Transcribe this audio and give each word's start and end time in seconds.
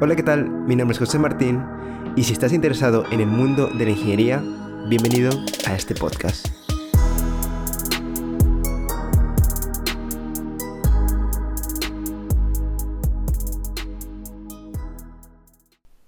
Hola, 0.00 0.14
¿qué 0.14 0.22
tal? 0.22 0.48
Mi 0.48 0.76
nombre 0.76 0.92
es 0.92 1.00
José 1.00 1.18
Martín 1.18 1.60
y 2.14 2.22
si 2.22 2.32
estás 2.32 2.52
interesado 2.52 3.04
en 3.10 3.20
el 3.20 3.26
mundo 3.26 3.66
de 3.66 3.84
la 3.84 3.90
ingeniería, 3.90 4.40
bienvenido 4.88 5.32
a 5.66 5.74
este 5.74 5.96
podcast. 5.96 6.46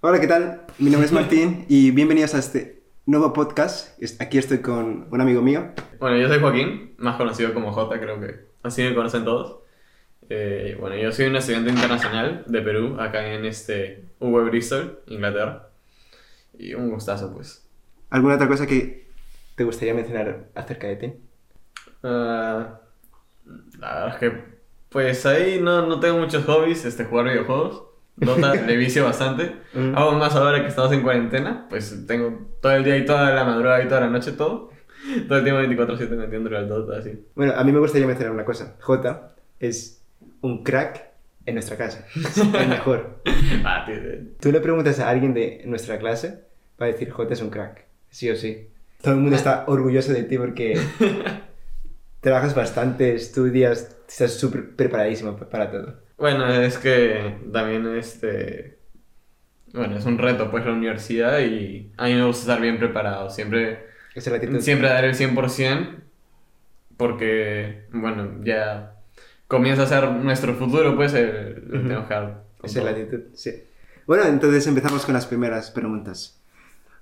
Hola, 0.03 0.21
¿qué 0.21 0.29
tal? 0.29 0.67
Mi 0.79 0.91
nombre 0.91 1.07
es 1.07 1.13
Martín 1.13 1.65
y 1.69 1.91
bienvenidos 1.91 2.37
a 2.37 2.39
este 2.39 2.85
nuevo 3.07 3.33
podcast. 3.33 4.01
Aquí 4.21 4.39
estoy 4.39 4.59
con 4.59 5.09
un 5.11 5.21
amigo 5.21 5.43
mío. 5.43 5.73
Bueno, 5.99 6.17
yo 6.17 6.29
soy 6.29 6.39
Joaquín, 6.39 6.95
más 6.99 7.17
conocido 7.17 7.53
como 7.53 7.73
J, 7.73 7.99
creo 7.99 8.21
que 8.21 8.51
así 8.63 8.85
me 8.85 8.95
conocen 8.95 9.25
todos. 9.25 9.60
Eh, 10.29 10.77
bueno, 10.79 10.97
yo 10.97 11.11
soy 11.13 11.27
un 11.27 11.37
estudiante 11.37 11.71
internacional 11.71 12.45
de 12.47 12.63
Perú, 12.63 12.97
acá 13.01 13.33
en 13.33 13.45
este 13.45 14.05
UW 14.21 14.45
Bristol, 14.51 15.01
Inglaterra. 15.07 15.69
Y 16.59 16.75
un 16.75 16.91
gustazo, 16.91 17.33
pues. 17.33 17.67
¿Alguna 18.11 18.35
otra 18.35 18.49
cosa 18.49 18.67
que 18.67 19.09
te 19.57 19.65
gustaría 19.65 19.95
mencionar 19.95 20.49
acerca 20.55 20.87
de 20.89 20.97
ti? 20.97 21.13
Ah, 22.03 22.81
la 23.79 23.95
verdad 23.95 24.09
es 24.09 24.17
que, 24.17 24.45
pues 24.89 25.27
ahí 25.27 25.61
no, 25.61 25.87
no 25.87 26.01
tengo 26.01 26.19
muchos 26.19 26.45
hobbies, 26.45 26.85
este, 26.85 27.05
jugar 27.05 27.27
videojuegos. 27.27 27.85
Dota 28.17 28.55
le 28.67 28.77
vicio 28.77 29.05
bastante. 29.05 29.57
Mm. 29.73 29.97
Aún 29.97 30.19
más 30.19 30.35
ahora 30.37 30.61
que 30.61 30.69
estamos 30.69 30.93
en 30.93 31.03
cuarentena, 31.03 31.67
pues 31.69 32.07
tengo 32.07 32.57
todo 32.61 32.73
el 32.73 32.85
día 32.85 32.97
y 32.97 33.05
toda 33.05 33.31
la 33.31 33.45
madrugada 33.45 33.83
y 33.83 33.89
toda 33.89 34.03
la 34.03 34.09
noche 34.09 34.33
todo. 34.33 34.71
Todo 35.27 35.39
el 35.39 35.45
tiempo 35.45 35.63
24-7 35.63 36.11
metiéndole 36.11 36.59
al 36.59 36.69
Dota, 36.69 36.99
así. 36.99 37.27
Bueno, 37.35 37.55
a 37.57 37.65
mí 37.65 37.73
me 37.73 37.79
gustaría 37.79 38.07
mencionar 38.07 38.35
una 38.35 38.45
cosa. 38.45 38.77
J 38.81 39.33
es 39.59 40.00
un 40.43 40.63
crack 40.63 41.11
en 41.47 41.55
nuestra 41.55 41.77
casa. 41.77 42.07
Es 42.17 42.37
el 42.39 42.69
mejor. 42.69 43.23
Ah, 43.65 43.87
Tú 44.41 44.53
le 44.53 44.61
preguntas 44.61 44.99
a 45.01 45.09
alguien 45.09 45.35
de 45.35 45.63
nuestra 45.67 45.99
clase, 45.99 46.45
va 46.81 46.87
a 46.87 46.89
decir 46.89 47.11
J 47.11 47.33
es 47.33 47.43
un 47.43 47.51
crack. 47.51 47.85
Sí 48.11 48.31
o 48.31 48.37
sí. 48.37 48.69
Todo 49.03 49.15
el 49.15 49.21
mundo 49.21 49.37
está 49.37 49.65
orgulloso 49.67 50.13
de 50.13 50.25
ti 50.25 50.37
porque 50.37 50.79
trabajas 52.21 52.55
bastante, 52.55 53.15
estudias, 53.15 53.97
estás 54.09 54.35
súper 54.35 54.77
preparadísimo 54.77 55.37
para 55.37 55.71
todo. 55.71 56.01
Bueno, 56.19 56.47
es 56.53 56.77
que 56.79 57.37
también 57.53 57.87
este... 57.97 58.79
Bueno, 59.73 59.97
es 59.97 60.05
un 60.05 60.19
reto 60.19 60.51
pues 60.51 60.67
la 60.67 60.73
universidad 60.73 61.39
y 61.41 61.93
a 61.97 62.07
mí 62.07 62.15
me 62.15 62.25
gusta 62.25 62.43
estar 62.43 62.61
bien 62.61 62.79
preparado, 62.79 63.31
siempre, 63.31 63.87
Esa 64.15 64.19
es 64.19 64.27
la 64.29 64.37
actitud. 64.37 64.61
siempre 64.61 64.89
dar 64.89 65.05
el 65.05 65.15
100% 65.15 65.95
porque, 66.97 67.85
bueno, 67.93 68.41
ya 68.45 69.00
comienza 69.51 69.83
a 69.83 69.87
ser 69.87 70.09
nuestro 70.09 70.55
futuro 70.55 70.95
pues 70.95 71.13
Ujú. 71.13 71.21
tenemos 71.83 72.07
que 72.07 72.15
dar 72.15 72.45
es 72.63 72.77
la 72.77 72.91
actitud, 72.91 73.21
sí. 73.35 73.51
Bueno, 74.07 74.25
entonces 74.25 74.65
empezamos 74.69 75.05
con 75.05 75.13
las 75.15 75.27
primeras 75.27 75.71
preguntas. 75.73 76.41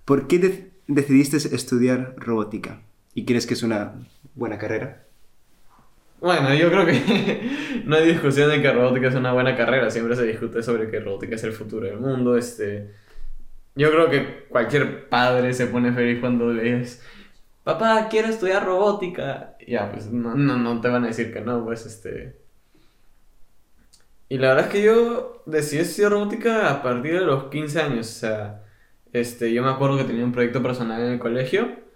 ¿Por 0.06 0.26
qué 0.26 0.38
de- 0.38 0.70
decidiste 0.86 1.36
estudiar 1.36 2.14
robótica? 2.16 2.80
¿Y 3.14 3.26
crees 3.26 3.46
que 3.46 3.52
es 3.54 3.62
una 3.62 3.92
buena 4.34 4.56
carrera? 4.56 5.04
Bueno, 6.20 6.54
yo 6.54 6.70
creo 6.70 6.86
que 6.86 7.82
no 7.84 7.96
hay 7.96 8.06
discusión 8.08 8.48
de 8.50 8.62
que 8.62 8.72
robótica 8.72 9.08
es 9.08 9.14
una 9.14 9.32
buena 9.34 9.54
carrera, 9.54 9.90
siempre 9.90 10.16
se 10.16 10.24
discute 10.24 10.62
sobre 10.62 10.90
que 10.90 11.00
robótica 11.00 11.34
es 11.34 11.44
el 11.44 11.52
futuro 11.52 11.86
del 11.86 11.98
mundo, 11.98 12.36
este... 12.36 12.90
Yo 13.74 13.90
creo 13.92 14.08
que 14.10 14.46
cualquier 14.48 15.08
padre 15.08 15.52
se 15.54 15.66
pone 15.66 15.92
feliz 15.92 16.18
cuando 16.20 16.52
dices, 16.52 17.00
papá, 17.68 18.08
quiero 18.08 18.28
estudiar 18.28 18.64
robótica. 18.64 19.58
Ya, 19.66 19.92
pues 19.92 20.10
no, 20.10 20.34
no, 20.34 20.56
no 20.56 20.80
te 20.80 20.88
van 20.88 21.04
a 21.04 21.08
decir 21.08 21.30
que 21.30 21.42
no, 21.42 21.62
pues 21.66 21.84
este... 21.84 22.38
Y 24.30 24.38
la 24.38 24.48
verdad 24.48 24.66
es 24.66 24.72
que 24.72 24.82
yo 24.82 25.42
decidí 25.44 25.82
estudiar 25.82 26.12
robótica 26.12 26.70
a 26.70 26.82
partir 26.82 27.12
de 27.12 27.26
los 27.26 27.44
15 27.44 27.80
años, 27.80 28.08
o 28.08 28.20
sea, 28.20 28.64
este, 29.12 29.52
yo 29.52 29.62
me 29.62 29.68
acuerdo 29.68 29.98
que 29.98 30.04
tenía 30.04 30.24
un 30.24 30.32
proyecto 30.32 30.62
personal 30.62 31.02
en 31.02 31.12
el 31.12 31.18
colegio. 31.18 31.86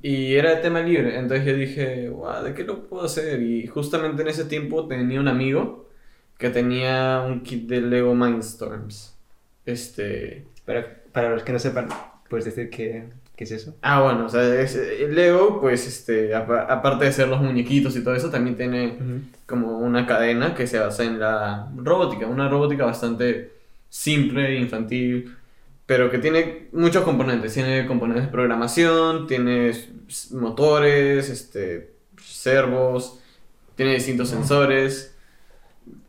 Y 0.00 0.36
era 0.36 0.50
de 0.54 0.62
tema 0.62 0.80
libre, 0.80 1.18
entonces 1.18 1.44
yo 1.44 1.54
dije, 1.54 2.08
"Guau, 2.08 2.44
¿de 2.44 2.54
qué 2.54 2.62
lo 2.62 2.86
puedo 2.88 3.04
hacer? 3.04 3.42
Y 3.42 3.66
justamente 3.66 4.22
en 4.22 4.28
ese 4.28 4.44
tiempo 4.44 4.86
tenía 4.86 5.18
un 5.18 5.26
amigo 5.26 5.88
que 6.38 6.50
tenía 6.50 7.24
un 7.26 7.42
kit 7.42 7.68
de 7.68 7.80
Lego 7.80 8.14
Mindstorms. 8.14 9.18
Este... 9.64 10.46
Para, 10.64 11.02
para 11.12 11.30
los 11.30 11.42
que 11.42 11.52
no 11.52 11.58
sepan, 11.58 11.88
¿puedes 12.28 12.44
decir 12.44 12.70
qué, 12.70 13.08
qué 13.36 13.44
es 13.44 13.50
eso? 13.52 13.74
Ah, 13.82 14.02
bueno, 14.02 14.26
o 14.26 14.28
sea, 14.28 14.42
es- 14.60 14.74
el 14.76 15.14
Lego, 15.14 15.60
pues, 15.60 15.86
este, 15.86 16.34
apa- 16.34 16.62
aparte 16.68 17.04
de 17.04 17.12
ser 17.12 17.28
los 17.28 17.40
muñequitos 17.40 17.94
y 17.96 18.02
todo 18.02 18.14
eso, 18.14 18.30
también 18.30 18.56
tiene 18.56 18.98
como 19.46 19.78
una 19.78 20.06
cadena 20.06 20.54
que 20.54 20.66
se 20.66 20.78
basa 20.78 21.04
en 21.04 21.20
la 21.20 21.68
robótica, 21.76 22.26
una 22.26 22.48
robótica 22.48 22.84
bastante 22.86 23.52
simple, 23.88 24.58
infantil, 24.58 25.36
pero 25.86 26.10
que 26.10 26.18
tiene 26.18 26.68
muchos 26.72 27.04
componentes. 27.04 27.54
Tiene 27.54 27.86
componentes 27.86 28.24
de 28.26 28.32
programación, 28.32 29.26
tiene 29.26 29.70
motores, 30.32 31.28
este, 31.30 31.92
servos, 32.20 33.20
tiene 33.76 33.94
distintos 33.94 34.28
sensores. 34.30 35.14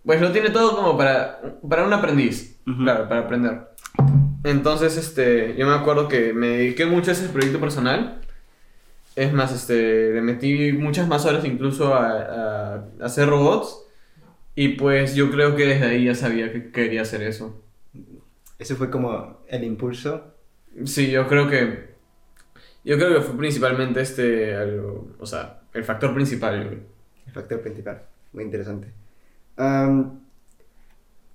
Pues 0.05 0.21
lo 0.21 0.31
tiene 0.31 0.49
todo 0.49 0.75
como 0.75 0.97
para, 0.97 1.41
para 1.67 1.83
un 1.85 1.93
aprendiz, 1.93 2.57
claro, 2.83 3.07
para 3.09 3.21
aprender. 3.21 3.67
Entonces, 4.47 4.97
este, 4.97 5.55
yo 5.57 5.67
me 5.67 5.73
acuerdo 5.73 6.07
que 6.07 6.33
me 6.33 6.47
dediqué 6.49 6.85
mucho 6.85 7.11
a 7.11 7.13
ese 7.13 7.29
proyecto 7.29 7.59
personal. 7.59 8.21
Es 9.15 9.33
más, 9.33 9.53
este, 9.53 10.13
le 10.13 10.21
metí 10.21 10.73
muchas 10.73 11.07
más 11.07 11.25
horas 11.25 11.45
incluso 11.45 11.95
a, 11.95 12.11
a- 12.11 12.75
a 13.01 13.05
hacer 13.05 13.29
robots. 13.29 13.83
Y 14.55 14.69
pues 14.69 15.15
yo 15.15 15.31
creo 15.31 15.55
que 15.55 15.65
desde 15.67 15.85
ahí 15.87 16.05
ya 16.05 16.15
sabía 16.15 16.51
que 16.53 16.71
quería 16.71 17.03
hacer 17.03 17.23
eso. 17.23 17.61
Eso 18.59 18.75
fue 18.75 18.89
como 18.91 19.39
el 19.47 19.63
impulso. 19.63 20.33
Sí, 20.85 21.11
yo 21.11 21.27
creo 21.27 21.49
que. 21.49 21.95
Yo 22.85 22.97
creo 22.97 23.15
que 23.15 23.21
fue 23.21 23.37
principalmente 23.37 24.01
este. 24.01 24.55
algo- 24.55 25.09
o 25.19 25.25
sea, 25.25 25.61
el 25.73 25.83
factor 25.83 26.13
principal. 26.13 26.55
El 27.27 27.33
factor 27.33 27.61
principal. 27.61 28.03
Muy 28.33 28.43
interesante. 28.45 28.89
Am, 29.57 30.21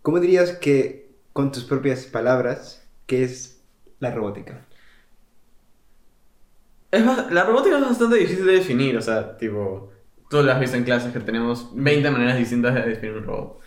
¿Cómo 0.02 0.18
dirías 0.20 0.52
que, 0.52 1.10
con 1.32 1.52
tus 1.52 1.64
propias 1.64 2.06
palabras, 2.06 2.81
qué 3.12 3.24
es 3.24 3.62
la 4.00 4.10
robótica? 4.10 4.66
Es 6.90 7.04
la 7.04 7.44
robótica 7.44 7.76
es 7.76 7.84
bastante 7.84 8.16
difícil 8.16 8.46
de 8.46 8.54
definir, 8.54 8.96
o 8.96 9.02
sea, 9.02 9.36
tipo, 9.36 9.92
tú 10.30 10.42
lo 10.42 10.50
has 10.50 10.58
visto 10.58 10.78
en 10.78 10.84
clases 10.84 11.12
que 11.12 11.20
tenemos 11.20 11.68
20 11.74 12.10
maneras 12.10 12.38
distintas 12.38 12.74
de 12.74 12.88
definir 12.88 13.18
un 13.18 13.24
robot. 13.24 13.60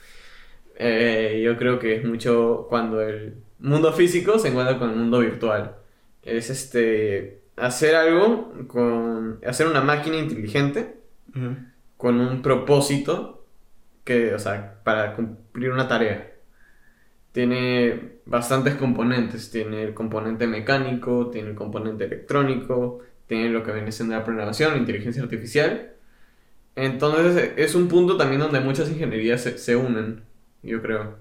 Eh, 0.78 1.44
yo 1.46 1.58
creo 1.58 1.78
que 1.78 1.96
es 1.96 2.04
mucho 2.04 2.66
cuando 2.70 3.02
el 3.02 3.36
mundo 3.60 3.94
físico 3.94 4.40
se 4.40 4.48
encuentra 4.48 4.80
con 4.80 4.90
el 4.90 4.96
mundo 4.96 5.20
virtual. 5.20 5.76
Es 6.24 6.50
este, 6.50 7.44
hacer 7.56 7.94
algo 7.94 8.52
con, 8.68 9.42
hacer 9.46 9.68
una 9.68 9.82
máquina 9.82 10.18
inteligente 10.18 10.96
con 11.98 12.20
un 12.20 12.42
propósito 12.42 13.46
que, 14.04 14.34
o 14.34 14.40
sea, 14.40 14.82
para 14.84 15.14
cumplir 15.16 15.72
una 15.72 15.88
tarea. 15.88 16.35
Tiene 17.36 18.20
bastantes 18.26 18.76
componentes. 18.76 19.52
Tiene 19.52 19.84
el 19.84 19.94
componente 19.94 20.48
mecánico, 20.48 21.30
tiene 21.32 21.50
el 21.50 21.56
componente 21.56 22.06
electrónico, 22.06 23.02
tiene 23.28 23.50
lo 23.50 23.62
que 23.62 23.74
viene 23.74 23.92
siendo 23.92 24.16
la 24.16 24.24
programación, 24.24 24.72
la 24.72 24.78
inteligencia 24.78 25.22
artificial. 25.22 25.92
Entonces 26.78 27.52
es 27.58 27.76
un 27.76 27.90
punto 27.90 28.16
también 28.16 28.40
donde 28.40 28.62
muchas 28.62 28.90
ingenierías 28.90 29.42
se, 29.42 29.58
se 29.58 29.76
unen, 29.76 30.24
yo 30.64 30.82
creo. 30.82 31.18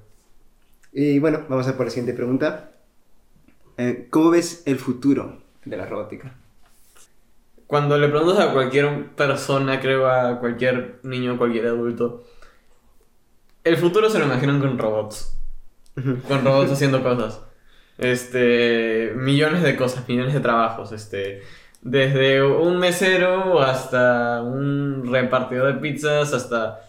Y 0.93 1.19
bueno, 1.19 1.47
vamos 1.49 1.67
a 1.67 1.77
por 1.77 1.87
la 1.87 1.91
siguiente 1.91 2.15
pregunta. 2.15 2.71
Eh, 3.77 4.07
¿Cómo 4.09 4.31
ves 4.31 4.63
el 4.67 4.79
futuro 4.79 5.43
de 5.65 5.77
la 5.77 5.87
robótica? 5.87 6.37
Cuando 7.67 7.99
le 7.99 8.09
preguntas 8.09 8.39
a 8.39 8.53
cualquier 8.53 9.09
persona, 9.17 9.81
creo 9.81 10.09
a 10.09 10.39
cualquier 10.39 11.01
niño, 11.03 11.39
cualquier 11.39 11.67
adulto, 11.67 12.25
el 13.65 13.77
futuro 13.79 14.09
se 14.09 14.21
lo 14.21 14.27
imaginan 14.27 14.61
con 14.61 14.79
robots. 14.79 15.41
Con 16.29 16.45
robots 16.45 16.73
haciendo 16.73 17.03
cosas. 17.03 17.41
Este, 17.99 19.13
millones 19.17 19.63
de 19.63 19.77
cosas, 19.77 20.09
millones 20.09 20.35
de 20.35 20.41
trabajos, 20.41 20.93
este, 20.93 21.43
desde 21.83 22.43
un 22.43 22.79
mesero 22.79 23.61
hasta 23.61 24.43
un 24.43 25.07
repartidor 25.11 25.75
de 25.75 25.81
pizzas, 25.81 26.33
hasta 26.33 26.81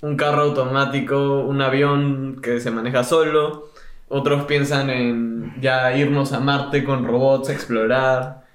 un 0.00 0.16
carro 0.16 0.42
automático, 0.42 1.40
un 1.40 1.60
avión 1.60 2.40
que 2.40 2.60
se 2.60 2.70
maneja 2.70 3.04
solo. 3.04 3.70
Otros 4.08 4.44
piensan 4.44 4.88
en 4.90 5.60
ya 5.60 5.94
irnos 5.94 6.32
a 6.32 6.40
Marte 6.40 6.84
con 6.84 7.06
robots, 7.06 7.50
explorar. 7.50 8.46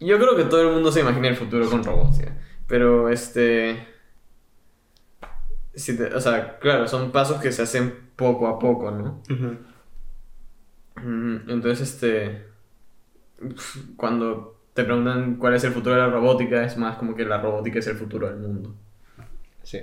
Yo 0.00 0.18
creo 0.18 0.34
que 0.34 0.44
todo 0.44 0.62
el 0.62 0.74
mundo 0.74 0.90
se 0.90 1.00
imagina 1.00 1.28
el 1.28 1.36
futuro 1.36 1.68
con 1.68 1.84
robots, 1.84 2.22
pero 2.66 3.10
este... 3.10 3.89
si 5.80 5.96
te- 5.96 6.14
o 6.14 6.20
sea, 6.20 6.58
claro, 6.58 6.86
son 6.88 7.10
pasos 7.12 7.40
que 7.40 7.50
se 7.52 7.62
hacen 7.62 7.92
poco 8.16 8.46
a 8.48 8.58
poco, 8.58 8.90
¿no? 8.90 9.22
Mm, 10.96 11.50
Entonces, 11.50 11.80
este. 11.94 12.44
Cuando 13.96 14.60
te 14.74 14.84
preguntan 14.84 15.36
cuál 15.36 15.54
es 15.54 15.64
el 15.64 15.72
futuro 15.72 15.94
de 15.96 16.02
la 16.02 16.10
robótica, 16.10 16.64
es 16.64 16.76
más 16.76 16.96
como 16.96 17.14
que 17.14 17.24
la 17.24 17.40
robótica 17.40 17.78
es 17.78 17.86
el 17.86 17.96
futuro 17.96 18.28
del 18.28 18.38
mundo. 18.38 18.74
Sí. 19.62 19.80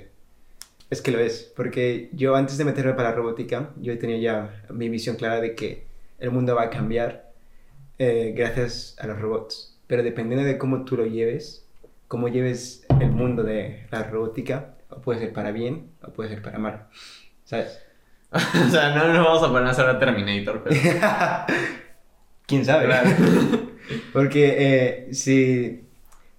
Es 0.90 1.02
que 1.02 1.10
lo 1.10 1.18
es, 1.18 1.52
porque 1.56 2.08
yo 2.12 2.34
antes 2.34 2.56
de 2.56 2.64
meterme 2.64 2.94
para 2.94 3.10
la 3.10 3.16
robótica, 3.16 3.70
yo 3.76 3.98
tenía 3.98 4.18
ya 4.18 4.64
mi 4.70 4.88
visión 4.88 5.16
clara 5.16 5.40
de 5.40 5.54
que 5.54 5.86
el 6.18 6.30
mundo 6.30 6.54
va 6.54 6.64
a 6.64 6.70
cambiar 6.70 7.32
eh, 7.98 8.32
gracias 8.36 8.96
a 9.00 9.06
los 9.06 9.20
robots. 9.20 9.76
Pero 9.86 10.02
dependiendo 10.02 10.46
de 10.46 10.56
cómo 10.56 10.84
tú 10.84 10.96
lo 10.96 11.04
lleves, 11.06 11.66
cómo 12.06 12.28
lleves 12.28 12.86
el 13.00 13.10
mundo 13.10 13.42
de 13.42 13.86
la 13.90 14.04
robótica, 14.04 14.76
o 14.90 15.00
puede 15.00 15.20
ser 15.20 15.32
para 15.32 15.52
bien 15.52 15.90
o 16.02 16.12
puede 16.12 16.30
ser 16.30 16.42
para 16.42 16.58
mal. 16.58 16.88
¿Sabes? 17.44 17.80
o 18.30 18.70
sea, 18.70 18.94
no 18.94 19.12
nos 19.12 19.24
vamos 19.24 19.42
a 19.42 19.48
poner 19.48 19.68
a 19.68 19.70
hacer 19.70 19.86
a 19.86 19.98
Terminator, 19.98 20.62
pero... 20.62 20.80
¿Quién 22.46 22.64
sabe? 22.64 22.86
Claro. 22.86 23.10
Porque 24.12 24.56
eh, 24.58 25.14
si 25.14 25.84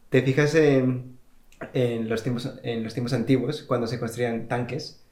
te 0.09 0.21
fijas 0.23 0.55
en, 0.55 1.17
en, 1.73 2.09
los 2.09 2.23
tiempos, 2.23 2.51
en 2.63 2.83
los 2.83 2.93
tiempos 2.93 3.13
antiguos, 3.13 3.63
cuando 3.63 3.87
se 3.87 3.99
construían 3.99 4.47
tanques, 4.47 5.03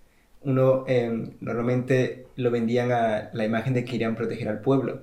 uno 0.41 0.85
em, 0.87 1.33
normalmente 1.39 2.27
lo 2.35 2.51
vendían 2.51 2.91
a 2.91 3.29
la 3.33 3.45
imagen 3.45 3.73
de 3.73 3.85
que 3.85 3.95
irían 3.95 4.13
a 4.13 4.15
proteger 4.15 4.49
al 4.49 4.61
pueblo, 4.61 5.01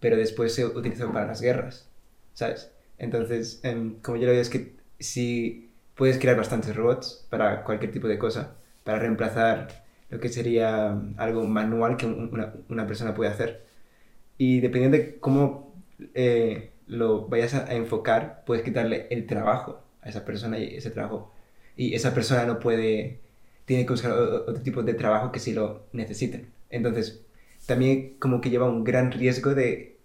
pero 0.00 0.16
después 0.16 0.54
se 0.54 0.64
utilizó 0.64 1.12
para 1.12 1.26
las 1.26 1.40
guerras, 1.40 1.88
¿sabes? 2.34 2.70
Entonces, 2.98 3.60
em, 3.64 3.94
como 4.00 4.16
yo 4.18 4.26
lo 4.26 4.32
veo, 4.32 4.40
es 4.40 4.50
que 4.50 4.74
si 4.98 5.71
puedes 6.02 6.18
crear 6.18 6.36
bastantes 6.36 6.74
robots 6.74 7.24
para 7.30 7.62
cualquier 7.62 7.92
tipo 7.92 8.08
de 8.08 8.18
cosa, 8.18 8.56
para 8.82 8.98
reemplazar 8.98 9.84
lo 10.10 10.18
que 10.18 10.30
sería 10.30 11.00
algo 11.16 11.46
manual 11.46 11.96
que 11.96 12.06
una, 12.06 12.54
una 12.68 12.88
persona 12.88 13.14
puede 13.14 13.30
hacer. 13.30 13.62
Y 14.36 14.58
dependiendo 14.58 14.96
de 14.96 15.20
cómo 15.20 15.72
eh, 16.14 16.72
lo 16.88 17.28
vayas 17.28 17.54
a, 17.54 17.72
enfocar, 17.72 18.42
puedes 18.44 18.64
quitarle 18.64 19.06
el 19.10 19.28
trabajo 19.28 19.80
a 20.00 20.08
esa 20.08 20.24
persona 20.24 20.58
y 20.58 20.74
ese 20.74 20.90
trabajo. 20.90 21.32
Y 21.76 21.94
esa 21.94 22.12
persona 22.12 22.46
no 22.46 22.58
puede, 22.58 23.20
tiene 23.64 23.86
que 23.86 23.92
buscar 23.92 24.10
otro 24.10 24.60
tipo 24.60 24.82
de 24.82 24.94
trabajo 24.94 25.30
que 25.30 25.38
sí 25.38 25.52
lo 25.52 25.84
necesiten. 25.92 26.48
Entonces, 26.68 27.24
también 27.64 28.16
como 28.18 28.40
que 28.40 28.50
lleva 28.50 28.68
un 28.68 28.82
gran 28.82 29.12
riesgo 29.12 29.54
de 29.54 29.98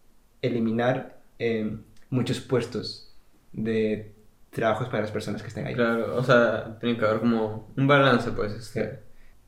eliminar 0.44 1.18
eh, 1.40 1.76
muchos 2.12 2.40
puestos 2.40 3.12
de 3.52 4.12
trabajos 4.58 4.90
para 4.90 5.02
las 5.02 5.12
personas 5.12 5.42
que 5.42 5.48
estén 5.48 5.68
ahí. 5.68 5.74
Claro, 5.74 6.16
o 6.16 6.24
sea, 6.24 6.78
tiene 6.80 6.98
que 6.98 7.06
haber 7.06 7.20
como 7.20 7.72
un 7.78 7.88
balance, 7.88 8.32
pues. 8.32 8.54
Este. 8.54 9.00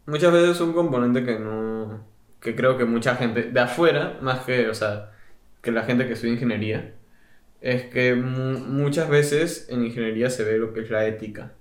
Muchas 0.06 0.32
veces 0.32 0.62
un 0.62 0.74
componente 0.74 1.24
que 1.24 1.38
no. 1.38 2.06
que 2.40 2.56
creo 2.56 2.78
que 2.78 2.86
mucha 2.86 3.16
gente 3.16 3.44
de 3.44 3.60
afuera, 3.60 4.18
más 4.22 4.40
que, 4.46 4.70
o 4.70 4.74
sea, 4.74 5.12
que 5.62 5.72
la 5.72 5.84
gente 5.84 6.08
que 6.08 6.14
estudia 6.14 6.34
ingeniería, 6.34 6.96
es 7.62 7.86
que 7.86 8.16
muchas 8.16 9.10
veces 9.10 9.68
en 9.70 9.86
ingeniería 9.86 10.30
se 10.30 10.44
ve 10.44 10.58
lo 10.58 10.74
que 10.74 10.82
es 10.82 10.90
la 10.90 11.06
ética. 11.06 11.54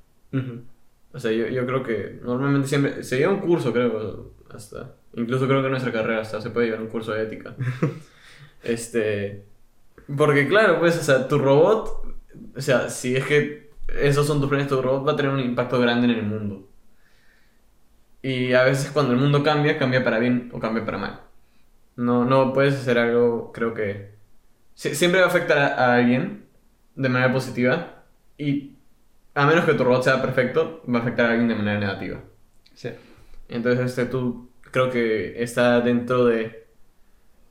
O 1.12 1.18
sea, 1.18 1.32
yo, 1.32 1.46
yo, 1.48 1.66
creo 1.66 1.82
que 1.82 2.20
normalmente 2.22 2.68
siempre. 2.68 3.02
Se 3.02 3.18
lleva 3.18 3.32
un 3.32 3.40
curso, 3.40 3.72
creo, 3.72 4.32
hasta. 4.50 4.94
Incluso 5.14 5.46
creo 5.46 5.60
que 5.60 5.66
en 5.66 5.72
nuestra 5.72 5.92
carrera 5.92 6.20
hasta 6.20 6.40
se 6.40 6.50
puede 6.50 6.66
llevar 6.66 6.82
un 6.82 6.88
curso 6.88 7.12
de 7.12 7.22
ética. 7.22 7.56
este. 8.62 9.44
Porque, 10.16 10.46
claro, 10.48 10.78
pues, 10.78 10.98
o 10.98 11.02
sea, 11.02 11.26
tu 11.26 11.38
robot. 11.38 12.07
O 12.56 12.60
sea, 12.60 12.88
si 12.90 13.16
es 13.16 13.24
que 13.24 13.70
esos 13.88 14.26
son 14.26 14.40
tus 14.40 14.48
planes, 14.48 14.68
tu 14.68 14.80
robot 14.80 15.06
va 15.06 15.12
a 15.12 15.16
tener 15.16 15.32
un 15.32 15.40
impacto 15.40 15.80
grande 15.80 16.06
en 16.06 16.18
el 16.18 16.22
mundo. 16.22 16.68
Y 18.22 18.52
a 18.52 18.64
veces 18.64 18.90
cuando 18.90 19.12
el 19.12 19.18
mundo 19.18 19.42
cambia, 19.42 19.78
cambia 19.78 20.04
para 20.04 20.18
bien 20.18 20.50
o 20.52 20.60
cambia 20.60 20.84
para 20.84 20.98
mal. 20.98 21.20
No, 21.96 22.24
no 22.24 22.52
puedes 22.52 22.74
hacer 22.74 22.98
algo, 22.98 23.52
creo 23.52 23.74
que... 23.74 24.14
siempre 24.74 25.20
va 25.20 25.26
a 25.26 25.28
afectar 25.30 25.58
a, 25.58 25.94
alguien 25.94 26.46
de 26.94 27.08
manera 27.08 27.32
positiva 27.32 28.04
y 28.36 28.76
a 29.34 29.46
menos 29.46 29.64
que 29.64 29.74
tu 29.74 29.84
robot 29.84 30.04
sea 30.04 30.20
perfecto, 30.22 30.82
va 30.92 30.98
a 30.98 31.02
afectar 31.02 31.26
a 31.26 31.30
alguien 31.30 31.48
de 31.48 31.54
manera 31.54 31.78
negativa. 31.80 32.20
Sí. 32.74 32.90
Entonces, 33.48 33.86
este, 33.86 34.06
tú 34.06 34.50
creo 34.60 34.90
que 34.90 35.42
está 35.42 35.80
dentro 35.80 36.24
de... 36.26 36.66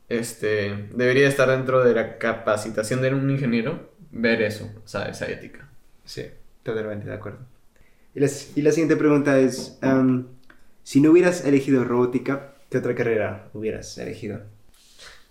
Este, 0.10 0.88
debería 0.94 1.28
estar 1.28 1.50
dentro 1.50 1.84
de 1.84 1.94
la 1.94 2.18
capacitación 2.18 3.02
de 3.02 3.14
un 3.14 3.30
ingeniero 3.30 3.90
ver 4.12 4.42
eso, 4.42 4.70
o 4.84 4.88
sea, 4.88 5.06
esa 5.06 5.30
ética. 5.30 5.68
Sí, 6.06 6.26
totalmente 6.64 7.08
de 7.08 7.14
acuerdo. 7.14 7.40
Y 8.16 8.20
la, 8.20 8.28
y 8.56 8.62
la 8.62 8.72
siguiente 8.72 8.96
pregunta 8.96 9.38
es, 9.40 9.80
si 10.84 11.02
no 11.02 11.12
hubieras 11.12 11.46
elegido 11.46 11.84
robótica, 11.84 12.54
¿qué 12.70 12.78
otra 12.78 12.96
carrera 12.96 13.50
hubieras 13.54 13.98
elegido? 13.98 14.42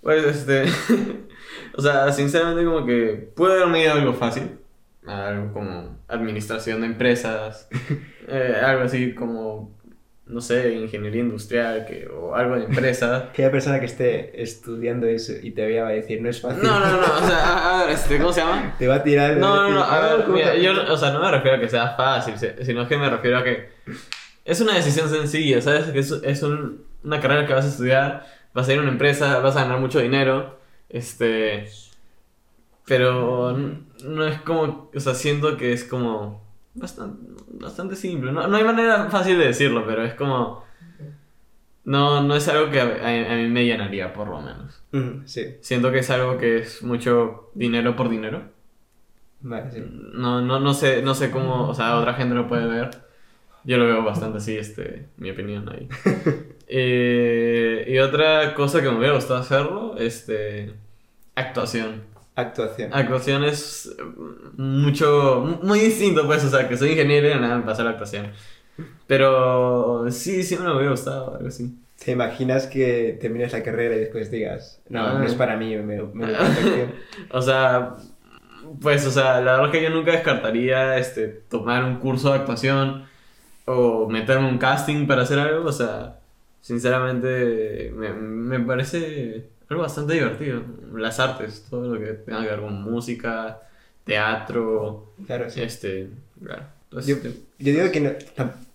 Pues 0.06 0.24
este. 0.24 0.64
o 1.74 1.82
sea, 1.82 2.12
sinceramente, 2.12 2.64
como 2.64 2.86
que 2.86 3.28
puede 3.34 3.54
haberme 3.54 3.82
ido 3.82 3.92
algo 3.92 4.12
fácil. 4.14 4.58
Algo 5.04 5.52
como 5.52 5.98
administración 6.08 6.82
de 6.82 6.86
empresas. 6.86 7.68
Eh, 8.28 8.60
algo 8.60 8.82
así 8.82 9.14
como. 9.14 9.75
No 10.26 10.40
sé, 10.40 10.74
ingeniería 10.74 11.20
industrial 11.20 11.86
que, 11.86 12.08
o 12.08 12.34
algo 12.34 12.56
de 12.56 12.64
empresa. 12.64 13.28
Aquella 13.30 13.52
persona 13.52 13.78
que 13.78 13.86
esté 13.86 14.42
estudiando 14.42 15.06
eso 15.06 15.32
y 15.40 15.52
te 15.52 15.64
vea 15.64 15.84
va 15.84 15.90
a 15.90 15.92
decir, 15.92 16.20
no 16.20 16.28
es 16.28 16.40
fácil. 16.40 16.64
No, 16.64 16.80
no, 16.80 16.92
no, 16.92 16.98
o 17.00 17.26
sea, 17.26 17.80
a 17.80 17.84
ver, 17.84 17.94
este, 17.94 18.18
¿cómo 18.18 18.32
se 18.32 18.40
llama? 18.40 18.74
Te 18.78 18.88
va 18.88 18.96
a 18.96 19.02
tirar. 19.04 19.36
No, 19.36 19.62
no, 19.62 19.70
no, 19.70 19.82
a 19.84 20.16
ver, 20.16 20.28
mira, 20.28 20.56
yo, 20.56 20.72
o 20.92 20.96
sea, 20.96 21.12
no 21.12 21.20
me 21.20 21.30
refiero 21.30 21.58
a 21.58 21.60
que 21.60 21.68
sea 21.68 21.90
fácil, 21.96 22.34
sino 22.64 22.88
que 22.88 22.96
me 22.96 23.08
refiero 23.08 23.38
a 23.38 23.44
que 23.44 23.68
es 24.44 24.60
una 24.60 24.74
decisión 24.74 25.08
sencilla, 25.08 25.60
¿sabes? 25.60 25.86
Que 25.86 26.00
es, 26.00 26.10
es 26.10 26.42
una 26.42 27.20
carrera 27.20 27.46
que 27.46 27.54
vas 27.54 27.64
a 27.64 27.68
estudiar, 27.68 28.26
vas 28.52 28.68
a 28.68 28.72
ir 28.72 28.78
a 28.78 28.82
una 28.82 28.92
empresa, 28.92 29.38
vas 29.40 29.56
a 29.56 29.62
ganar 29.62 29.80
mucho 29.80 30.00
dinero, 30.00 30.58
este... 30.88 31.66
Pero 32.84 33.58
no 34.04 34.26
es 34.26 34.40
como, 34.42 34.90
o 34.94 35.00
sea, 35.00 35.14
siento 35.14 35.56
que 35.56 35.72
es 35.72 35.82
como 35.82 36.45
bastante, 36.76 37.26
bastante 37.48 37.96
simple. 37.96 38.32
No, 38.32 38.46
no 38.46 38.56
hay 38.56 38.64
manera 38.64 39.10
fácil 39.10 39.38
de 39.38 39.46
decirlo, 39.46 39.84
pero 39.86 40.04
es 40.04 40.14
como... 40.14 40.64
No, 41.84 42.20
no 42.22 42.34
es 42.34 42.48
algo 42.48 42.70
que 42.70 42.80
a, 42.80 43.36
mí 43.36 43.48
me 43.48 43.64
llenaría, 43.64 44.12
por 44.12 44.28
lo 44.28 44.40
menos. 44.40 44.82
sí. 45.24 45.56
Siento 45.60 45.92
que 45.92 46.00
es 46.00 46.10
algo 46.10 46.36
que 46.36 46.58
es 46.58 46.82
mucho 46.82 47.50
dinero 47.54 47.94
por 47.94 48.08
dinero. 48.08 48.42
Vale, 49.40 49.70
sí. 49.70 49.82
No, 50.14 50.40
no, 50.42 50.58
no, 50.58 50.74
sé, 50.74 51.02
no 51.02 51.14
sé 51.14 51.30
cómo, 51.30 51.68
o 51.68 51.74
sea, 51.74 51.96
otra 51.96 52.14
gente 52.14 52.34
lo 52.34 52.48
puede 52.48 52.66
ver. 52.66 52.90
Yo 53.62 53.78
lo 53.78 53.84
veo 53.86 54.04
bastante 54.04 54.38
así, 54.38 54.56
este, 54.56 55.08
mi 55.16 55.30
opinión 55.30 55.68
ahí. 55.68 55.88
Eh, 56.68 57.84
y 57.86 57.98
otra 57.98 58.52
cosa 58.54 58.82
que 58.82 58.90
me 58.90 58.98
hubiera 58.98 59.14
gustado 59.14 59.38
hacerlo, 59.38 59.96
este, 59.98 60.74
actuación. 61.36 62.02
Actuación. 62.36 62.90
Actuación 62.92 63.44
es 63.44 63.96
mucho, 64.58 65.58
muy 65.62 65.80
distinto, 65.80 66.26
pues, 66.26 66.44
o 66.44 66.50
sea, 66.50 66.68
que 66.68 66.76
soy 66.76 66.90
ingeniero 66.90 67.30
y 67.30 67.40
nada, 67.40 67.56
me 67.56 67.64
pasa 67.64 67.82
la 67.82 67.90
actuación. 67.90 68.30
Pero 69.06 70.04
sí, 70.10 70.42
sí 70.42 70.54
me 70.56 70.70
hubiera 70.70 70.90
gustado, 70.90 71.34
algo 71.34 71.48
así. 71.48 71.74
¿Te 72.04 72.12
imaginas 72.12 72.66
que 72.66 73.16
termines 73.18 73.52
la 73.52 73.62
carrera 73.62 73.96
y 73.96 74.00
después 74.00 74.30
digas, 74.30 74.82
no, 74.90 75.18
no 75.18 75.24
es 75.24 75.32
ah. 75.32 75.38
para 75.38 75.56
mí, 75.56 75.74
me, 75.76 76.02
me 76.02 76.26
o 77.30 77.40
sea, 77.40 77.96
pues, 78.82 79.06
o 79.06 79.10
sea, 79.10 79.40
la 79.40 79.52
verdad 79.52 79.66
es 79.66 79.72
que 79.72 79.82
yo 79.82 79.88
nunca 79.88 80.12
descartaría, 80.12 80.98
este, 80.98 81.28
tomar 81.28 81.84
un 81.84 81.96
curso 82.00 82.32
de 82.32 82.40
actuación 82.40 83.06
o 83.64 84.10
meterme 84.10 84.46
un 84.46 84.58
casting 84.58 85.06
para 85.06 85.22
hacer 85.22 85.38
algo, 85.38 85.66
o 85.66 85.72
sea, 85.72 86.18
sinceramente 86.60 87.94
me, 87.96 88.12
me 88.12 88.60
parece 88.60 89.55
algo 89.68 89.82
bastante 89.82 90.14
divertido. 90.14 90.62
Las 90.92 91.18
artes, 91.20 91.66
todo 91.68 91.94
lo 91.94 92.00
que 92.00 92.12
tenga 92.12 92.42
que 92.42 92.48
ver 92.48 92.60
con 92.60 92.82
música, 92.82 93.60
teatro, 94.04 95.12
claro, 95.26 95.50
sí. 95.50 95.62
este, 95.62 96.08
claro. 96.42 96.64
yo, 96.92 97.16
digo 97.58 97.90
que 97.90 98.18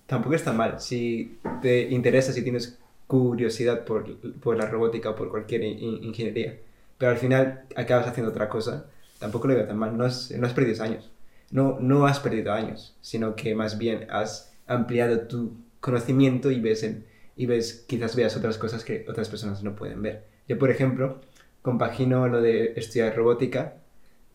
tampoco 0.06 0.36
está 0.36 0.52
mal. 0.52 0.80
Si 0.82 1.38
te 1.62 1.90
interesa, 1.90 2.34
si 2.34 2.44
tienes 2.44 2.78
curiosidad 3.08 3.86
por, 3.86 4.16
por 4.40 4.58
la 4.58 4.66
robótica 4.66 5.12
o 5.12 5.16
por 5.16 5.30
cualquier 5.30 5.64
ingeniería, 5.64 6.58
pero 6.98 7.12
al 7.12 7.18
final 7.18 7.64
acabas 7.76 8.08
haciendo 8.08 8.32
otra 8.32 8.50
cosa, 8.50 8.86
tampoco 9.20 9.48
lo 9.48 9.56
veo 9.56 9.68
tan 9.68 9.78
mal. 9.78 9.98
No 9.98 10.06
has, 10.06 10.32
no 10.32 10.46
has 10.46 10.54
perdido 10.54 10.84
años. 10.84 11.10
No, 11.50 11.78
no 11.80 12.06
has 12.06 12.20
perdido 12.20 12.54
años, 12.54 12.96
sino 13.02 13.36
que 13.36 13.56
más 13.56 13.78
bien 13.78 14.08
has 14.10 14.54
ampliado 14.68 15.22
tu 15.22 15.54
conocimiento 15.82 16.52
y 16.52 16.62
ves, 16.62 16.84
en, 16.84 17.06
y 17.36 17.46
ves, 17.46 17.84
quizás 17.88 18.16
veas 18.16 18.38
otras 18.38 18.58
cosas 18.58 18.86
que 18.86 19.06
otras 19.10 19.30
personas 19.30 19.64
no 19.64 19.76
pueden 19.76 20.02
ver. 20.02 20.31
Yo, 20.52 20.60
por 20.60 20.70
ejemplo, 20.70 21.22
compagino 21.62 22.28
lo 22.28 22.42
de 22.42 22.74
estudiar 22.76 23.16
robótica 23.16 23.76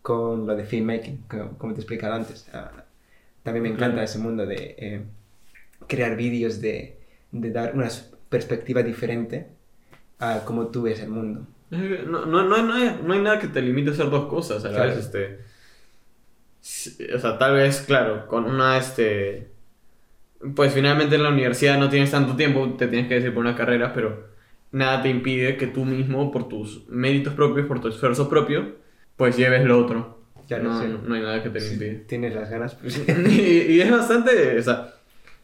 con 0.00 0.46
lo 0.46 0.56
de 0.56 0.64
filmmaking, 0.64 1.24
como, 1.58 1.74
te 1.74 1.80
he 1.80 1.82
explicado 1.82 2.14
antes. 2.14 2.48
Ah, 2.54 2.70
también 3.42 3.64
me 3.64 3.68
encanta 3.68 4.02
ese 4.02 4.18
mundo 4.18 4.46
de 4.46 4.76
eh, 4.78 5.02
crear 5.86 6.16
vídeos, 6.16 6.62
de, 6.62 6.96
de, 7.32 7.50
dar 7.50 7.74
una 7.74 7.90
perspectiva 8.30 8.82
diferente 8.82 9.48
a 10.18 10.40
cómo 10.46 10.68
tú 10.68 10.84
ves 10.84 11.00
el 11.00 11.10
mundo. 11.10 11.46
No, 11.68 12.24
no, 12.24 12.44
no, 12.44 12.74
hay, 12.74 12.98
no 13.04 13.12
hay 13.12 13.20
nada 13.20 13.38
que 13.38 13.48
te 13.48 13.60
limite 13.60 13.90
a 13.90 13.92
hacer 13.92 14.08
dos 14.08 14.26
cosas 14.26 14.64
a 14.64 14.70
la 14.70 14.86
vez. 14.86 14.96
Este, 14.96 15.40
o 17.14 17.18
sea, 17.18 17.36
tal 17.36 17.56
vez, 17.56 17.82
claro, 17.82 18.26
con 18.26 18.46
una, 18.46 18.78
este, 18.78 19.50
pues 20.54 20.72
finalmente 20.72 21.16
en 21.16 21.24
la 21.24 21.28
universidad 21.28 21.78
no 21.78 21.90
tienes 21.90 22.10
tanto 22.10 22.36
tiempo, 22.36 22.72
te 22.72 22.88
tienes 22.88 23.06
que 23.06 23.16
decir 23.16 23.34
por 23.34 23.44
una 23.44 23.54
carrera, 23.54 23.92
pero 23.92 24.34
nada 24.72 25.02
te 25.02 25.08
impide 25.08 25.56
que 25.56 25.66
tú 25.66 25.84
mismo, 25.84 26.30
por 26.30 26.48
tus 26.48 26.88
méritos 26.88 27.34
propios, 27.34 27.66
por 27.66 27.80
tu 27.80 27.88
esfuerzo 27.88 28.28
propio, 28.28 28.76
pues 29.16 29.36
lleves 29.36 29.64
lo 29.64 29.78
otro. 29.78 30.16
Ya 30.48 30.58
no, 30.58 30.80
no, 30.84 31.14
hay 31.14 31.22
nada 31.22 31.42
que 31.42 31.50
te 31.50 31.60
lo 31.60 31.66
impide. 31.66 31.94
Tienes 32.06 32.34
las 32.34 32.50
ganas, 32.50 32.74
pues. 32.74 33.02
y, 33.08 33.80
es 33.80 33.90
bastante, 33.90 34.58
o 34.58 34.62
sea, 34.62 34.94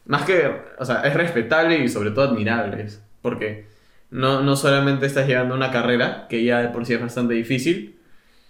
más 0.07 0.23
que, 0.23 0.51
o 0.79 0.85
sea, 0.85 1.01
es 1.03 1.15
respetable 1.15 1.79
y 1.79 1.89
sobre 1.89 2.11
todo 2.11 2.29
admirable, 2.29 2.87
porque 3.21 3.67
no, 4.11 4.43
no 4.43 4.55
solamente 4.55 5.07
estás 5.07 5.27
llevando 5.27 5.55
una 5.55 5.73
carrera, 5.73 6.27
que 6.29 6.45
ya 6.45 6.61
de 6.61 6.69
por 6.69 6.87
sí 6.87 6.95
es 6.95 7.01
bastante 7.01 7.35
difícil, 7.35 7.99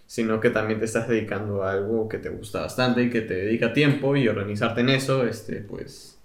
sino 0.07 0.41
que 0.41 0.51
también 0.51 0.79
te 0.79 0.85
estás 0.85 1.09
dedicando 1.09 1.63
a 1.63 1.73
algo 1.73 2.07
que 2.09 2.19
te 2.19 2.29
gusta 2.29 2.61
bastante 2.61 3.03
y 3.03 3.09
que 3.11 3.23
te 3.23 3.35
dedica 3.35 3.73
tiempo 3.73 4.15
y 4.15 4.29
organizarte 4.29 4.83
en 4.83 4.91
eso, 4.91 5.27
este, 5.27 5.57
pues 5.61 6.19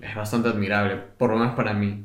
es 0.00 0.14
bastante 0.14 0.48
admirable, 0.48 0.96
por 1.16 1.30
lo 1.30 1.38
menos 1.38 1.56
para 1.56 1.72
mí. 1.72 2.04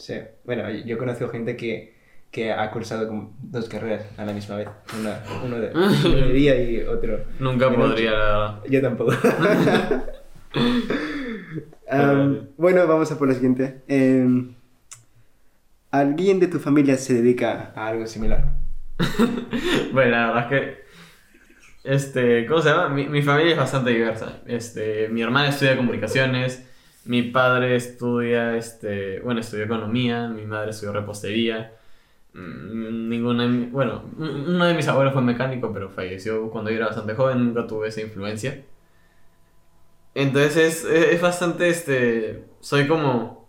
Sí, 0.00 0.14
bueno, 0.44 0.70
yo 0.70 0.94
he 0.94 0.98
conocido 0.98 1.28
gente 1.28 1.58
que, 1.58 1.94
que 2.30 2.50
ha 2.50 2.70
cursado 2.70 3.06
como 3.06 3.36
dos 3.42 3.68
carreras 3.68 4.06
a 4.16 4.24
la 4.24 4.32
misma 4.32 4.56
vez, 4.56 4.68
una, 4.98 5.22
uno, 5.44 5.58
de, 5.58 6.32
día 6.32 6.58
y 6.58 6.80
otro. 6.84 7.20
Nunca 7.38 7.68
de 7.68 7.76
podría, 7.76 8.10
verdad. 8.12 8.62
Yo 8.66 8.80
tampoco. 8.80 9.12
Am, 11.90 12.48
bueno, 12.56 12.86
vamos 12.86 13.12
a 13.12 13.18
por 13.18 13.28
la 13.28 13.34
siguiente. 13.34 13.82
Em, 13.88 14.54
¿Alguien 15.90 16.40
de 16.40 16.46
tu 16.46 16.58
familia 16.58 16.96
se 16.96 17.12
dedica 17.12 17.72
a 17.76 17.88
algo 17.88 18.06
similar? 18.06 18.54
Bueno, 19.92 20.12
la 20.12 20.26
verdad 20.28 20.42
es 20.44 20.48
que. 20.48 20.80
Este, 21.84 22.46
¿cómo 22.46 22.62
se 22.62 22.70
llama? 22.70 22.88
Mi, 22.88 23.06
mi 23.06 23.20
familia 23.20 23.52
es 23.52 23.58
bastante 23.58 23.90
diversa. 23.90 24.40
Este, 24.46 25.08
mi 25.08 25.20
hermana 25.20 25.50
estudia 25.50 25.76
comunicaciones, 25.76 26.69
mi 27.04 27.22
padre 27.22 27.76
estudia, 27.76 28.56
este, 28.56 29.20
bueno, 29.20 29.40
estudió 29.40 29.64
economía, 29.64 30.28
mi 30.28 30.44
madre 30.46 30.70
estudió 30.70 30.92
repostería. 30.92 31.72
Mm, 32.34 33.08
Ninguna, 33.10 33.46
bueno, 33.72 34.04
un- 34.18 34.50
uno 34.56 34.66
de 34.66 34.74
mis 34.74 34.88
abuelos 34.88 35.12
fue 35.14 35.22
mecánico, 35.22 35.72
pero 35.72 35.90
falleció 35.90 36.50
cuando 36.50 36.70
yo 36.70 36.76
era 36.78 36.86
bastante 36.88 37.14
joven, 37.14 37.46
nunca 37.46 37.66
tuve 37.66 37.88
esa 37.88 38.02
influencia. 38.02 38.64
Entonces 40.14 40.56
es, 40.56 40.84
es 40.84 41.12
es 41.14 41.20
bastante, 41.20 41.68
este, 41.68 42.44
soy 42.60 42.86
como, 42.88 43.48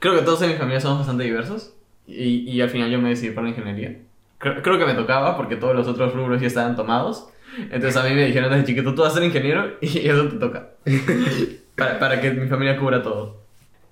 creo 0.00 0.16
que 0.16 0.22
todos 0.22 0.42
en 0.42 0.50
mi 0.50 0.56
familia 0.56 0.80
somos 0.80 0.98
bastante 1.00 1.24
diversos 1.24 1.74
y, 2.06 2.50
y 2.50 2.60
al 2.62 2.70
final 2.70 2.90
yo 2.90 3.00
me 3.00 3.10
decidí 3.10 3.32
por 3.32 3.44
la 3.44 3.50
ingeniería. 3.50 3.98
Creo, 4.38 4.62
creo 4.62 4.78
que 4.78 4.86
me 4.86 4.94
tocaba 4.94 5.36
porque 5.36 5.56
todos 5.56 5.76
los 5.76 5.88
otros 5.88 6.14
rubros 6.14 6.40
ya 6.40 6.48
estaban 6.48 6.76
tomados. 6.76 7.28
Entonces 7.70 7.96
a 7.96 8.04
mí 8.04 8.14
me 8.14 8.26
dijeron 8.26 8.50
desde 8.52 8.66
chiquito, 8.66 8.94
tú 8.94 9.02
vas 9.02 9.12
a 9.12 9.16
ser 9.16 9.24
ingeniero 9.24 9.76
y 9.80 9.98
eso 10.08 10.28
te 10.28 10.36
toca. 10.38 10.70
para, 11.80 11.98
para 11.98 12.20
que 12.20 12.30
mi 12.30 12.48
familia 12.48 12.78
cubra 12.78 13.02
todo. 13.02 13.40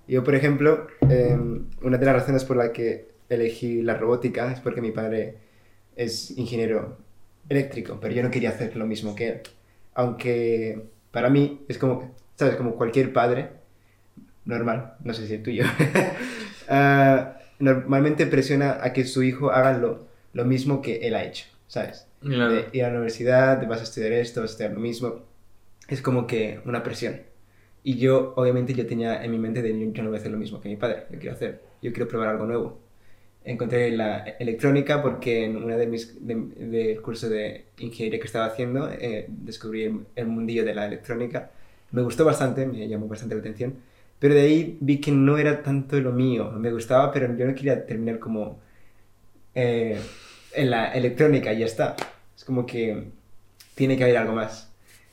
Yo, 0.07 0.25
por 0.25 0.35
ejemplo, 0.35 0.87
em, 1.09 1.67
una 1.83 1.99
de 1.99 2.07
las 2.07 2.15
razones 2.15 2.45
por 2.45 2.57
la 2.57 2.73
que 2.73 3.09
elegí 3.29 3.83
la 3.83 3.95
robótica 3.95 4.53
es 4.53 4.61
porque 4.61 4.81
mi 4.81 4.91
padre 4.91 5.37
es 5.97 6.31
ingeniero 6.39 6.99
eléctrico, 7.49 7.99
pero 8.01 8.15
yo 8.15 8.23
no 8.23 8.31
quería 8.31 8.51
hacer 8.51 8.77
lo 8.77 8.87
mismo 8.87 9.15
que 9.15 9.29
él. 9.29 9.41
Aunque 9.95 10.87
para 11.11 11.29
mí 11.31 11.65
es 11.69 11.79
como, 11.79 12.15
¿sabes? 12.37 12.57
Como 12.57 12.77
cualquier 12.77 13.13
padre 13.13 13.51
normal, 14.45 14.95
no 15.05 15.13
sé 15.13 15.27
si 15.27 15.35
el 15.35 15.43
tuyo, 15.43 15.65
ah, 16.69 17.37
normalmente 17.59 18.27
presiona 18.27 18.79
a 18.83 18.93
que 18.93 19.05
su 19.05 19.23
hijo 19.23 19.51
haga 19.51 19.77
lo, 19.77 20.07
lo 20.33 20.45
mismo 20.45 20.81
que 20.81 21.07
él 21.07 21.15
ha 21.15 21.25
hecho, 21.25 21.47
¿sabes? 21.67 22.07
Claro. 22.21 22.53
de 22.53 22.69
ir 22.73 22.85
a 22.85 22.89
la 22.89 22.95
universidad, 22.95 23.65
vas 23.69 23.81
a 23.81 23.85
estudiar 23.85 24.13
esto, 24.13 24.41
vas 24.41 24.51
a 24.51 24.53
estudiar 24.53 24.73
lo 24.73 24.81
mismo. 24.81 25.25
Es 25.87 26.03
como 26.03 26.27
que 26.27 26.61
una 26.65 26.83
presión. 26.83 27.28
Y 27.83 27.97
yo, 27.99 28.35
obviamente, 28.37 28.75
yo 28.75 28.87
tenía 28.87 29.23
en 29.25 29.31
mi 29.31 29.39
mente 29.39 29.63
de 29.63 29.71
yo 29.93 30.03
no 30.03 30.11
voy 30.11 30.19
a 30.19 30.21
hacer 30.21 30.33
lo 30.33 30.39
mismo 30.39 30.61
que 30.61 30.69
mi 30.69 30.77
padre, 30.77 31.05
yo 31.11 31.19
quiero 31.19 31.35
hacer, 31.35 31.63
yo 31.83 31.93
quiero 31.93 32.09
probar 32.09 32.29
algo 32.31 32.47
nuevo. 32.47 32.79
Encontré 33.45 33.91
la 33.93 34.21
electrónica 34.41 35.03
porque 35.03 35.45
en 35.45 35.57
una 35.57 35.77
de 35.77 35.87
mis 35.87 36.27
de- 36.27 36.35
del 36.67 37.01
curso 37.03 37.29
de 37.31 37.67
ingeniería 37.79 38.21
que 38.21 38.27
estaba 38.27 38.47
haciendo 38.47 38.91
eh, 38.91 39.27
descubrí 39.29 39.85
el, 39.85 40.01
el 40.17 40.27
mundillo 40.27 40.65
de 40.65 40.75
la 40.75 40.87
electrónica. 40.87 41.51
Me 41.93 42.03
gustó 42.03 42.25
bastante, 42.25 42.67
me 42.67 42.87
llamó 42.89 43.09
bastante 43.09 43.35
la 43.37 43.41
atención. 43.41 43.77
Pero 44.19 44.35
de 44.35 44.43
ahí 44.43 44.79
vi 44.81 45.01
que 45.01 45.13
no 45.13 45.39
era 45.39 45.63
tanto 45.63 45.99
lo 46.01 46.13
mío. 46.13 46.51
Me 46.53 46.73
gustaba, 46.73 47.13
pero 47.13 47.35
yo 47.37 47.47
no 47.47 47.55
quería 47.55 47.87
terminar 47.87 48.19
como 48.19 48.59
eh, 49.55 50.01
en 50.55 50.71
la 50.71 50.93
electrónica 50.93 51.53
y 51.53 51.61
ya 51.61 51.67
está. 51.67 51.97
Es 52.37 52.45
como 52.45 52.67
que 52.67 53.11
tiene 53.75 53.97
que 53.97 54.05
haber 54.05 54.17
algo 54.19 54.35
más. 54.35 54.68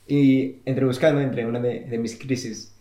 Y 0.06 0.60
entre 0.64 0.84
buscando, 0.84 1.20
entre 1.20 1.46
una 1.46 1.60
de, 1.60 1.80
de 1.80 1.98
mis 1.98 2.16
crisis 2.18 2.74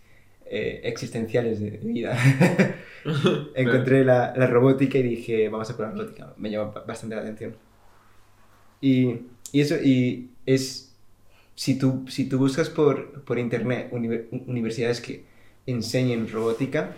eh, 0.45 0.81
existenciales 0.83 1.59
de, 1.59 1.71
de 1.71 1.77
vida, 1.79 2.17
encontré 3.55 4.03
la, 4.05 4.33
la 4.35 4.47
robótica 4.47 4.97
y 4.99 5.03
dije, 5.03 5.49
vamos 5.49 5.69
a 5.69 5.77
probar 5.77 5.95
robótica. 5.95 6.33
Me 6.37 6.49
llama 6.51 6.71
ba- 6.71 6.85
bastante 6.85 7.15
la 7.15 7.21
atención. 7.21 7.55
Y, 8.81 9.21
y 9.51 9.61
eso, 9.61 9.75
y 9.81 10.29
es, 10.45 10.95
si 11.55 11.77
tú, 11.77 12.05
si 12.09 12.27
tú 12.29 12.37
buscas 12.39 12.69
por, 12.69 13.23
por 13.23 13.39
internet 13.39 13.91
univer- 13.91 14.27
universidades 14.47 15.01
que 15.01 15.25
enseñen 15.65 16.29
robótica, 16.29 16.95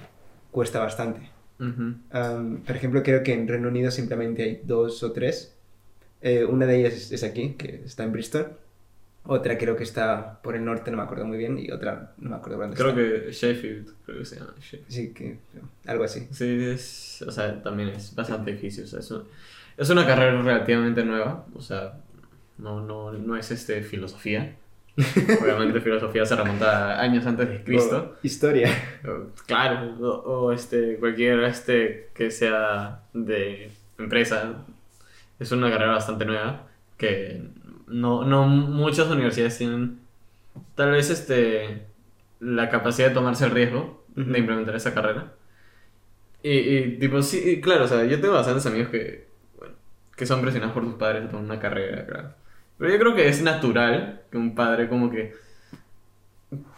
cuesta 0.52 0.80
bastante. 0.80 1.22
Ujú. 1.60 1.96
Am, 2.12 2.64
por 2.64 2.76
ejemplo, 2.76 3.04
creo 3.04 3.24
que 3.24 3.34
en 3.34 3.48
Reino 3.48 3.70
Unido 3.70 3.92
simplemente 3.92 4.44
hay 4.44 4.62
dos 4.64 5.04
o 5.04 5.12
tres. 5.14 5.56
Eh, 6.22 6.46
una 6.46 6.66
de 6.66 6.80
ellas 6.82 6.94
es, 6.96 7.12
es 7.12 7.24
aquí, 7.24 7.56
que 7.58 7.84
está 7.86 8.04
en 8.04 8.12
Bristol. 8.14 8.58
Otra 9.30 9.58
creo 9.58 9.76
que 9.76 9.84
está 9.84 10.42
por 10.42 10.56
el 10.56 10.64
norte, 10.64 10.90
no 10.90 10.98
me 10.98 11.04
acuerdo 11.04 11.26
muy 11.26 11.38
bien. 11.38 11.58
Y 11.60 11.70
otra, 11.72 12.14
no 12.18 12.30
me 12.30 12.36
acuerdo 12.38 12.60
dónde 12.60 12.78
Creo 12.78 12.90
está. 12.90 13.26
que 13.26 13.32
Sheffield, 13.32 13.94
creo 14.06 14.18
que 14.20 14.26
se 14.26 14.36
llama 14.40 14.54
Sheffield. 14.60 14.86
Sí, 14.90 15.14
que 15.14 15.38
algo 15.86 16.04
así. 16.06 16.28
Sí, 16.32 16.64
es, 16.66 17.22
o 17.28 17.32
sea, 17.32 17.62
también 17.62 17.90
es 17.90 18.16
bastante 18.16 18.52
difícil. 18.54 18.86
O 18.86 18.88
sea, 18.88 19.00
es, 19.00 19.12
una, 19.12 19.24
es 19.78 19.90
una 19.90 20.06
carrera 20.06 20.42
relativamente 20.42 21.04
nueva. 21.04 21.46
O 21.54 21.62
sea, 21.62 21.94
no, 22.58 22.82
no, 22.82 23.12
no 23.12 23.36
es 23.38 23.52
este, 23.52 23.82
filosofía. 23.84 24.56
Obviamente 25.42 25.80
filosofía 25.82 26.26
se 26.26 26.36
remonta 26.36 26.96
a 26.96 27.02
años 27.02 27.26
antes 27.28 27.48
de 27.50 27.64
Cristo. 27.64 28.16
O 28.16 28.26
historia. 28.26 28.70
O- 29.06 29.28
Claro, 29.46 29.96
o, 30.00 30.08
o, 30.46 30.52
este, 30.52 30.96
cualquier 30.98 31.44
este, 31.44 32.10
que 32.16 32.32
sea 32.32 33.02
de 33.14 33.70
empresa. 34.00 34.66
Es 35.40 35.52
una 35.52 35.70
carrera 35.70 35.92
bastante 35.92 36.26
nueva 36.26 36.66
que 36.98 37.44
no, 37.88 38.24
no 38.26 38.48
muchas 38.48 39.08
universidades 39.08 39.58
tienen 39.58 40.00
tal 40.76 40.92
vez 40.92 41.10
este, 41.10 41.86
la 42.40 42.70
capacidad 42.70 43.10
de 43.10 43.14
tomarse 43.14 43.46
el 43.46 43.52
riesgo 43.52 44.04
de 44.16 44.40
implementar 44.40 44.76
esa 44.76 44.94
carrera. 44.94 45.34
Y, 46.44 46.52
y, 46.52 47.00
tipo, 47.00 47.22
sí, 47.22 47.42
y 47.46 47.62
claro, 47.62 47.86
o 47.86 47.88
sea, 47.88 48.06
yo 48.06 48.22
tengo 48.22 48.36
bastantes 48.36 48.66
amigos 48.66 48.90
que, 48.90 49.28
bueno, 49.58 49.76
que 50.16 50.26
son 50.26 50.42
presionados 50.42 50.74
por 50.74 50.86
sus 50.86 50.96
padres 50.96 51.26
a 51.26 51.30
tomar 51.30 51.46
una 51.46 51.60
carrera, 51.60 52.06
claro. 52.06 52.34
Pero 52.78 52.92
yo 52.92 53.00
creo 53.00 53.16
que 53.16 53.28
es 53.28 53.42
natural 53.42 54.22
que 54.32 54.38
un 54.38 54.54
padre 54.56 54.88
como 54.88 55.10
que 55.10 55.34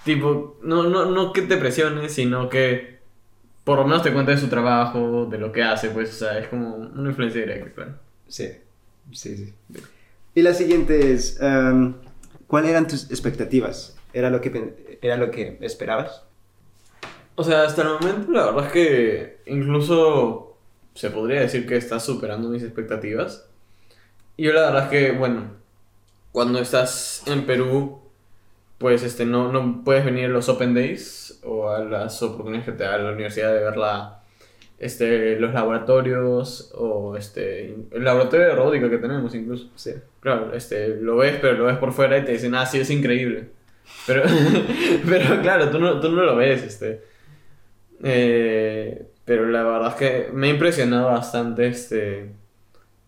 Tipo, 0.03 0.57
no, 0.63 0.83
no, 0.83 1.05
no 1.05 1.31
que 1.31 1.43
te 1.43 1.57
presione, 1.57 2.09
sino 2.09 2.49
que 2.49 2.99
por 3.63 3.77
lo 3.77 3.85
menos 3.85 4.01
te 4.01 4.11
cuente 4.11 4.31
de 4.31 4.37
su 4.37 4.47
trabajo, 4.47 5.27
de 5.27 5.37
lo 5.37 5.51
que 5.51 5.61
hace, 5.61 5.89
pues, 5.89 6.09
o 6.09 6.25
sea, 6.25 6.39
es 6.39 6.47
como 6.47 6.75
una 6.75 7.09
influencia 7.09 7.41
directa, 7.41 7.71
claro. 7.71 7.93
Sí, 8.27 8.49
sí, 9.11 9.37
sí. 9.37 9.53
Y 10.35 10.41
la 10.41 10.53
siguiente 10.53 11.13
es, 11.13 11.41
am, 11.41 11.95
¿cuáles 12.47 12.71
eran 12.71 12.87
tus 12.87 13.09
expectativas? 13.09 13.97
¿Era 14.13 14.29
lo 14.29 14.41
que, 14.41 14.99
era 15.01 15.17
lo 15.17 15.31
que 15.31 15.57
esperabas? 15.61 16.23
O 17.35 17.43
sea, 17.43 17.63
hasta 17.63 17.83
el 17.83 17.89
momento 17.89 18.31
la 18.31 18.45
verdad 18.45 18.65
es 18.67 18.71
que 18.71 19.41
incluso 19.45 20.57
se 20.93 21.09
podría 21.09 21.41
decir 21.41 21.65
que 21.65 21.77
está 21.77 21.99
superando 21.99 22.49
mis 22.49 22.63
expectativas. 22.63 23.47
Yo 24.37 24.53
la 24.53 24.71
verdad 24.71 24.83
es 24.83 24.89
que, 24.89 25.11
bueno, 25.17 25.51
cuando 26.31 26.59
estás 26.59 27.23
en 27.27 27.45
Perú, 27.45 28.01
pues 28.77 29.03
este, 29.03 29.25
no, 29.25 29.51
no 29.51 29.83
puedes 29.83 30.05
venir 30.05 30.25
a 30.25 30.29
los 30.29 30.49
Open 30.49 30.73
Days 30.73 31.39
o 31.43 31.69
a 31.69 31.79
las 31.79 32.21
oportunidades 32.21 32.65
que 32.65 32.71
te 32.73 32.83
da 32.83 32.97
la 32.97 33.11
universidad 33.11 33.53
de 33.53 33.59
ver 33.59 33.77
la, 33.77 34.18
este, 34.79 35.37
los 35.39 35.53
laboratorios 35.53 36.71
o 36.73 37.17
este, 37.17 37.75
el 37.91 38.03
laboratorio 38.03 38.47
de 38.47 38.55
robótica 38.55 38.89
que 38.89 38.97
tenemos 38.97 39.35
incluso. 39.35 39.69
Sí. 39.75 39.93
Claro, 40.21 40.53
este, 40.53 40.95
lo 40.95 41.17
ves, 41.17 41.37
pero 41.41 41.53
lo 41.57 41.65
ves 41.65 41.77
por 41.77 41.91
fuera 41.91 42.17
y 42.17 42.23
te 42.23 42.31
dicen, 42.31 42.55
ah, 42.55 42.65
sí, 42.65 42.79
es 42.79 42.89
increíble. 42.89 43.49
Pero, 44.07 44.23
pero 45.09 45.41
claro, 45.41 45.69
tú 45.69 45.79
no, 45.79 45.99
tú 45.99 46.11
no 46.11 46.23
lo 46.23 46.35
ves, 46.37 46.63
este. 46.63 47.03
Eh, 48.03 49.05
pero 49.25 49.47
la 49.47 49.63
verdad 49.63 49.89
es 49.89 49.95
que 49.95 50.29
me 50.33 50.47
ha 50.47 50.49
impresionado 50.51 51.07
bastante, 51.07 51.67
este, 51.67 52.31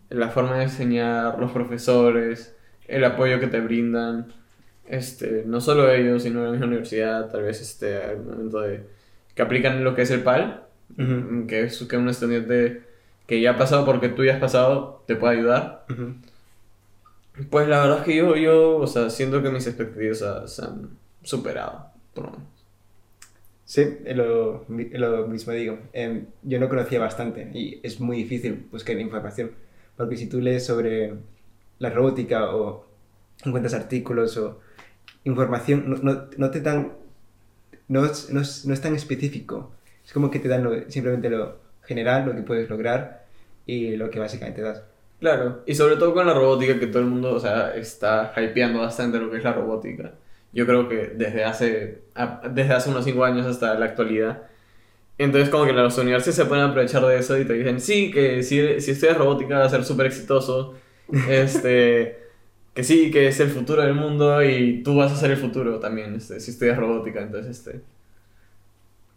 la 0.09 0.29
forma 0.29 0.57
de 0.57 0.63
enseñar, 0.63 1.39
los 1.39 1.51
profesores, 1.51 2.55
el 2.87 3.03
apoyo 3.05 3.39
que 3.39 3.47
te 3.47 3.61
brindan, 3.61 4.33
este, 4.85 5.43
no 5.45 5.61
solo 5.61 5.89
ellos, 5.89 6.23
sino 6.23 6.43
la 6.43 6.51
misma 6.51 6.67
universidad, 6.67 7.31
tal 7.31 7.43
vez, 7.43 7.61
este, 7.61 8.03
al 8.03 8.23
momento 8.23 8.59
de 8.59 8.83
que 9.33 9.41
aplican 9.41 9.83
lo 9.83 9.95
que 9.95 10.01
es 10.01 10.11
el 10.11 10.21
PAL, 10.23 10.65
Ujú, 10.97 11.47
que 11.47 11.63
es 11.63 11.83
que 11.83 11.97
un 11.97 12.09
estudiante 12.09 12.83
que 13.27 13.41
ya 13.41 13.51
ha 13.51 13.57
pasado 13.57 13.85
porque 13.85 14.09
tú 14.09 14.23
ya 14.25 14.33
has 14.35 14.39
pasado, 14.39 15.03
te 15.07 15.15
puede 15.15 15.37
ayudar. 15.37 15.85
ujú. 15.89 16.15
Pues 17.49 17.67
la 17.67 17.81
verdad 17.81 17.99
es 17.99 18.03
que 18.05 18.15
yo, 18.15 18.35
yo 18.35 18.77
o 18.77 18.87
sea, 18.87 19.09
siento 19.09 19.41
que 19.41 19.49
mis 19.49 19.65
expectativas 19.67 20.19
se, 20.53 20.61
han 20.63 20.97
superado, 21.23 21.87
por 22.13 22.25
lo 22.25 22.31
menos. 22.31 22.47
Sí, 23.65 23.83
lo, 24.15 24.65
lo 24.67 25.27
mismo 25.27 25.53
digo. 25.53 25.79
Em, 25.93 26.25
yo 26.43 26.59
no 26.59 26.67
conocía 26.67 26.99
bastante 26.99 27.49
y 27.53 27.79
es 27.83 27.99
muy 28.01 28.17
difícil 28.17 28.67
buscar 28.71 28.99
información. 28.99 29.51
Porque 29.95 30.17
si 30.17 30.27
tú 30.27 30.41
lees 30.41 30.65
sobre 30.65 31.13
la 31.79 31.89
robótica 31.89 32.53
o 32.55 32.85
encuentras 33.45 33.73
artículos 33.73 34.35
o 34.37 34.59
información, 35.23 35.89
no, 35.89 35.97
no, 35.97 36.27
no 36.37 36.51
te 36.51 36.61
dan 36.61 36.93
no 37.87 38.01
no 38.03 38.41
es 38.41 38.81
tan 38.81 38.95
específico. 38.95 39.71
Es 40.11 40.13
como 40.13 40.29
que 40.29 40.39
te 40.39 40.49
dan 40.49 40.61
lo- 40.65 40.89
simplemente 40.89 41.29
lo 41.29 41.57
general, 41.83 42.25
lo 42.25 42.35
que 42.35 42.41
puedes 42.41 42.69
lograr 42.69 43.25
y 43.65 43.95
lo 43.95 44.09
que 44.09 44.19
básicamente 44.19 44.61
das. 44.61 44.83
Claro, 45.21 45.63
y 45.65 45.73
sobre 45.73 45.95
todo 45.95 46.13
con 46.13 46.27
la 46.27 46.33
robótica 46.33 46.77
que 46.79 46.87
todo 46.87 46.99
el 47.01 47.07
mundo, 47.07 47.33
o 47.33 47.39
sea, 47.39 47.73
está 47.75 48.33
hypeando 48.37 48.79
bastante 48.81 49.19
lo 49.19 49.31
que 49.31 49.37
es 49.37 49.43
la 49.45 49.53
robótica. 49.53 50.11
Yo 50.51 50.65
creo 50.65 50.89
que 50.89 51.13
desde 51.15 51.45
hace, 51.45 52.01
desde 52.51 52.73
hace 52.73 52.89
unos 52.89 53.05
5 53.05 53.23
años 53.23 53.45
hasta 53.45 53.73
la 53.75 53.85
actualidad. 53.85 54.43
Entonces 55.17 55.49
como 55.49 55.65
que 55.65 55.73
los 55.73 55.97
universidades 55.97 56.35
se 56.35 56.45
pueden 56.45 56.65
aprovechar 56.65 57.05
de 57.05 57.17
eso 57.19 57.39
y 57.39 57.45
te 57.45 57.53
dicen, 57.53 57.81
sí, 57.81 58.11
que 58.11 58.43
si, 58.43 58.81
si 58.81 58.91
estudias 58.91 59.17
robótica 59.17 59.59
vas 59.59 59.67
a 59.67 59.77
ser 59.77 59.85
súper 59.85 60.07
exitoso, 60.07 60.75
este, 61.29 62.19
que 62.73 62.83
sí, 62.83 63.11
que 63.11 63.27
es 63.27 63.39
el 63.39 63.49
futuro 63.49 63.83
del 63.83 63.95
mundo 63.95 64.43
y 64.43 64.83
tú 64.83 64.97
vas 64.97 65.11
a 65.11 65.15
ser 65.17 65.31
el 65.31 65.37
futuro 65.37 65.79
también, 65.79 66.15
este, 66.15 66.39
si 66.39 66.51
estudias 66.51 66.77
robótica. 66.77 67.21
Entonces, 67.21 67.57
este, 67.59 67.81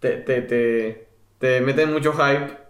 te, 0.00 0.16
te, 0.18 0.42
te, 0.42 1.06
te 1.38 1.60
meten 1.60 1.92
mucho 1.92 2.12
hype 2.12 2.64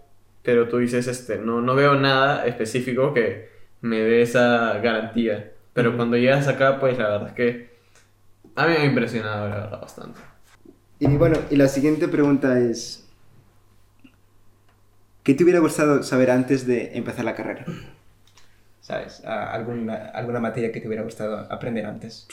pero 0.45 0.69
tú 0.69 0.77
dices, 0.77 1.07
este, 1.07 1.39
no, 1.39 1.59
no 1.59 1.73
veo 1.75 1.95
nada 1.95 2.45
específico 2.45 3.13
que 3.13 3.49
me 3.81 3.99
dé 3.99 4.21
esa 4.21 4.77
garantía. 4.77 5.51
Pero 5.73 5.97
cuando 5.97 6.15
llegas 6.17 6.47
acá, 6.47 6.79
pues 6.79 6.97
la 6.99 7.09
verdad 7.09 7.27
es 7.29 7.33
que 7.33 7.69
a 8.55 8.67
mí 8.67 8.73
me 8.73 8.79
ha 8.79 8.85
impresionado, 8.85 9.49
la 9.49 9.55
verdad, 9.55 9.81
bastante. 9.81 10.19
Y 10.99 11.07
bueno, 11.07 11.39
y 11.49 11.55
la 11.55 11.67
siguiente 11.67 12.07
pregunta 12.07 12.59
es, 12.59 13.09
¿qué 15.23 15.33
te 15.33 15.43
hubiera 15.43 15.59
gustado 15.59 16.03
saber 16.03 16.29
antes 16.29 16.67
de 16.67 16.95
empezar 16.95 17.25
la 17.25 17.35
carrera? 17.35 17.65
¿Sabes? 18.81 19.25
¿Alguna, 19.25 20.11
alguna 20.13 20.39
materia 20.39 20.71
que 20.71 20.79
te 20.79 20.87
hubiera 20.87 21.03
gustado 21.03 21.51
aprender 21.51 21.87
antes? 21.87 22.27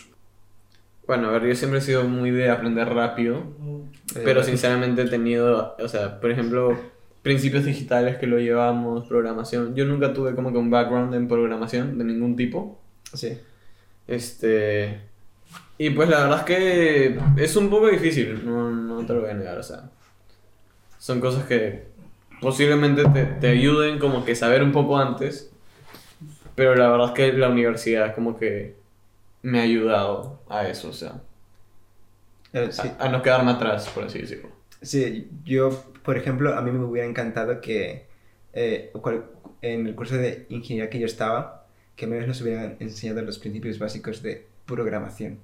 Bueno, 1.07 1.29
a 1.29 1.33
ver, 1.33 1.47
yo 1.49 1.55
siempre 1.55 1.81
he 1.81 1.83
sido 1.83 2.05
muy 2.05 2.31
de 2.31 2.51
aprender 2.51 2.89
rápido, 2.89 3.45
pero 4.15 4.43
sinceramente 4.43 5.03
he 5.03 5.09
tenido, 5.09 5.77
o 5.79 5.89
sea, 5.89 6.21
por 6.21 6.31
ejemplo, 6.31 6.79
principios 7.23 7.65
digitales 7.65 8.17
que 8.17 8.27
lo 8.27 8.39
llevamos, 8.39 9.07
programación. 9.07 9.75
Yo 9.75 9.85
nunca 9.85 10.13
tuve 10.13 10.35
como 10.35 10.53
que 10.53 10.59
un 10.59 10.71
background 10.71 11.15
en 11.15 11.29
programación 11.29 11.99
de 11.99 12.05
ningún 12.05 12.37
tipo. 12.37 12.81
Sí. 13.15 13.39
Este. 14.07 15.01
Y 15.79 15.91
pues 15.91 16.09
la 16.09 16.21
verdad 16.21 16.39
es 16.41 16.45
que 16.45 17.19
es 17.37 17.57
un 17.57 17.69
poco 17.69 17.89
difícil, 17.89 18.43
no, 18.45 18.71
no 18.71 19.05
te 19.05 19.13
lo 19.13 19.23
voy 19.23 19.31
a 19.31 19.35
negar, 19.35 19.59
o 19.59 19.63
sea. 19.63 19.91
Son 20.99 21.21
cosas 21.21 21.45
que 21.47 21.87
posiblemente 22.41 23.05
te, 23.13 23.25
te 23.25 23.49
ayuden 23.49 23.99
como 23.99 24.25
que 24.25 24.37
saber 24.37 24.63
un 24.63 24.71
poco 24.71 24.99
antes, 24.99 25.51
pero 26.55 26.77
la 26.77 26.89
verdad 26.89 27.09
es 27.09 27.13
que 27.13 27.33
la 27.33 27.49
universidad 27.49 28.15
como 28.15 28.37
que 28.39 28.77
me 29.43 29.59
ha 29.61 29.63
ayudado 29.63 30.43
a 30.49 30.69
eso, 30.69 30.89
o 30.91 30.93
sea, 30.93 31.23
Eh, 32.53 32.71
sí. 32.73 32.89
a, 32.99 33.07
a 33.07 33.09
no 33.09 33.23
quedarme 33.23 33.51
atrás, 33.53 33.89
por 33.91 34.05
así 34.05 34.21
decirlo. 34.21 34.51
Sí, 34.81 35.31
yo, 35.45 35.71
por 36.03 36.17
ejemplo, 36.17 36.55
a 36.57 36.63
mí 36.63 36.71
me 36.73 36.85
hubiera 36.85 37.09
encantado 37.09 37.61
que 37.61 38.07
eh, 38.53 38.93
en 39.63 39.87
el 39.87 39.95
curso 39.95 40.17
de 40.17 40.47
ingeniería 40.49 40.91
que 40.91 40.99
yo 40.99 41.07
estaba, 41.07 41.67
que 41.97 42.07
menos 42.07 42.27
nos 42.27 42.41
hubieran 42.43 42.77
enseñado 42.81 43.23
los 43.23 43.39
principios 43.39 43.79
básicos 43.79 44.23
de 44.23 44.47
programación. 44.67 45.39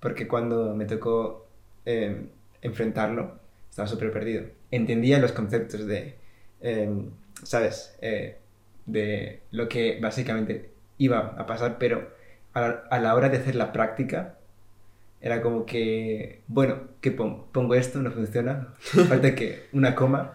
Porque 0.00 0.26
cuando 0.26 0.74
me 0.74 0.86
tocó 0.86 1.46
eh, 1.86 2.26
enfrentarlo, 2.62 3.38
estaba 3.70 3.86
súper 3.88 4.12
perdido. 4.12 4.44
Entendía 4.70 5.18
los 5.20 5.32
conceptos 5.32 5.86
de, 5.86 6.16
eh, 6.62 6.90
¿sabes? 7.44 7.96
Eh, 8.00 8.38
de 8.86 9.42
lo 9.52 9.68
que 9.68 9.98
básicamente 10.00 10.70
iba 10.98 11.18
a 11.38 11.46
pasar, 11.46 11.78
pero 11.78 12.10
a 12.54 12.60
la, 12.60 12.68
a 12.90 12.98
la 13.00 13.14
hora 13.14 13.28
de 13.28 13.38
hacer 13.38 13.54
la 13.54 13.72
práctica, 13.72 14.36
era 15.20 15.42
como 15.42 15.66
que, 15.66 16.42
bueno, 16.48 16.78
¿qué 17.00 17.10
pongo? 17.10 17.48
Pongo 17.52 17.74
esto, 17.74 18.00
no 18.00 18.10
funciona, 18.10 18.74
falta 19.08 19.34
que 19.34 19.68
una 19.72 19.94
coma, 19.94 20.32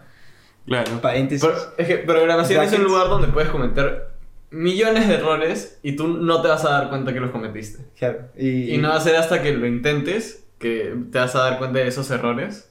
Claro. 0.66 1.00
paréntesis. 1.00 1.46
Pero 1.46 1.58
es 1.78 1.86
que 1.86 1.98
programación 1.98 2.60
es 2.62 2.70
un 2.72 2.78
Brackets. 2.78 2.90
lugar 2.92 3.08
donde 3.08 3.28
puedes 3.28 3.50
cometer 3.50 4.08
millones 4.50 5.06
de 5.08 5.14
errores 5.14 5.78
y 5.82 5.94
tú 5.96 6.08
no 6.08 6.42
te 6.42 6.48
vas 6.48 6.64
a 6.64 6.70
dar 6.70 6.88
cuenta 6.88 7.12
que 7.12 7.20
los 7.20 7.30
cometiste. 7.30 7.84
Claro, 7.98 8.28
y, 8.36 8.74
Y 8.74 8.78
no 8.78 8.88
va 8.88 8.96
a 8.96 9.00
ser 9.00 9.14
hasta 9.16 9.42
que 9.42 9.52
lo 9.52 9.66
intentes 9.66 10.44
que 10.58 10.94
te 11.12 11.18
vas 11.18 11.34
a 11.36 11.40
dar 11.40 11.58
cuenta 11.58 11.78
de 11.80 11.86
esos 11.88 12.10
errores. 12.10 12.70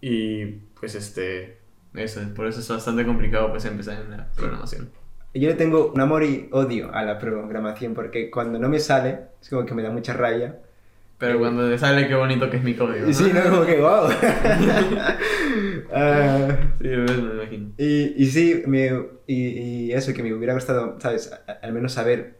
Y 0.00 0.46
pues 0.78 0.94
este. 0.94 1.58
Eso, 1.94 2.20
por 2.36 2.46
eso 2.46 2.60
es 2.60 2.68
bastante 2.68 3.04
complicado 3.04 3.50
pues 3.50 3.64
empezar 3.64 4.00
en 4.02 4.10
la 4.12 4.28
programación. 4.36 4.90
Yo 5.34 5.48
le 5.48 5.54
tengo 5.54 5.92
un 5.94 6.00
amor 6.00 6.24
y 6.24 6.48
odio 6.52 6.92
a 6.94 7.02
la 7.04 7.18
programación 7.18 7.94
porque 7.94 8.30
cuando 8.30 8.58
no 8.58 8.68
me 8.68 8.78
sale, 8.80 9.18
es 9.42 9.48
como 9.50 9.64
que 9.66 9.74
me 9.74 9.82
da 9.82 9.90
mucha 9.90 10.12
rabia. 10.14 10.58
Pero 11.18 11.38
cuando 11.40 11.68
te 11.68 11.76
sale 11.78 12.06
qué 12.06 12.14
bonito 12.14 12.48
que 12.48 12.58
es 12.58 12.62
mi 12.62 12.74
código. 12.74 13.04
¿no? 13.04 13.10
Y 13.10 13.14
sí, 13.14 13.30
no, 13.34 13.42
como 13.50 13.66
que 13.66 13.80
wow. 13.80 14.08
Ah, 15.92 16.48
Sí, 16.80 16.86
me 16.86 17.12
imagino. 17.12 17.72
y, 17.76 18.14
y 18.22 18.26
sí, 18.26 18.62
me, 18.66 18.90
y, 19.26 19.34
y 19.88 19.92
eso, 19.92 20.12
que 20.14 20.22
me 20.22 20.32
hubiera 20.32 20.54
gustado, 20.54 20.96
¿sabes? 21.00 21.30
Al 21.62 21.72
menos 21.72 21.92
saber 21.92 22.38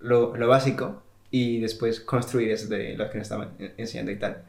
lo, 0.00 0.36
lo 0.36 0.48
básico 0.48 1.02
y 1.30 1.60
después 1.60 2.00
construir 2.00 2.50
eso 2.50 2.68
de 2.68 2.96
lo 2.96 3.08
que 3.10 3.18
nos 3.18 3.26
estaban 3.26 3.50
en- 3.58 3.72
enseñando 3.76 4.12
y 4.12 4.16
tal. 4.16 4.42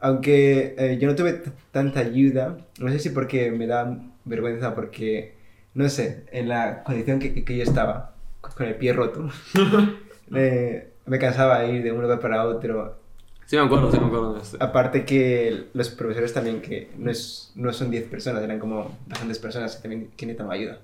Aunque 0.00 0.74
eh, 0.76 0.98
yo 1.00 1.08
no 1.08 1.14
tuve 1.14 1.40
tanta 1.70 2.00
ayuda, 2.00 2.58
no 2.78 2.90
sé 2.90 2.98
si 2.98 3.10
porque 3.10 3.50
me 3.50 3.66
da 3.66 3.98
vergüenza, 4.24 4.74
porque, 4.74 5.33
no 5.74 5.88
sé, 5.88 6.24
en 6.32 6.48
la 6.48 6.82
condición 6.84 7.18
que, 7.18 7.44
que 7.44 7.56
yo 7.56 7.62
estaba, 7.62 8.14
con 8.40 8.66
el 8.66 8.76
pie 8.76 8.92
roto, 8.92 9.28
eh, 10.34 10.92
me 11.06 11.18
cansaba 11.18 11.64
ir 11.66 11.82
de 11.82 11.92
un 11.92 12.02
lugar 12.02 12.20
para 12.20 12.44
otro. 12.44 12.98
Sí 13.46 13.56
me 13.56 13.62
acuerdo, 13.62 13.90
sí 13.92 13.98
me 13.98 14.06
acuerdo. 14.06 14.40
Aparte 14.60 15.04
que 15.04 15.66
los 15.74 15.90
profesores 15.90 16.32
también, 16.32 16.62
que 16.62 16.90
no, 16.96 17.10
es, 17.10 17.52
no 17.54 17.72
son 17.72 17.90
10 17.90 18.04
personas, 18.08 18.42
eran 18.42 18.58
como 18.58 18.96
bastantes 19.06 19.38
personas 19.38 19.76
que 19.76 19.82
también 19.82 20.10
que 20.16 20.26
necesitaban 20.26 20.52
ayuda. 20.52 20.78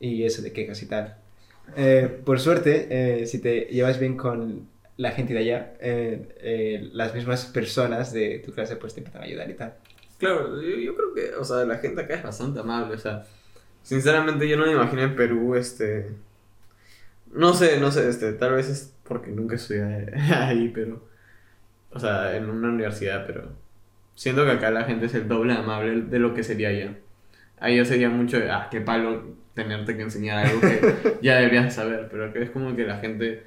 Y 0.00 0.24
eso 0.24 0.42
de 0.42 0.52
quejas 0.52 0.82
y 0.82 0.86
tal. 0.86 1.16
Eh, 1.76 2.20
por 2.24 2.40
suerte, 2.40 2.88
eh, 2.90 3.26
si 3.26 3.40
te 3.40 3.62
llevas 3.70 3.98
bien 3.98 4.16
con 4.16 4.68
la 4.96 5.10
gente 5.12 5.34
de 5.34 5.40
allá, 5.40 5.74
eh, 5.80 6.34
eh, 6.40 6.90
las 6.92 7.14
mismas 7.14 7.46
personas 7.46 8.12
de 8.12 8.42
tu 8.44 8.52
clase 8.52 8.76
pues 8.76 8.94
te 8.94 9.00
empiezan 9.00 9.22
a 9.22 9.24
ayudar 9.26 9.50
y 9.50 9.54
tal. 9.54 9.74
Claro, 10.18 10.60
yo, 10.62 10.76
yo 10.76 10.94
creo 10.96 11.14
que, 11.14 11.34
o 11.34 11.44
sea, 11.44 11.64
la 11.64 11.76
gente 11.78 12.00
acá 12.00 12.14
es 12.14 12.22
bastante 12.22 12.60
amable, 12.60 12.94
o 12.94 12.98
sea, 12.98 13.26
sinceramente 13.86 14.48
yo 14.48 14.56
no 14.56 14.66
me 14.66 14.72
imagino 14.72 15.02
en 15.02 15.14
Perú, 15.14 15.54
este, 15.54 16.10
no 17.32 17.54
sé, 17.54 17.78
no 17.78 17.92
sé, 17.92 18.08
este, 18.08 18.32
tal 18.32 18.54
vez 18.54 18.68
es 18.68 18.94
porque 19.04 19.30
nunca 19.30 19.54
estudié 19.54 20.12
ahí, 20.34 20.70
pero, 20.74 21.08
o 21.92 22.00
sea, 22.00 22.36
en 22.36 22.50
una 22.50 22.68
universidad, 22.68 23.26
pero 23.26 23.52
siento 24.16 24.44
que 24.44 24.52
acá 24.52 24.70
la 24.72 24.84
gente 24.84 25.06
es 25.06 25.14
el 25.14 25.28
doble 25.28 25.52
amable 25.54 26.02
de 26.02 26.18
lo 26.18 26.34
que 26.34 26.42
sería 26.42 26.68
allá. 26.70 26.96
Ahí 27.60 27.76
yo 27.76 27.84
sería 27.84 28.10
mucho 28.10 28.38
de, 28.40 28.50
ah, 28.50 28.68
qué 28.70 28.80
palo 28.80 29.36
tenerte 29.54 29.96
que 29.96 30.02
enseñar 30.02 30.46
algo 30.46 30.60
que 30.60 31.18
ya 31.22 31.36
deberías 31.36 31.74
saber, 31.74 32.08
pero 32.10 32.26
acá 32.26 32.40
es 32.40 32.50
como 32.50 32.74
que 32.76 32.84
la 32.86 32.98
gente, 32.98 33.44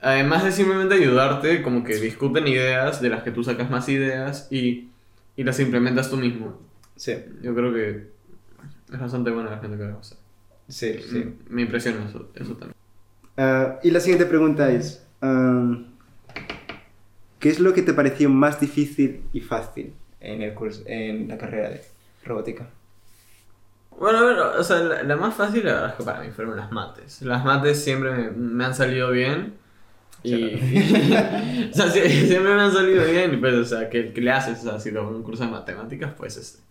además 0.00 0.44
de 0.44 0.52
simplemente 0.52 0.94
ayudarte, 0.94 1.62
como 1.62 1.84
que 1.84 1.96
discuten 1.96 2.46
ideas 2.46 3.02
de 3.02 3.10
las 3.10 3.24
que 3.24 3.32
tú 3.32 3.42
sacas 3.44 3.70
más 3.70 3.88
ideas 3.88 4.48
y 4.50 4.90
y 5.36 5.44
las 5.44 5.58
implementas 5.60 6.10
tú 6.10 6.18
mismo. 6.18 6.58
Sí, 6.96 7.14
Yo 7.42 7.54
creo 7.54 7.72
que 7.72 8.10
es 8.92 9.00
bastante 9.00 9.30
buena 9.30 9.50
la 9.50 9.58
gente 9.58 9.76
que 9.76 9.84
sea, 10.00 10.18
sí, 10.68 11.00
sí. 11.02 11.34
Me 11.48 11.62
impresiona 11.62 12.04
eso, 12.08 12.28
eso 12.34 12.52
también. 12.54 12.74
Ah, 13.36 13.78
y 13.82 13.90
la 13.90 14.00
siguiente 14.00 14.26
pregunta 14.26 14.70
es, 14.70 15.06
ah, 15.22 15.78
¿qué 17.38 17.48
es 17.48 17.60
lo 17.60 17.72
que 17.72 17.82
te 17.82 17.94
pareció 17.94 18.28
más 18.28 18.60
difícil 18.60 19.22
y 19.32 19.40
fácil 19.40 19.94
en, 20.20 20.42
el 20.42 20.54
curso, 20.54 20.82
en 20.86 21.28
la 21.28 21.38
carrera 21.38 21.70
de 21.70 21.82
robótica? 22.24 22.68
Bueno, 23.98 24.18
a 24.18 24.24
ver, 24.24 24.38
o 24.38 24.64
sea, 24.64 24.78
la, 24.78 25.02
la 25.02 25.16
más 25.16 25.34
fácil 25.34 25.64
la 25.64 25.74
verdad 25.74 25.90
es 25.90 25.94
que 25.96 26.04
para 26.04 26.20
mí 26.20 26.30
fueron 26.30 26.56
las 26.56 26.72
mates. 26.72 27.22
Las 27.22 27.44
mates 27.44 27.82
siempre 27.82 28.10
me, 28.10 28.30
me 28.30 28.64
han 28.64 28.74
salido 28.74 29.10
bien. 29.10 29.54
Y, 30.22 30.54
o 31.70 31.74
sea, 31.74 31.90
siempre 31.90 32.54
me 32.54 32.60
han 32.60 32.72
salido 32.72 33.04
bien, 33.04 33.34
y 33.34 33.36
pues, 33.38 33.54
o 33.54 33.64
sea, 33.64 33.88
que, 33.88 34.12
que 34.12 34.20
le 34.20 34.30
haces, 34.30 34.60
o 34.60 34.70
sea, 34.70 34.80
si 34.80 34.90
lo 34.90 35.08
un 35.08 35.22
curso 35.22 35.44
de 35.44 35.50
matemáticas, 35.50 36.12
pues 36.16 36.36
es 36.36 36.62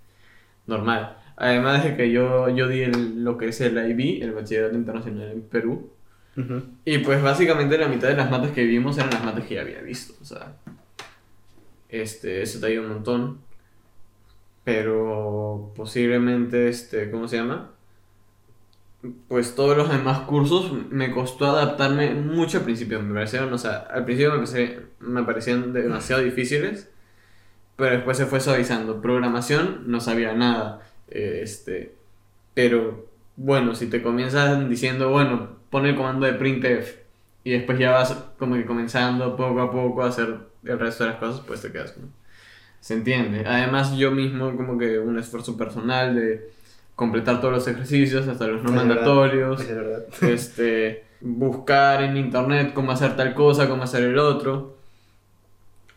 normal. 0.67 1.17
Además 1.39 1.83
de 1.85 1.97
que 1.97 2.11
yo, 2.11 2.49
yo 2.49 2.67
di 2.69 2.81
el- 2.83 3.23
lo 3.23 3.37
que 3.39 3.49
es 3.49 3.61
el 3.61 3.77
IB, 3.77 4.23
el 4.23 4.33
Bachillerato 4.33 4.75
Internacional 4.75 5.31
en 5.31 5.41
Perú, 5.43 5.91
Ujú. 6.37 6.63
Y 6.85 6.99
pues 6.99 7.21
básicamente 7.21 7.77
la 7.77 7.89
mitad 7.89 8.07
de 8.07 8.15
las 8.15 8.31
mates 8.31 8.51
que 8.51 8.63
vimos 8.63 8.97
eran 8.97 9.09
las 9.11 9.23
mates 9.25 9.45
que 9.45 9.55
ya 9.55 9.61
había 9.61 9.81
visto, 9.81 10.13
o 10.21 10.25
sea, 10.25 10.53
este, 11.89 12.41
eso 12.41 12.59
te 12.59 12.67
ayuda 12.67 12.87
un 12.87 12.93
montón, 12.93 13.39
pero 14.63 15.71
posiblemente, 15.75 16.69
este, 16.69 17.09
¿cómo 17.11 17.27
se 17.27 17.37
llama? 17.37 17.71
Pues 19.29 19.55
todos 19.55 19.77
los 19.77 19.89
demás 19.89 20.21
cursos 20.21 20.73
me 20.91 21.11
costó 21.11 21.45
adaptarme 21.45 22.13
mucho 22.15 22.57
al 22.57 22.65
principio, 22.65 23.01
me 23.01 23.13
parecieron, 23.13 23.51
o 23.53 23.57
sea, 23.57 23.77
al 23.77 24.03
principio 24.03 24.33
me, 24.33 24.77
me 24.99 25.23
parecían 25.23 25.71
demasiado 25.71 26.21
difíciles, 26.21 26.89
pero 27.77 27.91
después 27.95 28.17
se 28.17 28.25
fue 28.27 28.41
suavizando. 28.41 29.01
Programación 29.01 29.83
no 29.87 30.01
sabía 30.01 30.33
nada, 30.33 30.81
eh, 31.11 31.41
este, 31.43 31.95
pero 32.53 33.07
bueno, 33.35 33.73
si 33.75 33.87
te 33.87 34.01
comienzan 34.01 34.69
diciendo, 34.69 35.09
bueno, 35.09 35.49
pon 35.69 35.85
el 35.85 35.95
comando 35.95 36.25
de 36.25 36.33
printf 36.33 36.95
y 37.43 37.51
después 37.51 37.79
ya 37.79 37.91
vas 37.91 38.11
como 38.37 38.55
que 38.55 38.65
comenzando 38.65 39.35
poco 39.35 39.61
a 39.61 39.71
poco 39.71 40.03
a 40.03 40.09
hacer 40.09 40.37
el 40.63 40.79
resto 40.79 41.05
de 41.05 41.11
las 41.11 41.19
cosas, 41.19 41.41
pues 41.47 41.61
te 41.61 41.71
quedas 41.71 41.93
como, 41.93 42.07
se 42.81 42.95
entiende. 42.95 43.45
Además, 43.45 43.95
yo 43.95 44.11
mismo, 44.11 44.55
como 44.55 44.77
que 44.77 44.99
un 44.99 45.17
esfuerzo 45.17 45.57
personal 45.57 46.15
de 46.15 46.51
completar 46.95 47.39
todos 47.39 47.53
los 47.53 47.67
ejercicios, 47.67 48.27
hasta 48.27 48.47
los 48.47 48.61
no 48.61 48.69
Es 48.69 48.75
verdad, 48.75 48.87
mandatorios, 48.87 49.61
Es 49.61 49.75
verdad. 49.75 50.05
este, 50.21 51.05
buscar 51.21 52.03
en 52.03 52.17
internet 52.17 52.73
cómo 52.73 52.91
hacer 52.91 53.15
tal 53.15 53.33
cosa, 53.33 53.69
cómo 53.69 53.83
hacer 53.83 54.03
el 54.03 54.19
otro. 54.19 54.77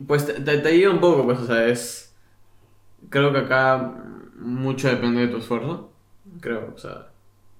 Pues 0.06 0.26
te, 0.26 0.34
te, 0.34 0.58
te 0.58 0.68
ayuda 0.68 0.92
un 0.92 1.00
poco, 1.00 1.24
pues, 1.24 1.40
o 1.40 1.46
sea, 1.46 1.66
es. 1.66 2.14
Creo 3.10 3.32
que 3.32 3.38
acá 3.38 3.94
mucho 4.42 4.88
depende 4.88 5.22
de 5.22 5.28
tu 5.28 5.38
esfuerzo. 5.38 5.92
Creo, 6.40 6.72
o 6.74 6.78
sea, 6.78 7.08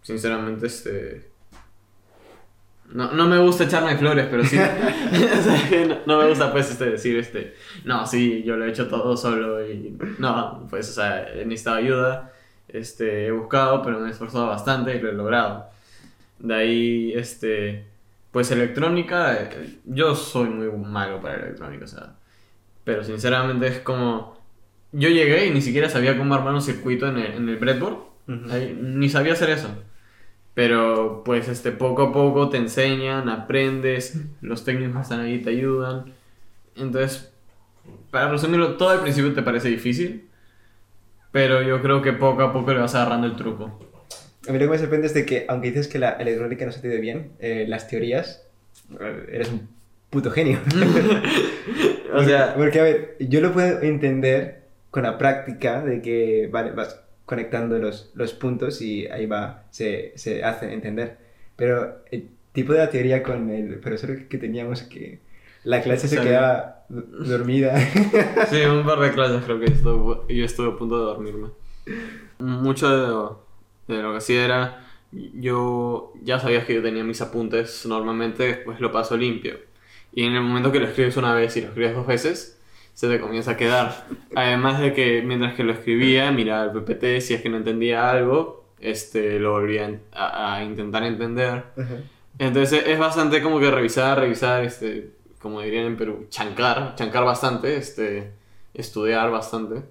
sinceramente, 0.03 0.67
este. 0.67 1.31
No, 2.93 3.13
no 3.13 3.27
me 3.27 3.39
gusta 3.39 3.65
echarme 3.65 3.97
flores, 3.97 4.27
pero 4.31 4.45
sí. 4.45 4.57
no, 5.89 5.97
no 6.07 6.23
me 6.23 6.29
gusta, 6.29 6.53
pues, 6.53 6.71
este, 6.71 6.91
decir, 6.91 7.19
este. 7.19 7.55
No, 7.85 8.07
sí, 8.07 8.43
yo 8.45 8.57
lo 8.57 8.67
he 8.67 8.71
hecho 8.71 8.89
todo 8.89 9.17
solo 9.17 9.67
y. 9.67 9.97
No, 10.19 10.67
pues, 10.69 10.91
o 10.91 10.93
sea, 10.93 11.33
he 11.33 11.45
necesitado 11.45 11.77
ayuda. 11.77 12.33
Este, 12.69 13.27
he 13.27 13.31
buscado, 13.31 13.83
pero 13.83 14.01
me 14.01 14.09
he 14.09 14.13
esforzado 14.13 14.47
bastante 14.47 14.97
y 14.97 15.01
lo 15.01 15.11
he 15.11 15.13
logrado. 15.13 15.67
De 16.39 16.55
ahí, 16.55 17.13
este, 17.15 17.87
pues 18.33 18.51
electrónica, 18.51 19.35
eh, 19.35 19.79
yo 19.85 20.15
soy 20.17 20.49
muy 20.49 20.69
malo 20.69 21.21
para 21.21 21.37
electrónica, 21.37 21.85
o 21.85 21.89
sea, 21.89 22.15
pero 22.83 23.05
sinceramente 23.05 23.67
es 23.69 23.81
como, 23.81 24.42
yo 24.93 25.09
llegué 25.09 25.47
y 25.47 25.51
ni 25.51 25.63
siquiera 25.63 25.89
sabía 25.89 26.17
cómo 26.17 26.35
armar 26.35 26.55
un 26.55 26.63
circuito 26.63 27.09
en 27.09 27.17
el, 27.19 27.33
en 27.35 27.49
el 27.49 27.57
breadboard, 27.57 27.97
Ujú. 28.29 28.53
Ahí, 28.53 28.79
ni 28.81 29.09
sabía 29.09 29.33
hacer 29.33 29.51
eso, 29.51 29.69
pero 30.55 31.23
pues 31.25 31.49
este, 31.49 31.73
poco 31.73 32.03
a 32.03 32.13
poco 32.13 32.49
te 32.51 32.57
enseñan, 32.57 33.29
aprendes, 33.29 34.21
los 34.41 34.65
técnicos 34.65 35.03
están 35.03 35.21
ahí 35.21 35.41
te 35.41 35.51
ayudan, 35.51 36.13
entonces, 36.77 37.33
para 38.11 38.31
resumirlo, 38.31 38.77
todo 38.77 38.91
al 38.91 39.01
principio 39.01 39.35
te 39.35 39.43
parece 39.43 39.69
difícil, 39.69 40.29
pero 41.33 41.63
yo 41.63 41.83
creo 41.83 42.01
que 42.01 42.13
poco 42.13 42.43
a 42.43 42.53
poco 42.53 42.73
le 42.73 42.81
vas 42.81 42.95
agarrando 42.95 43.27
el 43.27 43.37
truco. 43.37 43.81
A 44.49 44.53
mí 44.53 44.59
lo 44.59 44.67
que 44.67 44.71
me 44.71 44.79
sorprende 44.79 45.07
es 45.07 45.15
de 45.15 45.25
que, 45.25 45.47
aunque 45.49 45.69
dices 45.69 45.89
que 45.89 45.99
la 45.99 46.11
electrónica 46.11 46.65
no 46.65 46.73
se 46.73 46.81
te 46.81 46.89
dio 46.89 47.01
bien, 47.01 47.33
eh, 47.39 47.65
las 47.69 47.89
teorías, 47.89 48.45
eh, 49.01 49.27
eres 49.33 49.49
un 49.51 49.69
puto 50.11 50.31
genio. 50.31 50.61
O 52.15 52.23
sea, 52.25 52.55
Porque, 52.59 52.79
a 52.79 52.83
ver, 52.83 53.17
yo 53.21 53.41
lo 53.41 53.55
puedo 53.55 53.81
entender 53.81 54.62
con 54.93 55.03
la 55.03 55.19
práctica 55.19 55.83
de 55.83 56.01
que, 56.01 56.49
vale, 56.53 56.71
vas 56.71 57.01
conectando 57.27 57.79
los, 57.79 58.13
los 58.15 58.33
puntos 58.35 58.81
y 58.83 59.07
ahí 59.09 59.27
va, 59.27 59.65
se, 59.71 60.13
se 60.17 60.45
hace 60.45 60.73
entender. 60.73 61.19
Pero 61.57 62.05
el 62.13 62.29
tipo 62.53 62.73
de 62.75 62.79
la 62.81 62.91
teoría 62.91 63.23
con 63.25 63.51
el 63.51 63.81
profesor 63.81 64.29
que- 64.29 64.39
teníamos 64.39 64.83
que 64.83 65.19
la 65.65 65.81
clase 65.83 66.07
se 66.09 66.19
Sí. 66.19 66.23
quedaba 66.23 66.85
dormida. 66.89 67.75
Sí, 68.51 68.61
un 68.67 68.85
par 68.85 69.01
de 69.01 69.13
clases 69.13 69.43
creo 69.45 69.59
que 69.59 69.67
estuve, 69.67 70.35
yo 70.35 70.45
estuve 70.45 70.69
a 70.73 70.77
punto 70.77 70.99
de 70.99 71.05
dormirme. 71.05 71.49
Mucho 72.39 73.37
de, 73.89 73.95
de 73.97 74.03
lo 74.03 74.11
que 74.13 74.19
hacía 74.19 74.45
era, 74.45 74.85
yo 75.13 76.13
ya 76.23 76.39
sabías 76.39 76.65
que 76.65 76.75
yo 76.75 76.83
tenía 76.83 77.05
mis 77.05 77.21
apuntes, 77.23 77.87
normalmente 77.87 78.43
después 78.45 78.81
lo 78.81 78.93
paso 78.93 79.17
limpio. 79.17 79.55
Y 80.13 80.25
en 80.25 80.35
el 80.35 80.43
momento 80.43 80.73
que 80.73 80.81
lo 80.81 80.87
escribes 80.87 81.17
una 81.17 81.33
vez 81.35 81.57
y 81.57 81.61
lo 81.63 81.69
escribes 81.69 81.95
dos 81.95 82.07
veces, 82.07 82.61
se 82.95 83.09
te 83.09 83.21
comienza 83.21 83.53
a 83.53 83.57
quedar. 83.57 84.07
Además 84.35 84.81
de 84.81 84.93
que 84.93 85.23
mientras 85.23 85.55
que 85.55 85.65
lo 85.65 85.73
escribía, 85.73 86.31
miraba 86.33 86.65
el 86.65 86.71
PPT, 86.71 87.21
si 87.21 87.35
es 87.35 87.43
que 87.43 87.49
no 87.49 87.57
entendía 87.57 88.11
algo, 88.11 88.65
este, 88.81 89.39
lo 89.39 89.53
volvía 89.53 90.01
a, 90.13 90.57
a 90.57 90.65
intentar 90.65 91.05
entender. 91.05 91.65
Entonces 92.39 92.85
es 92.87 92.99
bastante 92.99 93.43
como 93.43 93.61
que 93.61 93.71
revisar, 93.71 94.19
revisar, 94.19 94.65
este, 94.65 95.11
como 95.39 95.61
dirían 95.61 95.87
en 95.87 95.97
Perú, 95.97 96.27
chancar, 96.29 96.95
chancar 96.97 97.25
bastante, 97.25 97.77
este, 97.77 98.33
estudiar 98.75 99.31
bastante. 99.31 99.83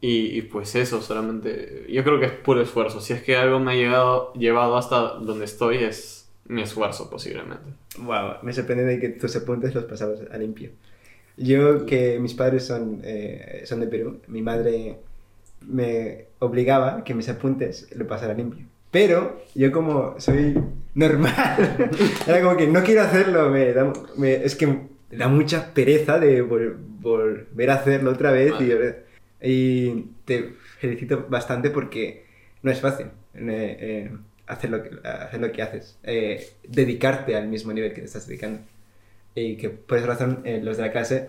Y, 0.00 0.38
y 0.38 0.42
pues 0.42 0.74
eso, 0.74 1.00
solamente, 1.00 1.86
yo 1.88 2.04
creo 2.04 2.20
que 2.20 2.26
es 2.26 2.32
puro 2.32 2.60
esfuerzo. 2.60 3.00
Si 3.00 3.12
es 3.12 3.22
que 3.22 3.36
algo 3.36 3.58
me 3.58 3.72
ha 3.72 3.74
llegado, 3.74 4.32
llevado 4.34 4.76
hasta 4.76 5.14
donde 5.14 5.46
estoy, 5.46 5.78
es 5.78 6.28
mi 6.48 6.62
esfuerzo 6.62 7.10
posiblemente. 7.10 7.72
Wow, 7.98 8.36
me 8.42 8.52
sorprende 8.52 8.84
de 8.84 9.00
que 9.00 9.08
tus 9.08 9.34
apuntes 9.36 9.74
los 9.74 9.84
pasabas 9.84 10.20
a 10.30 10.38
limpio. 10.38 10.70
Yo, 11.36 11.84
que 11.86 12.18
mis 12.18 12.34
padres 12.34 12.64
son, 12.64 13.00
eh, 13.04 13.62
son 13.66 13.80
de 13.80 13.86
Perú, 13.88 14.20
mi 14.28 14.40
madre 14.42 14.96
me 15.66 16.26
obligaba 16.38 17.04
que 17.04 17.14
mis 17.14 17.28
apuntes 17.28 17.88
lo 17.94 18.06
pasara 18.06 18.34
limpio. 18.34 18.64
Pero 18.90 19.42
yo 19.54 19.72
como 19.72 20.18
soy 20.18 20.56
normal, 20.94 21.88
era 22.26 22.40
como 22.42 22.56
que 22.56 22.66
no 22.66 22.82
quiero 22.82 23.02
hacerlo, 23.02 23.50
me 23.50 23.72
da, 23.72 23.92
me- 24.16 24.44
es 24.44 24.54
que 24.54 24.66
me 24.66 24.88
da 25.10 25.28
mucha 25.28 25.74
pereza 25.74 26.18
de 26.18 26.42
vol- 26.44 26.76
volver 27.00 27.70
a 27.70 27.74
hacerlo 27.74 28.12
otra 28.12 28.30
vez. 28.30 28.52
Y, 28.60 28.62
y 29.42 30.10
te 30.24 30.54
felicito 30.78 31.26
bastante 31.28 31.70
porque 31.70 32.24
no 32.62 32.70
es 32.70 32.80
fácil 32.80 33.06
eh, 33.34 33.76
eh, 33.80 34.10
hacer, 34.46 34.70
lo 34.70 34.82
que, 34.82 34.90
hacer 35.06 35.40
lo 35.40 35.52
que 35.52 35.62
haces, 35.62 35.98
eh, 36.04 36.46
dedicarte 36.66 37.36
al 37.36 37.48
mismo 37.48 37.72
nivel 37.72 37.92
que 37.92 38.00
te 38.00 38.06
estás 38.06 38.26
dedicando. 38.26 38.60
Y 39.36 39.56
que 39.56 39.70
por 39.70 39.98
esa 39.98 40.08
razón 40.08 40.40
eh, 40.44 40.60
los 40.62 40.78
de 40.78 40.82
la 40.82 40.90
clase 40.90 41.28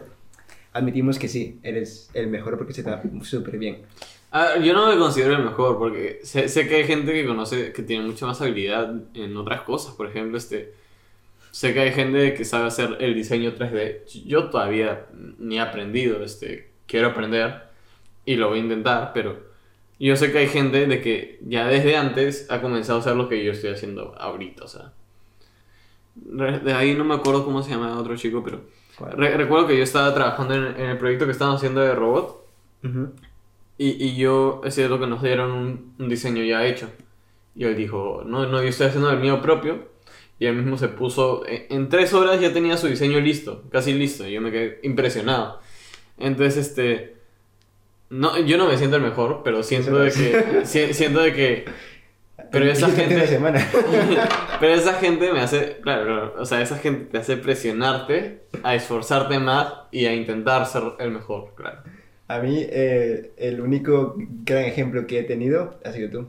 admitimos 0.73 1.19
que 1.19 1.27
sí, 1.27 1.59
eres 1.61 2.09
el 2.13 2.27
mejor 2.27 2.57
porque 2.57 2.73
se 2.73 2.83
te 2.83 2.89
da 2.89 3.01
súper 3.21 3.57
bien. 3.57 3.83
Ah, 4.31 4.55
yo 4.61 4.73
no 4.73 4.87
me 4.87 4.97
considero 4.97 5.35
el 5.35 5.43
mejor 5.43 5.77
porque 5.77 6.21
sé, 6.23 6.49
sé 6.49 6.67
que 6.67 6.75
hay 6.75 6.83
gente 6.85 7.13
que 7.13 7.25
conoce, 7.25 7.71
que 7.73 7.83
tiene 7.83 8.05
mucha 8.05 8.25
más 8.25 8.41
habilidad 8.41 8.93
en 9.13 9.37
otras 9.37 9.61
cosas. 9.61 9.93
Por 9.93 10.07
ejemplo, 10.07 10.37
este, 10.37 10.73
sé 11.51 11.73
que 11.73 11.79
hay 11.81 11.91
gente 11.91 12.33
que 12.33 12.45
sabe 12.45 12.67
hacer 12.67 12.97
el 12.99 13.13
diseño 13.13 13.53
3D. 13.55 14.05
Yo 14.25 14.49
todavía 14.49 15.05
ni 15.37 15.57
he 15.57 15.61
aprendido, 15.61 16.23
este, 16.23 16.71
quiero 16.85 17.07
aprender 17.07 17.63
y 18.25 18.35
lo 18.35 18.49
voy 18.49 18.59
a 18.59 18.63
intentar, 18.63 19.11
pero 19.13 19.39
yo 19.99 20.15
sé 20.15 20.31
que 20.31 20.39
hay 20.39 20.47
gente 20.47 20.85
de 20.85 21.01
que 21.01 21.39
ya 21.41 21.67
desde 21.67 21.97
antes 21.97 22.47
ha 22.49 22.61
comenzado 22.61 22.99
a 22.99 23.01
hacer 23.01 23.15
lo 23.15 23.29
que 23.29 23.43
yo 23.43 23.51
estoy 23.51 23.71
haciendo 23.71 24.15
ahorita, 24.17 24.65
o 24.65 24.67
sea. 24.67 24.93
De 26.25 26.73
ahí 26.73 26.93
no 26.95 27.03
me 27.03 27.15
acuerdo 27.15 27.45
cómo 27.45 27.61
se 27.63 27.69
llama 27.71 27.97
otro 27.97 28.15
chico, 28.17 28.43
pero 28.43 28.61
re- 29.15 29.37
recuerdo 29.37 29.67
que 29.67 29.77
yo 29.77 29.83
estaba 29.83 30.13
trabajando 30.13 30.53
en, 30.55 30.63
en 30.79 30.89
el 30.89 30.97
proyecto 30.97 31.25
que 31.25 31.31
estábamos 31.31 31.59
haciendo 31.59 31.81
de 31.81 31.93
robot. 31.95 32.45
Y, 33.77 34.03
y 34.03 34.15
yo, 34.15 34.61
es 34.65 34.73
cierto 34.75 34.99
que 34.99 35.07
nos 35.07 35.21
dieron 35.21 35.51
un, 35.51 35.93
un 35.99 36.09
diseño 36.09 36.43
ya 36.43 36.65
hecho. 36.65 36.89
Y 37.55 37.63
él 37.65 37.75
dijo, 37.75 38.23
no, 38.25 38.45
no, 38.47 38.61
yo 38.61 38.69
estoy 38.69 38.87
haciendo 38.87 39.09
el 39.11 39.19
mío 39.19 39.41
propio. 39.41 39.87
Y 40.39 40.45
él 40.45 40.55
mismo 40.55 40.77
se 40.77 40.87
puso, 40.87 41.43
en, 41.47 41.65
en 41.69 41.89
tres 41.89 42.13
horas 42.13 42.39
ya 42.39 42.53
tenía 42.53 42.77
su 42.77 42.87
diseño 42.87 43.19
listo, 43.19 43.63
casi 43.71 43.93
listo. 43.93 44.27
Y 44.27 44.33
yo 44.33 44.41
me 44.41 44.51
quedé 44.51 44.79
impresionado. 44.83 45.59
Entonces, 46.17 46.67
este, 46.67 47.17
no, 48.09 48.39
yo 48.39 48.57
no 48.57 48.67
me 48.67 48.77
siento 48.77 48.95
el 48.97 49.03
mejor, 49.03 49.41
pero 49.43 49.63
siento 49.63 49.97
de 49.99 50.11
que, 50.11 50.65
si- 50.65 50.93
siento 50.93 51.19
de 51.21 51.33
que, 51.33 51.65
pero 52.51 52.65
esa 52.65 52.89
gente, 52.89 53.27
semana. 53.27 53.59
pero 54.59 54.73
esa 54.73 54.93
gente 54.93 55.31
me 55.31 55.39
hace, 55.39 55.77
claro, 55.81 56.35
o 56.37 56.45
sea, 56.45 56.61
esa 56.61 56.77
gente 56.77 57.05
te 57.05 57.17
hace 57.17 57.37
presionarte 57.37 58.43
a 58.63 58.75
esforzarte 58.75 59.39
más 59.39 59.73
y 59.91 60.05
a 60.05 60.13
intentar 60.13 60.65
ser 60.65 60.83
el 60.99 61.11
mejor, 61.11 61.53
claro. 61.55 61.81
A 62.27 62.39
mí, 62.39 62.59
eh, 62.61 63.31
el 63.37 63.61
único 63.61 64.15
gran 64.17 64.65
ejemplo 64.65 65.07
que 65.07 65.19
he 65.19 65.23
tenido 65.23 65.79
ha 65.85 65.91
sido 65.91 66.09
tú. 66.09 66.27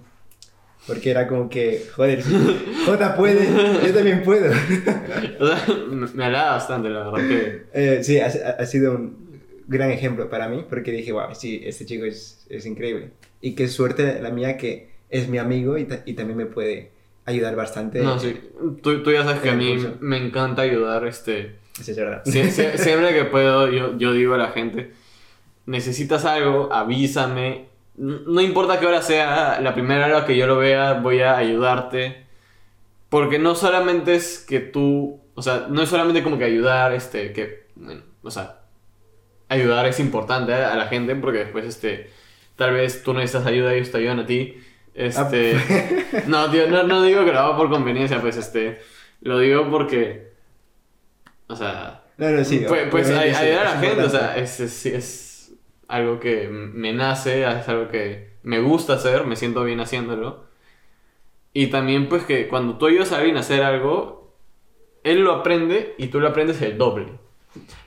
Porque 0.87 1.11
era 1.11 1.27
como 1.27 1.49
que, 1.49 1.83
joder, 1.95 2.23
Jota 2.87 3.17
puede, 3.17 3.47
yo 3.85 3.93
también 3.93 4.23
puedo. 4.23 4.53
O 5.41 5.47
sea, 5.47 5.67
me, 5.91 6.07
me 6.07 6.25
agrada 6.25 6.53
bastante, 6.53 6.89
la 6.89 7.11
verdad 7.11 7.29
que... 7.29 7.63
Eh, 7.73 8.05
sí, 8.05 8.19
ha, 8.21 8.27
ha 8.27 8.67
sido 8.67 8.93
un 8.95 9.29
gran 9.69 9.91
ejemplo 9.91 10.31
para 10.31 10.49
mí, 10.49 10.65
porque 10.69 10.91
dije, 10.91 11.13
wow, 11.13 11.35
sí, 11.35 11.61
este 11.65 11.85
chico 11.85 12.05
es, 12.05 12.47
es 12.49 12.65
increíble. 12.67 13.11
Y 13.41 13.55
qué 13.55 13.69
suerte 13.69 14.21
la 14.21 14.31
mía 14.31 14.57
que 14.57 14.98
es 15.11 15.29
mi 15.29 15.39
amigo 15.39 15.79
y, 15.79 15.87
y 16.07 16.15
también 16.15 16.37
me 16.37 16.47
puede 16.47 16.93
ayudar 17.25 17.57
bastante. 17.57 18.01
No, 18.01 18.19
sí, 18.19 18.41
tú, 18.83 19.03
tú 19.03 19.13
ya 19.13 19.25
sabes 19.25 19.41
que 19.41 19.51
a 19.51 19.55
mí 19.55 19.73
curso. 19.77 19.97
me 20.01 20.17
encanta 20.17 20.63
ayudar, 20.63 21.07
este... 21.07 21.57
Eso 21.81 21.91
es 21.93 21.97
verdad. 21.97 22.23
Sie- 22.25 22.51
sie- 22.51 22.77
siempre 22.79 23.13
que 23.15 23.25
puedo, 23.25 23.69
yo, 23.71 23.97
yo 23.99 24.13
digo 24.13 24.35
a 24.35 24.39
la 24.39 24.49
gente, 24.49 24.93
necesitas 25.67 26.25
algo, 26.25 26.73
avísame. 26.73 27.67
No 27.97 28.41
importa 28.41 28.79
qué 28.81 28.87
hora 28.87 29.03
sea, 29.03 29.61
la 29.61 29.75
primera 29.75 30.07
hora 30.07 30.25
que 30.25 30.37
yo 30.37 30.47
lo 30.47 30.57
vea, 30.59 30.95
voy 30.95 31.21
a 31.21 31.37
ayudarte. 31.37 32.25
Porque 33.09 33.39
no 33.39 33.55
solamente 33.55 34.15
es 34.15 34.39
que 34.39 34.61
tú, 34.61 35.21
o 35.35 35.43
sea, 35.43 35.67
no 35.71 35.83
es 35.83 35.89
solamente 35.89 36.23
como 36.23 36.37
que 36.39 36.45
ayudar, 36.45 36.93
este, 36.93 37.33
que, 37.33 37.67
bueno, 37.75 38.03
o 38.23 38.31
sea, 38.31 38.61
ayudar 39.49 39.87
es 39.87 39.99
importante 40.01 40.53
a 40.53 40.75
la 40.77 40.87
gente 40.89 41.15
porque 41.17 41.39
después, 41.39 41.65
este, 41.65 42.11
tal 42.57 42.73
vez 42.75 43.03
tú 43.03 43.15
necesitas 43.15 43.47
ayuda 43.47 43.73
y 43.73 43.79
ellos 43.79 43.91
te 43.91 43.99
ayudan 43.99 44.21
a 44.21 44.27
ti. 44.27 44.57
Este, 45.07 45.55
no, 46.27 46.51
tío, 46.51 46.69
no, 46.69 46.83
no 46.85 47.03
digo 47.03 47.25
que 47.25 47.33
lo 47.33 47.39
hago 47.41 47.57
por 47.57 47.71
conveniencia, 47.71 48.21
pues, 48.21 48.37
este, 48.37 48.81
lo 49.21 49.39
digo 49.39 49.71
porque, 49.71 50.33
o 51.47 51.57
sea, 51.57 52.05
No, 52.17 52.31
no, 52.31 52.45
sí. 52.45 52.65
pues, 52.69 52.89
pues 52.91 53.11
ay- 53.11 53.31
obviamente 53.31 53.35
sí, 53.35 53.45
ayudar 53.45 53.67
a 53.67 53.75
la 53.75 53.81
gente, 53.81 54.03
o 54.05 54.11
sea, 54.11 54.37
es, 54.37 54.61
es, 54.61 54.87
es 54.87 55.53
algo 55.89 56.21
que 56.21 56.49
me 56.49 56.93
nace, 56.93 57.45
es 57.49 57.69
algo 57.69 57.89
que 57.89 58.35
me 58.43 58.61
gusta 58.61 58.95
hacer, 58.95 59.25
me 59.25 59.37
siento 59.37 59.65
bien 59.65 59.81
haciéndolo. 59.81 60.47
Y 61.53 61.69
también 61.69 62.09
pues 62.09 62.25
que 62.25 62.49
cuando 62.49 62.79
tú 62.79 62.87
ayudas 62.87 63.13
a 63.13 63.19
alguien 63.19 63.37
a 63.37 63.41
hacer 63.41 63.63
algo, 63.63 64.35
él 65.05 65.21
lo 65.23 65.33
aprende 65.35 65.95
y 65.99 66.09
tú 66.09 66.21
lo 66.21 66.29
aprendes 66.29 66.61
el 66.63 66.79
doble. 66.79 67.07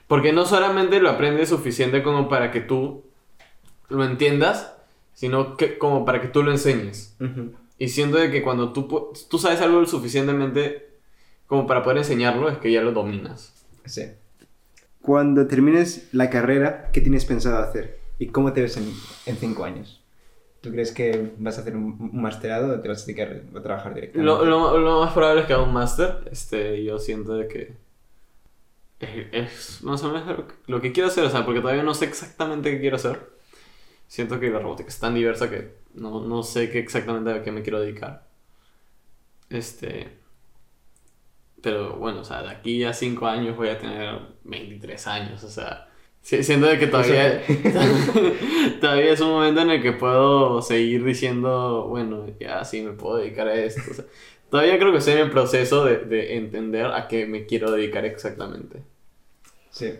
Porque 0.08 0.32
no 0.32 0.46
solamente 0.46 1.00
lo 1.00 1.10
aprendes 1.10 1.50
suficiente 1.50 2.02
como 2.02 2.28
para 2.28 2.50
que 2.50 2.60
tú 2.60 3.04
lo 3.88 4.04
entiendas, 4.04 4.76
sino 5.14 5.56
que 5.56 5.78
como 5.78 6.04
para 6.04 6.20
que 6.20 6.28
tú 6.28 6.42
lo 6.42 6.50
enseñes. 6.50 7.16
Y 7.78 7.88
siento 7.88 8.16
de 8.18 8.30
que 8.30 8.42
cuando 8.42 8.72
tú, 8.72 9.12
tú 9.28 9.38
sabes 9.38 9.60
algo 9.60 9.80
lo 9.80 9.86
suficientemente 9.86 10.88
como 11.46 11.66
para 11.66 11.82
poder 11.82 11.98
enseñarlo, 11.98 12.48
es 12.48 12.58
que 12.58 12.72
ya 12.72 12.80
lo 12.82 12.92
dominas. 12.92 13.52
Sí. 13.84 14.04
Cuando 15.00 15.46
termines 15.48 16.08
la 16.12 16.30
carrera, 16.30 16.90
¿qué 16.92 17.00
tienes 17.00 17.24
pensado 17.24 17.58
hacer? 17.58 17.98
¿Y 18.18 18.28
cómo 18.28 18.52
te 18.52 18.62
ves 18.62 18.76
en, 18.76 18.92
en 19.26 19.36
cinco 19.36 19.64
años? 19.64 20.00
¿Tú 20.60 20.70
crees 20.70 20.92
que 20.92 21.32
vas 21.38 21.58
a 21.58 21.62
hacer 21.62 21.74
un, 21.76 21.96
un 21.98 22.22
masterado 22.22 22.72
o 22.76 22.80
te 22.80 22.88
vas 22.88 23.02
a 23.02 23.06
dedicar 23.06 23.42
a 23.56 23.62
trabajar 23.62 23.94
directamente? 23.94 24.24
Lo, 24.24 24.44
lo- 24.44 24.78
lo 24.78 25.00
más 25.00 25.12
probable 25.12 25.40
es 25.40 25.46
que 25.48 25.54
haga 25.54 25.64
un 25.64 25.72
máster. 25.72 26.28
Este, 26.30 26.84
yo 26.84 27.00
siento 27.00 27.34
de 27.34 27.48
que 27.48 27.72
es, 29.00 29.26
es 29.32 29.82
más 29.82 30.02
o 30.04 30.12
menos 30.12 30.26
lo 30.38 30.46
que, 30.46 30.54
lo 30.68 30.80
que 30.80 30.92
quiero 30.92 31.08
hacer, 31.08 31.24
o 31.24 31.30
sea, 31.30 31.44
porque 31.44 31.60
todavía 31.60 31.82
no 31.82 31.94
sé 31.94 32.04
exactamente 32.04 32.70
qué 32.70 32.80
quiero 32.80 32.94
hacer. 32.96 33.31
Siento 34.12 34.38
que 34.38 34.50
la 34.50 34.58
robótica 34.58 34.90
es 34.90 34.98
tan 34.98 35.14
diversa 35.14 35.48
que 35.48 35.74
no, 35.94 36.20
no 36.20 36.42
sé 36.42 36.70
qué 36.70 36.78
exactamente 36.80 37.32
a 37.32 37.42
qué 37.42 37.50
me 37.50 37.62
quiero 37.62 37.80
dedicar. 37.80 38.26
Este. 39.48 40.18
Pero 41.62 41.94
bueno, 41.96 42.20
o 42.20 42.24
sea, 42.24 42.42
de 42.42 42.50
aquí 42.50 42.84
a 42.84 42.92
5 42.92 43.26
años 43.26 43.56
voy 43.56 43.68
a 43.68 43.78
tener 43.78 44.18
23 44.44 45.06
años, 45.06 45.42
o 45.44 45.48
sea. 45.48 45.88
si- 46.20 46.42
Siento 46.42 46.66
de 46.66 46.78
que 46.78 46.88
todavía, 46.88 47.42
todavía 48.80 49.12
es 49.12 49.20
un 49.20 49.30
momento 49.30 49.62
en 49.62 49.70
el 49.70 49.82
que 49.82 49.92
puedo 49.92 50.60
seguir 50.60 51.04
diciendo, 51.04 51.86
bueno, 51.88 52.26
ya 52.38 52.64
sí 52.66 52.82
me 52.82 52.92
puedo 52.92 53.16
dedicar 53.16 53.48
a 53.48 53.54
esto. 53.54 53.80
o 53.90 53.94
sea, 53.94 54.04
todavía 54.50 54.78
creo 54.78 54.92
que 54.92 54.98
estoy 54.98 55.14
en 55.14 55.20
el 55.20 55.30
proceso 55.30 55.84
de, 55.86 55.98
de 55.98 56.36
entender 56.36 56.86
a 56.86 57.08
qué 57.08 57.26
me 57.26 57.46
quiero 57.46 57.70
dedicar 57.70 58.04
exactamente. 58.04 58.82
Sí. 59.70 59.94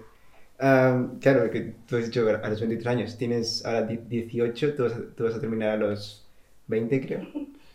Am, 0.65 1.19
claro, 1.19 1.51
que 1.51 1.75
tú 1.89 1.97
has 1.97 2.05
dicho 2.07 2.25
a 2.29 2.49
los 2.49 2.61
23 2.61 2.87
años, 2.87 3.19
tienes 3.19 3.65
ahora 3.67 3.83
di- 3.83 3.97
18, 3.97 4.75
tú 4.75 4.85
vas, 4.85 4.93
a, 4.93 5.01
tú 5.17 5.25
vas 5.25 5.35
a 5.35 5.41
terminar 5.41 5.71
a 5.71 5.77
los 5.77 6.25
20, 6.69 7.01
creo. 7.01 7.27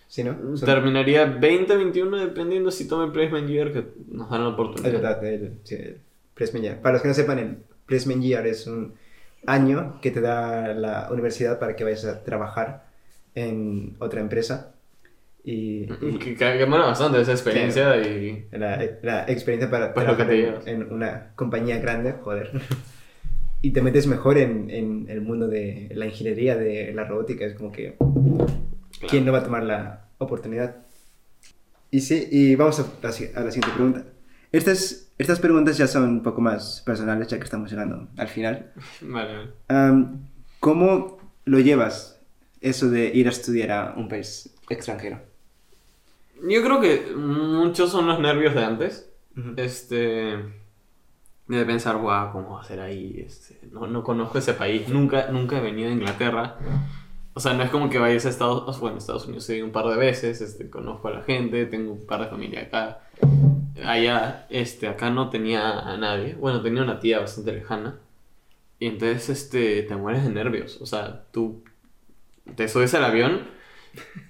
¿Sí, 0.08 0.24
no? 0.24 0.56
Son- 0.56 0.66
Terminaría 0.66 1.26
20, 1.26 1.76
21, 1.76 2.18
dependiendo 2.18 2.72
si 2.72 2.88
tome 2.88 3.12
Placement 3.12 3.50
Year, 3.50 3.74
que 3.74 3.84
nos 4.10 4.30
dan 4.30 4.42
la 4.44 4.48
Es 4.48 4.54
oportunidad. 4.54 4.94
verdad, 4.94 5.26
el, 5.26 5.60
sí, 5.64 5.76
el 5.76 5.98
Placement 6.34 6.64
Year. 6.64 6.82
Para 6.82 6.94
los 6.94 7.02
que 7.02 7.10
no 7.10 7.14
sepan, 7.14 7.40
el 7.40 7.58
Placement 7.86 8.22
Year 8.24 8.48
es 8.48 8.68
un 8.68 8.94
año 9.46 10.00
que 10.02 10.12
te 10.12 10.22
da 10.22 10.74
la 10.74 11.10
universidad 11.12 11.60
para 11.60 11.76
que 11.76 11.84
vayas 11.84 12.06
a 12.06 12.24
trabajar 12.24 12.86
en 13.36 13.98
otra 14.00 14.22
empresa. 14.22 14.74
Y, 15.48 15.88
y 16.02 16.18
Que, 16.20 16.36
que, 16.36 16.66
mola 16.66 16.88
bastante 16.88 17.22
esa 17.22 17.32
experiencia 17.32 17.96
y... 18.06 18.48
la, 18.52 18.84
la 19.02 19.24
experiencia 19.30 19.72
para 19.72 19.94
Pues 19.94 20.06
trabajar 20.06 20.34
en, 20.34 20.56
en 20.66 20.92
una 20.92 21.32
compañía 21.36 21.78
grande, 21.80 22.16
joder. 22.22 22.52
Y 23.62 23.72
te 23.72 23.82
metes 23.82 24.08
mejor 24.08 24.38
en, 24.38 24.70
en 24.70 25.06
el 25.10 25.22
mundo 25.22 25.48
de 25.48 25.90
la 25.96 26.06
ingeniería, 26.06 26.58
de 26.58 26.92
la 26.94 27.06
robótica. 27.06 27.46
Es 27.46 27.54
como 27.54 27.72
que, 27.72 27.96
¿quién 29.10 29.26
no 29.26 29.32
va 29.32 29.40
a 29.40 29.44
tomar 29.44 29.64
la 29.64 30.10
oportunidad? 30.18 30.86
Y 31.92 32.02
sí, 32.02 32.28
y 32.30 32.56
vamos 32.56 32.80
a 32.82 32.84
a 32.84 33.44
la 33.44 33.52
siguiente 33.52 33.74
pregunta. 33.74 34.04
Estas, 34.52 35.14
estas 35.18 35.40
preguntas 35.40 35.78
ya 35.78 35.88
son 35.88 36.04
un 36.04 36.24
poco 36.24 36.42
más 36.42 36.84
personales, 36.86 37.30
ya 37.30 37.38
que 37.38 37.46
estamos 37.46 37.72
llegando 37.72 38.10
al 38.18 38.28
final. 38.28 38.74
Vale. 39.02 39.52
Am, 39.70 40.28
¿Cómo 40.60 41.18
lo 41.46 41.60
llevas 41.60 42.20
eso 42.60 42.90
de 42.90 43.08
ir 43.14 43.28
a 43.28 43.32
estudiar 43.32 43.72
a 43.72 43.94
un 43.96 44.10
país 44.10 44.54
extranjero? 44.70 45.22
Yo 46.42 46.64
creo 46.64 46.80
que 46.82 47.14
muchos 47.16 47.92
son 47.92 48.08
los 48.08 48.20
nervios 48.20 48.54
de 48.54 48.64
antes. 48.64 49.12
Ujú. 49.36 49.54
Este. 49.58 50.36
De 51.48 51.66
pensar, 51.66 51.98
guau, 51.98 52.34
¿cómo 52.34 52.56
va 52.56 52.62
a 52.62 52.66
ser 52.66 52.82
ahí? 52.82 53.24
Este, 53.26 53.60
no, 53.72 53.88
no 53.88 54.04
conozco 54.04 54.38
ese 54.38 54.54
país. 54.54 54.90
Nunca, 54.90 55.28
nunca 55.32 55.58
he 55.58 55.62
venido 55.62 55.90
a 55.90 55.94
Inglaterra. 55.94 56.58
O 57.34 57.40
sea, 57.40 57.54
no 57.54 57.64
es 57.64 57.70
como 57.70 57.90
que 57.90 58.00
vayas 58.00 58.26
a 58.26 58.30
Estados 58.30 58.80
Bueno, 58.80 58.98
Estados 58.98 59.28
Unidos 59.28 59.50
he 59.50 59.58
ido 59.58 59.66
un 59.66 59.72
par 59.72 59.86
de 59.86 59.96
veces. 59.96 60.42
Este, 60.42 60.70
conozco 60.70 61.08
a 61.08 61.12
la 61.12 61.22
gente, 61.22 61.66
tengo 61.68 61.94
un 61.94 62.06
par 62.06 62.22
de 62.22 62.28
familia 62.28 62.64
acá. 62.64 63.02
Allá, 63.86 64.46
este, 64.50 64.88
acá 64.88 65.10
no 65.10 65.30
tenía 65.30 65.80
a 65.80 65.96
nadie. 65.98 66.36
Bueno, 66.36 66.62
tenía 66.62 66.82
una 66.82 67.00
tía 67.00 67.20
bastante 67.20 67.54
lejana. 67.54 68.00
Y 68.80 68.88
entonces, 68.88 69.30
este, 69.30 69.84
te 69.84 69.96
mueres 69.96 70.24
de 70.24 70.32
nervios. 70.32 70.82
O 70.82 70.86
sea, 70.86 71.26
tú 71.32 71.64
te 72.56 72.68
subes 72.68 72.94
al 72.94 73.06
avión. 73.06 73.48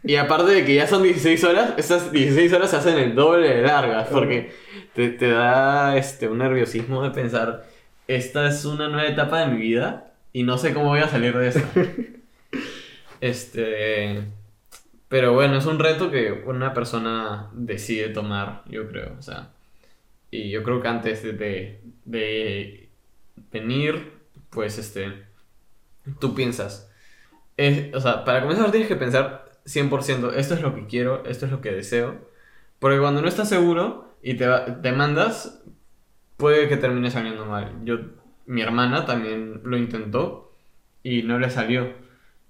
Y 0.03 0.15
aparte 0.15 0.51
de 0.53 0.65
que 0.65 0.75
ya 0.75 0.88
son 0.88 1.03
16 1.03 1.43
horas, 1.43 1.73
esas 1.77 2.12
16 2.12 2.53
horas 2.53 2.69
se 2.71 2.77
hacen 2.77 2.97
el 2.97 3.15
doble 3.15 3.49
de 3.56 3.62
largas. 3.63 4.08
Porque 4.10 4.51
te, 4.93 5.10
te 5.10 5.30
da 5.32 5.97
este, 5.97 6.27
un 6.27 6.38
nerviosismo 6.39 7.03
de 7.03 7.12
pensar, 7.12 7.65
esta 8.08 8.47
es 8.47 8.65
una 8.65 8.88
nueva 8.89 9.08
etapa 9.08 9.41
de 9.41 9.47
mi 9.47 9.60
vida 9.62 10.13
y 10.34 10.43
no 10.43 10.58
sé 10.58 10.73
cómo 10.73 10.88
voy 10.89 10.99
a 11.01 11.10
salir 11.10 11.38
de 11.38 11.47
esta. 11.49 11.62
este, 13.21 14.23
pero 15.10 15.34
bueno, 15.34 15.58
es 15.58 15.65
un 15.65 15.80
reto 15.80 16.12
que 16.12 16.32
una 16.45 16.73
persona 16.73 17.49
decide 17.53 18.10
tomar, 18.10 18.63
yo 18.67 18.88
creo. 18.89 19.15
O 19.19 19.21
sea, 19.21 19.51
y 20.32 20.49
yo 20.51 20.63
creo 20.63 20.82
que 20.82 20.88
antes 20.89 21.23
de, 21.23 21.34
de, 21.34 21.82
de 22.06 22.89
venir, 23.51 24.13
pues 24.49 24.77
este, 24.80 25.25
tú 26.19 26.36
piensas, 26.36 26.91
es- 27.58 27.93
o 27.95 28.01
sea, 28.01 28.25
para 28.25 28.41
comenzar 28.43 28.71
tienes 28.71 28.89
que 28.89 28.95
pensar 28.97 29.46
100%, 29.67 30.34
esto 30.36 30.53
es 30.53 30.62
lo 30.62 30.73
que 30.73 30.88
quiero, 30.88 31.25
esto 31.25 31.45
es 31.45 31.51
lo 31.51 31.62
que 31.62 31.71
deseo. 31.71 32.15
Porque 32.80 32.99
cuando 32.99 33.21
no 33.21 33.27
estás 33.27 33.49
seguro 33.49 34.15
y 34.23 34.36
te, 34.36 34.47
te 34.82 34.91
mandas, 34.91 35.63
puede 36.38 36.69
que 36.69 36.77
termine 36.77 37.12
saliendo 37.12 37.45
mal. 37.45 37.73
Yo, 37.84 37.97
mi 38.45 38.62
hermana 38.62 39.06
también 39.06 39.62
lo 39.63 39.77
intentó 39.77 40.56
y 41.03 41.23
no 41.23 41.39
le 41.39 41.49
salió. 41.49 41.93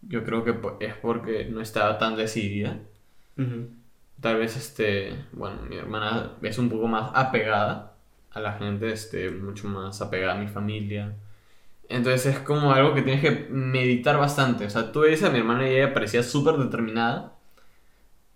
Yo 0.02 0.24
creo 0.24 0.44
que 0.44 0.56
es 0.86 0.96
porque 0.96 1.46
no 1.46 1.62
estaba 1.62 1.98
tan 1.98 2.16
decidida. 2.16 2.80
Tal 4.22 4.38
vez, 4.38 4.56
este, 4.58 5.26
bueno, 5.32 5.62
mi 5.70 5.78
hermana 5.78 6.34
es 6.42 6.58
un 6.58 6.70
poco 6.70 6.88
más 6.88 7.12
apegada 7.14 7.96
a 8.32 8.40
la 8.40 8.54
gente, 8.54 8.92
este, 8.92 9.30
mucho 9.32 9.68
más 9.68 10.02
apegada 10.02 10.34
a 10.34 10.42
mi 10.42 10.48
familia. 10.48 11.16
Entonces 11.90 12.36
es 12.36 12.40
como 12.40 12.74
algo 12.74 12.94
que 12.94 13.02
tienes 13.02 13.22
que 13.22 13.48
meditar 13.50 14.18
bastante. 14.18 14.66
O 14.66 14.70
sea, 14.70 14.92
tú 14.92 15.02
ves 15.02 15.24
a 15.24 15.30
mi 15.30 15.40
hermana 15.40 15.70
y 15.70 15.76
ella 15.76 15.94
parecía 15.94 16.24
súper 16.24 16.56
determinada, 16.58 17.38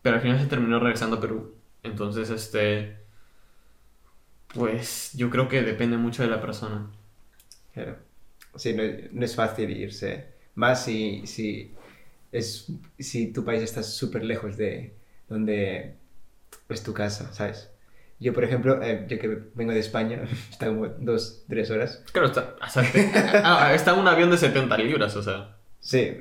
pero 0.01 0.15
al 0.17 0.21
final 0.21 0.39
se 0.39 0.47
terminó 0.47 0.79
regresando 0.79 1.17
a 1.17 1.21
Perú. 1.21 1.55
Entonces, 1.83 2.29
este, 2.29 2.97
pues 4.53 5.11
yo 5.15 5.29
creo 5.29 5.47
que 5.47 5.61
depende 5.61 5.97
mucho 5.97 6.23
de 6.23 6.29
la 6.29 6.41
persona. 6.41 6.89
Claro. 7.73 7.97
Sí, 8.55 8.73
no, 8.73 8.83
no 9.11 9.25
es 9.25 9.35
fácil 9.35 9.71
irse. 9.71 10.27
Más 10.55 10.85
si, 10.85 11.25
si, 11.27 11.73
es, 12.31 12.67
si 12.99 13.33
tu 13.33 13.45
país 13.45 13.63
está 13.63 13.83
súper 13.83 14.23
lejos 14.25 14.57
de 14.57 14.95
donde 15.29 15.95
es 16.69 16.83
tu 16.83 16.93
casa, 16.93 17.33
¿sabes? 17.33 17.70
Yo, 18.21 18.31
por 18.33 18.43
ejemplo, 18.45 18.81
eh, 18.81 19.05
yo 19.09 19.19
que 19.19 19.27
vengo 19.55 19.73
de 19.73 19.79
España, 19.79 20.21
está 20.49 20.67
como 20.67 20.87
dos, 20.87 21.43
tres 21.49 21.69
horas. 21.71 22.03
Claro, 22.13 22.27
está, 22.27 22.55
te- 22.93 23.11
ah, 23.43 23.73
está 23.73 23.93
un 23.95 24.07
avión 24.07 24.29
de 24.31 24.37
70 24.37 24.77
libras, 24.77 25.15
o 25.17 25.23
sea, 25.23 25.57
Sí, 25.83 26.15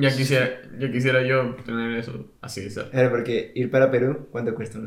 ya 0.00 0.10
quisiera, 0.14 0.48
ya 0.80 0.90
quisiera 0.90 1.22
yo 1.22 1.54
tener 1.64 1.96
eso 1.96 2.26
así 2.40 2.60
de 2.62 2.70
cerca. 2.70 3.08
porque 3.08 3.52
ir 3.54 3.70
para 3.70 3.88
Perú, 3.92 4.26
¿cuánto 4.32 4.52
cuesta? 4.56 4.80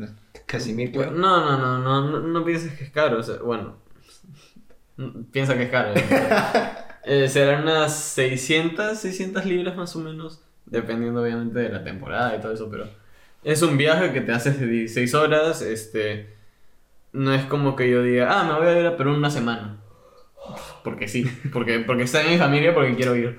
Casi 0.44 0.74
mil. 0.74 0.92
No, 0.92 1.10
no, 1.10 1.56
no, 1.58 1.78
no, 1.78 2.10
no, 2.10 2.20
no 2.20 2.44
pienses 2.44 2.72
que 2.76 2.84
es 2.84 2.90
caro. 2.90 3.18
O 3.18 3.22
sea, 3.22 3.36
bueno, 3.38 3.78
piensa 5.32 5.56
que 5.56 5.64
es 5.64 5.70
caro. 5.70 5.94
Eh, 7.02 7.30
serán 7.30 7.62
unas 7.62 7.94
600, 7.98 8.98
600 8.98 9.46
libras 9.46 9.74
más 9.74 9.96
o 9.96 10.00
menos, 10.00 10.42
dependiendo 10.66 11.22
obviamente 11.22 11.58
de 11.58 11.70
la 11.70 11.82
temporada 11.82 12.36
y 12.36 12.40
todo 12.42 12.52
eso, 12.52 12.68
pero 12.70 12.84
es 13.42 13.62
un 13.62 13.78
viaje 13.78 14.12
que 14.12 14.20
te 14.20 14.32
haces 14.32 14.60
de 14.60 14.66
16 14.66 15.14
horas, 15.14 15.62
este, 15.62 16.36
no 17.12 17.34
es 17.34 17.44
como 17.46 17.76
que 17.76 17.90
yo 17.90 18.02
diga, 18.02 18.40
ah, 18.40 18.44
me 18.44 18.54
voy 18.54 18.66
a 18.68 18.80
ir 18.80 18.86
a 18.86 18.96
Perú 18.96 19.14
una 19.14 19.30
semana. 19.30 19.76
Porque 20.84 21.08
sí, 21.08 21.24
porque, 21.52 21.80
porque 21.80 22.04
está 22.04 22.22
en 22.22 22.30
mi 22.32 22.38
familia, 22.38 22.74
porque 22.74 22.94
quiero 22.94 23.16
ir. 23.16 23.38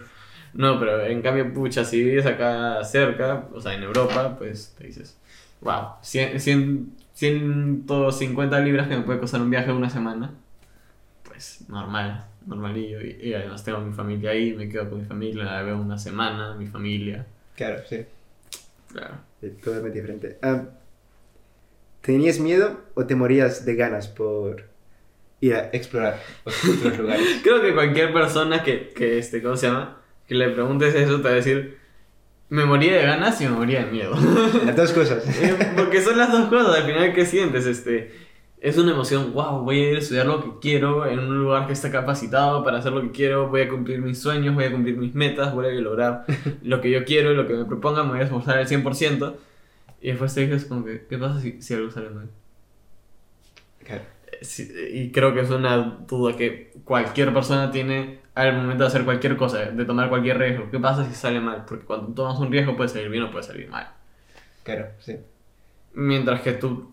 No, 0.54 0.80
pero 0.80 1.06
en 1.06 1.22
cambio, 1.22 1.54
pucha, 1.54 1.86
si 1.86 2.04
vives 2.04 2.26
acá 2.26 2.84
cerca, 2.84 3.48
o 3.54 3.62
sea, 3.62 3.74
en 3.74 3.84
Europa, 3.84 4.36
pues 4.38 4.76
te 4.78 4.88
dices, 4.88 5.18
wow, 5.62 5.94
100, 6.02 6.40
100, 6.40 6.92
150 7.14 8.60
libras 8.60 8.88
que 8.88 8.98
me 8.98 9.04
puede 9.04 9.20
costar 9.20 9.42
un 9.42 9.50
viaje 9.50 9.68
de 9.68 9.74
una 9.74 9.90
semana, 9.90 10.32
pues 11.24 11.66
normal, 11.70 12.26
normalillo. 12.46 13.02
Y, 13.02 13.18
y 13.22 13.34
además 13.34 13.64
tengo 13.64 13.78
a 13.78 13.82
mi 13.82 13.94
familia 13.94 14.32
ahí, 14.32 14.54
me 14.54 14.68
quedo 14.68 14.90
con 14.90 15.00
mi 15.00 15.06
familia, 15.06 15.44
la 15.46 15.62
veo 15.64 15.78
una 15.78 15.98
semana, 15.98 16.54
mi 16.56 16.68
familia. 16.68 17.26
Claro, 17.56 17.80
sí. 17.88 18.06
Claro. 18.92 19.16
Es 19.42 19.58
Totalmente 19.60 20.02
diferente. 20.02 20.38
Ah, 20.42 20.64
¿Tenías 22.02 22.40
miedo 22.40 22.82
o 22.96 23.06
te 23.06 23.16
morías 23.16 23.64
de 23.66 23.76
ganas 23.76 24.08
por 24.08 24.64
ir 25.40 25.54
a 25.54 25.70
explorar 25.72 26.20
otros 26.44 26.98
lugares? 26.98 27.26
Creo 27.44 27.62
que 27.62 27.74
cualquier 27.74 28.12
persona 28.12 28.64
que, 28.64 28.90
que 28.90 29.20
este, 29.20 29.42
¿cómo 29.42 29.56
se 29.56 29.68
llama? 29.68 30.02
Que 30.28 30.36
le 30.36 30.50
preguntes 30.50 30.96
eso 30.96 31.18
te 31.18 31.24
va 31.24 31.30
a 31.30 31.34
decir, 31.34 31.78
me 32.50 32.66
moría 32.66 32.98
de 32.98 33.04
ganas 33.04 33.40
y 33.42 33.46
me 33.46 33.52
moría 33.52 33.86
de 33.86 33.92
miedo. 33.92 34.16
Las 34.66 34.76
dos 34.76 34.92
cosas. 34.94 35.24
Eh, 35.42 35.74
Porque 35.76 36.02
son 36.02 36.18
las 36.18 36.32
dos 36.32 36.50
cosas, 36.50 36.76
al 36.76 36.84
final, 36.84 37.14
¿qué 37.14 37.26
sientes? 37.26 37.66
Este, 37.66 38.12
es 38.60 38.78
una 38.78 38.92
emoción, 38.92 39.34
wow, 39.34 39.64
voy 39.64 39.80
a 39.80 39.90
ir 39.92 39.96
a 39.96 40.00
estudiar 40.00 40.26
lo 40.26 40.44
que 40.44 40.60
quiero 40.60 41.06
en 41.08 41.20
un 41.20 41.44
lugar 41.44 41.68
que 41.68 41.74
está 41.74 41.92
capacitado 41.92 42.64
para 42.64 42.80
hacer 42.80 42.92
lo 42.92 43.02
que 43.02 43.12
quiero, 43.12 43.50
voy 43.50 43.62
a 43.62 43.70
cumplir 43.70 44.02
mis 44.02 44.20
sueños, 44.20 44.54
voy 44.54 44.66
a 44.66 44.72
cumplir 44.72 44.98
mis 44.98 45.14
metas, 45.16 45.54
voy 45.54 45.68
a 45.68 45.82
lograr 45.82 46.26
lo 46.62 46.82
que 46.82 46.92
yo 46.92 47.06
quiero, 47.06 47.34
lo 47.34 47.48
que 47.48 47.54
me 47.54 47.66
proponga, 47.66 48.04
me 48.04 48.12
voy 48.12 48.20
a 48.20 48.24
esforzar 48.24 48.58
al 48.58 48.68
100%. 48.68 49.34
Y 50.02 50.10
después 50.10 50.34
te 50.34 50.42
dices 50.42 50.66
como 50.66 50.84
que, 50.84 51.06
¿qué 51.08 51.18
pasa 51.18 51.40
si, 51.40 51.62
si 51.62 51.74
algo 51.74 51.92
sale 51.92 52.10
mal? 52.10 52.30
Claro. 53.84 54.04
Sí, 54.42 54.72
y 54.92 55.12
creo 55.12 55.34
que 55.34 55.42
es 55.42 55.50
una 55.52 55.78
duda 56.08 56.36
que 56.36 56.74
cualquier 56.84 57.34
persona 57.34 57.72
tiene 57.72 58.20
al 58.34 58.56
momento 58.56 58.84
de 58.84 58.88
hacer 58.88 59.06
cualquier 59.06 59.38
cosa, 59.38 59.60
de 59.66 59.86
tomar 59.86 60.10
cualquier 60.10 60.40
riesgo. 60.40 60.72
¿Qué 60.72 60.80
pasa 60.80 61.08
si 61.08 61.14
sale 61.14 61.40
mal? 61.40 61.66
Porque 61.68 61.86
cuando 61.86 62.14
tomas 62.14 62.40
un 62.40 62.52
riesgo 62.52 62.76
puede 62.76 62.90
salir 62.90 63.10
bien 63.10 63.24
o 63.24 63.32
puede 63.32 63.44
salir 63.44 63.70
mal. 63.70 63.92
Claro, 64.64 64.88
sí. 65.00 65.18
Mientras 65.94 66.42
que 66.42 66.54
tú 66.54 66.92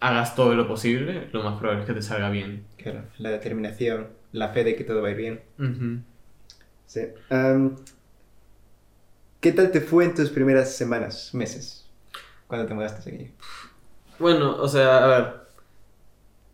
hagas 0.00 0.36
todo 0.36 0.54
lo 0.54 0.68
posible, 0.68 1.28
lo 1.32 1.42
más 1.42 1.58
probable 1.58 1.82
es 1.82 1.88
que 1.88 1.94
te 1.94 2.02
salga 2.02 2.30
bien. 2.30 2.64
Claro. 2.76 3.04
La 3.18 3.30
determinación, 3.30 4.08
la 4.32 4.50
fe 4.50 4.62
de 4.64 4.76
que 4.76 4.84
todo 4.84 5.02
va 5.02 5.08
a 5.08 5.10
ir 5.12 5.16
bien. 5.16 5.40
Ujú. 5.58 6.00
Sí. 6.86 7.00
Am, 7.30 7.76
¿Qué 9.40 9.52
tal 9.52 9.70
te 9.70 9.80
fue 9.80 10.04
en 10.04 10.14
tus 10.14 10.30
primeras 10.30 10.74
semanas, 10.76 11.34
meses? 11.34 11.83
Cuando 12.46 12.66
te 12.66 12.74
mudaste 12.74 13.10
aquí. 13.10 13.30
Bueno, 14.18 14.56
o 14.56 14.68
sea, 14.68 15.04
a 15.04 15.06
ver. 15.06 15.44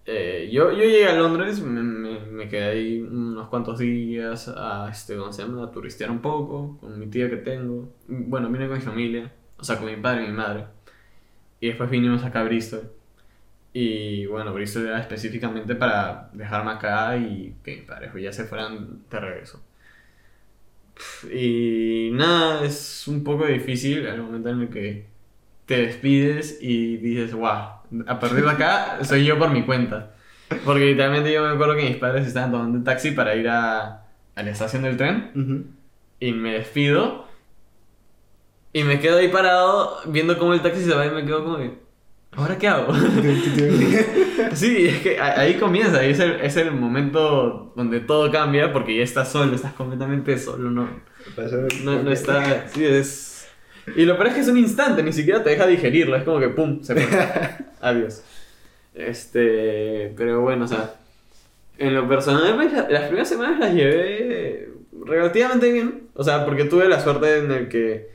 eh, 0.06 0.48
yo, 0.52 0.70
yo 0.72 0.78
llegué 0.78 1.06
a 1.06 1.14
Londres, 1.14 1.60
me, 1.60 1.82
me- 1.82 2.20
me 2.20 2.48
quedé 2.48 2.64
ahí 2.70 3.00
unos 3.02 3.48
cuantos 3.48 3.78
días 3.78 4.48
a, 4.48 4.88
este, 4.90 5.16
¿cómo 5.16 5.32
se 5.32 5.42
llama? 5.42 5.64
a 5.64 5.70
turistear 5.70 6.10
un 6.10 6.20
poco 6.20 6.78
con 6.80 6.98
mi 6.98 7.06
tía 7.08 7.28
que 7.30 7.36
tengo. 7.36 7.92
Bueno, 8.08 8.48
vine 8.50 8.66
con 8.68 8.76
mi 8.78 8.82
familia, 8.82 9.32
o 9.58 9.64
sea, 9.64 9.76
con 9.78 9.86
mi 9.86 9.96
padre 9.96 10.24
y 10.24 10.28
mi 10.28 10.32
madre. 10.34 10.66
Y 11.60 11.68
después 11.68 11.90
vinimos 11.90 12.24
acá 12.24 12.40
a 12.42 12.44
Bristol. 12.44 12.90
Y 13.74 14.26
bueno, 14.26 14.54
Bristol 14.54 14.86
era 14.88 15.00
específicamente 15.00 15.74
para 15.76 16.30
dejarme 16.34 16.72
acá 16.72 17.16
y 17.18 17.56
que 17.64 17.76
mis 17.78 17.84
padres 17.86 18.12
ya 18.22 18.32
se 18.32 18.44
fueran 18.44 19.04
de 19.10 19.20
regreso. 19.20 19.62
Y 21.32 22.10
nada, 22.12 22.64
es 22.64 23.06
un 23.08 23.24
poco 23.24 23.46
difícil 23.46 24.06
el 24.06 24.22
momento 24.22 24.48
en 24.50 24.60
el 24.62 24.68
que 24.70 25.06
te 25.70 25.86
despides 25.86 26.58
y 26.60 26.96
dices, 26.96 27.32
wow, 27.32 27.44
a 28.08 28.18
partir 28.18 28.42
de 28.42 28.50
acá 28.50 28.98
soy 29.04 29.24
yo 29.24 29.38
por 29.38 29.50
mi 29.50 29.62
cuenta. 29.62 30.16
Porque 30.64 30.84
literalmente 30.84 31.32
yo 31.32 31.44
me 31.44 31.50
acuerdo 31.50 31.76
que 31.76 31.84
mis 31.84 31.96
padres 31.96 32.26
estaban 32.26 32.50
tomando 32.50 32.76
un 32.76 32.82
taxi 32.82 33.12
para 33.12 33.36
ir 33.36 33.48
a, 33.48 34.04
a 34.34 34.42
la 34.42 34.50
estación 34.50 34.82
del 34.82 34.96
tren 34.96 35.30
Ujú. 35.36 35.64
y 36.18 36.32
me 36.32 36.54
despido 36.54 37.24
y 38.72 38.82
me 38.82 38.98
quedo 38.98 39.18
ahí 39.18 39.28
parado 39.28 39.98
viendo 40.06 40.36
cómo 40.38 40.54
el 40.54 40.60
taxi 40.60 40.82
se 40.82 40.92
va 40.92 41.06
y 41.06 41.10
me 41.10 41.24
quedo 41.24 41.44
como 41.44 41.58
que, 41.58 41.78
¿ahora 42.32 42.58
qué 42.58 42.66
hago? 42.66 42.92
sí, 44.54 44.88
es 44.88 44.98
que 45.02 45.20
ahí 45.20 45.54
comienza, 45.54 46.00
ahí 46.00 46.10
es 46.10 46.18
el, 46.18 46.32
es 46.40 46.56
el 46.56 46.72
momento 46.72 47.72
donde 47.76 48.00
todo 48.00 48.28
cambia 48.32 48.72
porque 48.72 48.96
ya 48.96 49.04
estás 49.04 49.30
solo, 49.30 49.54
estás 49.54 49.74
completamente 49.74 50.36
solo, 50.36 50.68
¿no? 50.68 50.88
No, 51.84 52.02
no 52.02 52.10
está. 52.10 52.66
Sí, 52.66 52.84
es. 52.84 53.39
Y 53.96 54.04
lo 54.04 54.14
peor 54.16 54.28
es 54.28 54.34
que 54.34 54.40
es 54.40 54.48
un 54.48 54.58
instante, 54.58 55.02
ni 55.02 55.12
siquiera 55.12 55.42
te 55.42 55.50
deja 55.50 55.66
digerirlo, 55.66 56.16
es 56.16 56.22
como 56.24 56.38
que 56.40 56.48
pum, 56.48 56.82
se 56.82 56.94
fue. 56.94 57.18
Adiós. 57.80 58.22
Este. 58.94 60.12
Pero 60.16 60.40
bueno, 60.42 60.64
o 60.64 60.68
sea. 60.68 60.94
En 61.78 61.94
lo 61.94 62.06
personal, 62.06 62.56
pues, 62.56 62.72
la- 62.72 62.88
las 62.90 63.02
primeras 63.04 63.28
semanas 63.28 63.58
las 63.58 63.72
llevé 63.74 64.68
relativamente 65.06 65.72
bien. 65.72 66.08
O 66.14 66.22
sea, 66.22 66.44
porque 66.44 66.64
tuve 66.64 66.88
la 66.88 67.00
suerte 67.00 67.38
en 67.38 67.50
el 67.50 67.68
que 67.68 68.10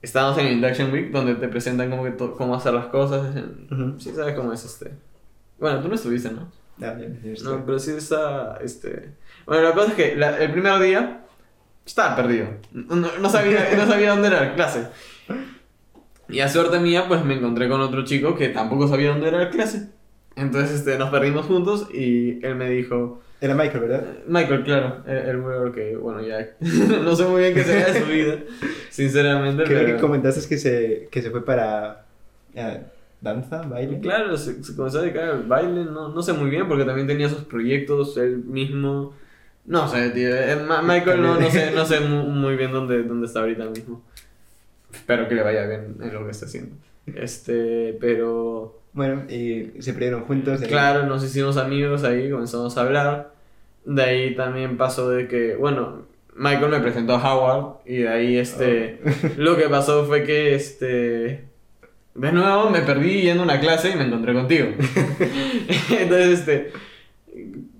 estábamos 0.00 0.38
en 0.38 0.46
Induction 0.48 0.90
Week, 0.92 1.10
donde 1.10 1.34
te 1.34 1.48
presentan 1.48 1.90
como 1.90 2.04
que 2.04 2.12
to- 2.12 2.34
cómo 2.34 2.54
hacer 2.54 2.72
las 2.72 2.86
cosas. 2.86 3.34
Ujú. 3.70 4.00
Sí, 4.00 4.12
sabes 4.14 4.34
cómo 4.34 4.52
es 4.52 4.64
este. 4.64 4.92
Bueno, 5.58 5.80
tú 5.82 5.88
no 5.88 5.94
estuviste, 5.94 6.30
¿no? 6.30 6.50
Ah, 6.80 6.94
No, 7.44 7.64
pero 7.64 7.78
sí 7.78 7.90
está, 7.92 8.58
este... 8.62 9.10
Bueno, 9.46 9.62
la 9.62 9.72
cosa 9.72 9.88
es 9.88 9.94
que 9.94 10.16
la- 10.16 10.38
el 10.42 10.50
primer 10.52 10.78
día 10.80 11.20
estaba 11.86 12.16
perdido. 12.16 12.48
No, 12.72 13.08
no 13.20 13.30
sabía, 13.30 13.68
no 13.76 13.86
sabía 13.86 14.10
dónde 14.10 14.28
era 14.28 14.40
la 14.40 14.54
clase. 14.54 14.88
Y 16.28 16.40
a 16.40 16.48
suerte 16.48 16.80
mía, 16.80 17.04
pues 17.06 17.24
me 17.24 17.34
encontré 17.34 17.68
con 17.68 17.80
otro 17.80 18.04
chico 18.04 18.34
que 18.34 18.48
tampoco 18.48 18.88
sabía 18.88 19.10
dónde 19.10 19.28
era 19.28 19.38
la 19.38 19.50
clase. 19.50 19.90
Entonces 20.34 20.80
este, 20.80 20.98
nos 20.98 21.10
perdimos 21.10 21.46
juntos 21.46 21.88
y 21.92 22.44
él 22.44 22.56
me 22.56 22.68
dijo... 22.68 23.22
Era 23.40 23.54
Michael, 23.54 23.80
¿verdad? 23.80 24.04
Michael, 24.26 24.64
claro, 24.64 25.02
el, 25.06 25.40
weón 25.40 25.72
que, 25.72 25.94
bueno, 25.96 26.22
ya... 26.22 26.54
no 26.60 27.14
sé 27.14 27.24
muy 27.26 27.42
bien 27.42 27.54
qué 27.54 27.64
sería 27.64 27.86
de 27.86 28.00
su 28.00 28.06
vida, 28.06 28.38
sinceramente, 28.90 29.64
Creo 29.64 29.84
pero... 29.84 29.96
que 29.96 30.00
comentaste 30.00 30.48
que 30.48 30.58
se, 30.58 31.08
que 31.10 31.22
se 31.22 31.30
fue 31.30 31.44
para 31.44 32.06
eh, 32.54 32.82
danza, 33.20 33.62
baile. 33.62 34.00
Claro, 34.00 34.36
se, 34.36 34.62
se 34.64 34.74
comenzó 34.74 34.98
a 34.98 35.02
dedicar 35.02 35.24
al 35.24 35.42
baile, 35.42 35.84
no, 35.84 36.08
no 36.08 36.22
sé 36.22 36.32
muy 36.32 36.48
bien, 36.48 36.66
porque 36.66 36.84
también 36.84 37.06
tenía 37.06 37.28
sus 37.28 37.44
proyectos 37.44 38.16
él 38.16 38.38
mismo. 38.38 39.14
No 39.66 39.88
sé, 39.88 40.10
tío. 40.10 40.28
eh, 40.34 40.56
Michael 40.84 41.20
no, 41.22 41.40
no 41.40 41.50
sé, 41.50 41.70
no 41.72 41.84
sé 41.84 42.00
mu- 42.00 42.24
muy 42.30 42.56
bien 42.56 42.72
dónde, 42.72 43.02
dónde 43.02 43.26
está 43.26 43.40
ahorita 43.40 43.64
mismo. 43.66 44.02
Espero 44.92 45.28
que 45.28 45.34
le 45.34 45.42
vaya 45.42 45.66
bien 45.66 45.96
en 46.00 46.12
lo 46.14 46.24
que 46.24 46.30
está 46.30 46.46
haciendo. 46.46 46.76
Este, 47.14 47.96
pero. 48.00 48.80
Bueno, 48.92 49.24
y 49.28 49.72
se 49.80 49.92
perdieron 49.92 50.22
juntos. 50.24 50.60
de- 50.60 50.68
Claro, 50.68 51.04
nos 51.06 51.22
hicimos 51.24 51.56
amigos 51.56 52.02
ahí, 52.04 52.30
comenzamos 52.30 52.76
a 52.78 52.80
hablar. 52.82 53.32
De 53.84 54.02
ahí 54.02 54.34
también 54.34 54.76
pasó 54.76 55.10
de 55.10 55.28
que, 55.28 55.54
bueno, 55.56 56.06
Michael 56.34 56.70
me 56.70 56.80
presentó 56.80 57.14
a 57.14 57.34
Howard 57.34 57.76
y 57.86 57.98
de 57.98 58.08
ahí 58.08 58.36
este, 58.38 59.00
lo 59.36 59.56
que 59.56 59.68
pasó 59.68 60.04
fue 60.06 60.24
que 60.24 60.54
este, 60.54 61.44
de 62.14 62.32
nuevo 62.32 62.70
me 62.70 62.80
perdí 62.80 63.22
yendo 63.22 63.42
a 63.42 63.46
una 63.46 63.60
clase 63.60 63.90
y 63.90 63.96
me 63.96 64.04
encontré 64.04 64.32
contigo. 64.32 64.68
Entonces, 65.90 66.40
este, 66.40 66.72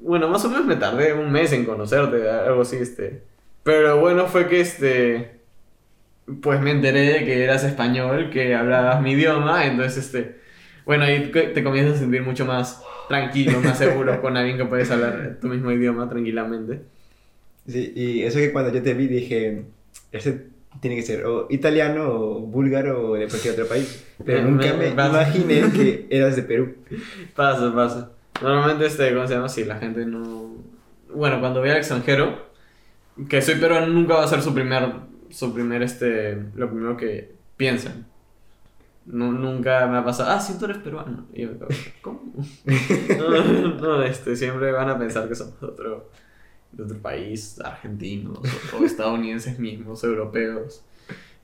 bueno, 0.01 0.29
más 0.29 0.45
o 0.45 0.51
menos 0.51 0.67
me 0.67 0.77
tardé 0.77 1.13
un 1.15 1.31
mes 1.33 1.53
en 1.53 1.65
conocerte, 1.65 2.29
algo 2.29 2.63
así, 2.63 2.77
este. 2.77 3.23
Pero 3.63 3.99
bueno 4.01 4.27
fue 4.27 4.49
que 4.49 4.61
este, 4.61 5.41
pues 6.41 6.61
me 6.61 6.71
enteré 6.71 7.01
de 7.13 7.25
que 7.25 7.45
eras 7.45 7.65
español, 7.65 8.31
que 8.31 8.55
hablabas 8.55 9.01
mi 9.03 9.13
idioma, 9.13 9.67
entonces 9.67 10.05
este, 10.07 10.37
bueno, 10.85 11.05
ahí 11.05 11.31
te 11.31 11.63
comienzas 11.65 11.97
a 11.97 12.01
sentir 12.01 12.23
mucho 12.23 12.45
más 12.47 12.83
tranquilo, 13.09 13.61
más 13.61 13.79
seguro 13.79 14.21
con 14.21 14.37
alguien 14.37 14.57
que 14.57 14.65
puedes 14.67 14.91
hablar 14.91 15.39
tu 15.41 15.49
mismo 15.49 15.71
idioma 15.73 16.09
tranquilamente. 16.09 16.83
Sí, 17.67 17.93
y 17.97 18.23
eso 18.23 18.39
que 18.39 18.53
cuando 18.53 18.73
yo 18.73 18.83
te 18.83 18.95
vi 18.95 19.09
dije, 19.09 19.65
este 20.13 20.47
tiene 20.81 20.97
que 20.97 21.03
ser 21.03 21.25
o 21.25 21.47
italiano 21.51 22.09
o 22.11 22.41
búlgaro 22.41 23.11
o 23.11 23.15
de 23.15 23.29
cualquier 23.29 23.55
otro 23.55 23.67
país. 23.67 24.05
Pero 24.25 24.43
Me- 24.43 24.51
nunca 24.51 24.73
me- 24.75 24.91
me, 24.91 25.07
imaginé 25.07 25.63
que 25.73 26.07
eras 26.11 26.37
de 26.37 26.43
Perú. 26.43 26.75
Pasa, 27.35 27.75
pasa. 27.75 28.11
Normalmente, 28.43 28.87
este, 28.87 29.15
¿cómo 29.15 29.27
se 29.27 29.35
llama? 29.35 29.49
Si 29.49 29.65
la 29.65 29.77
gente 29.79 30.05
no... 30.07 30.55
Bueno, 31.15 31.41
cuando 31.41 31.61
voy 31.61 31.71
al 31.71 31.79
extranjero, 31.79 32.47
que 33.29 33.43
soy 33.43 33.57
peruano 33.57 33.87
nunca 33.89 34.15
va 34.15 34.25
a 34.25 34.29
ser 34.29 34.43
su 34.43 34.53
primer, 34.55 34.93
su 35.31 35.55
primer, 35.55 35.83
este, 35.83 36.37
lo 36.55 36.69
primero 36.69 36.97
que 36.97 37.35
piensan. 37.57 38.07
Nu- 39.07 39.33
nunca 39.33 39.87
me 39.87 39.99
ha 39.99 40.05
pasado, 40.05 40.31
ah, 40.33 40.41
sí, 40.41 40.55
tú 40.59 40.65
eres 40.67 40.79
peruano. 40.79 41.27
Y 41.33 41.43
yo 41.43 41.51
¿cómo? 42.03 42.23
No, 43.19 43.75
no, 43.77 44.03
este, 44.03 44.37
siempre 44.37 44.73
van 44.73 44.89
a 44.91 44.99
pensar 44.99 45.29
que 45.29 45.35
somos 45.35 45.61
de 45.61 45.67
otro, 45.67 46.11
de 46.73 46.85
otro 46.85 46.99
país, 46.99 47.61
argentinos 47.61 48.39
o, 48.75 48.79
o 48.79 48.85
estadounidenses 48.85 49.59
mismos, 49.59 50.05
europeos. 50.05 50.85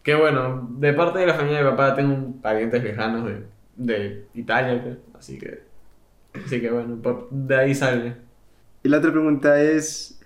Que 0.03 0.15
bueno, 0.17 0.69
de 0.79 0.93
parte 0.95 1.21
de 1.21 1.27
la 1.27 1.35
familia 1.35 1.59
de 1.59 1.65
mi 1.65 1.71
papá 1.71 1.95
tengo 1.95 2.41
parientes 2.43 2.83
lejanos 2.85 3.27
de, 3.27 3.45
de 3.77 4.27
Italia, 4.35 4.83
creo, 4.83 4.99
así 5.19 5.39
que... 5.39 5.72
Así 6.35 6.61
que 6.61 6.71
bueno, 6.71 6.99
de 7.31 7.57
ahí 7.57 7.75
sale. 7.75 8.16
Y 8.83 8.88
la 8.88 8.99
otra 8.99 9.12
pregunta 9.12 9.61
es, 9.61 10.21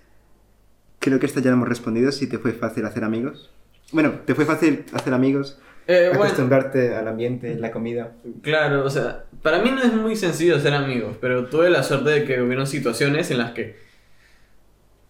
creo 0.99 1.19
que 1.19 1.25
esta 1.25 1.41
ya 1.41 1.51
la 1.51 1.57
hemos 1.57 1.69
respondido, 1.69 2.11
si 2.11 2.27
te 2.27 2.39
fue 2.39 2.53
fácil 2.53 2.85
hacer 2.85 3.03
amigos. 3.03 3.51
Bueno, 3.91 4.19
¿te 4.25 4.35
fue 4.35 4.45
fácil 4.45 4.85
hacer 4.93 5.13
amigos? 5.13 5.59
Eh, 5.87 6.07
bueno, 6.09 6.25
acostumbrarte 6.25 6.95
al 6.95 7.07
ambiente, 7.07 7.55
la 7.55 7.71
comida. 7.71 8.11
claro, 8.41 8.83
o 8.83 8.89
sea, 8.89 9.23
para 9.41 9.61
mí 9.61 9.71
no 9.71 9.81
es 9.81 9.93
muy 9.93 10.17
sencillo 10.17 10.59
ser 10.59 10.73
amigos, 10.73 11.15
pero 11.21 11.45
tuve 11.45 11.69
la 11.69 11.81
suerte 11.83 12.09
de 12.09 12.23
que 12.25 12.41
hubieron 12.41 12.67
situaciones 12.67 13.31
en 13.31 13.37
las 13.37 13.51
que, 13.51 13.77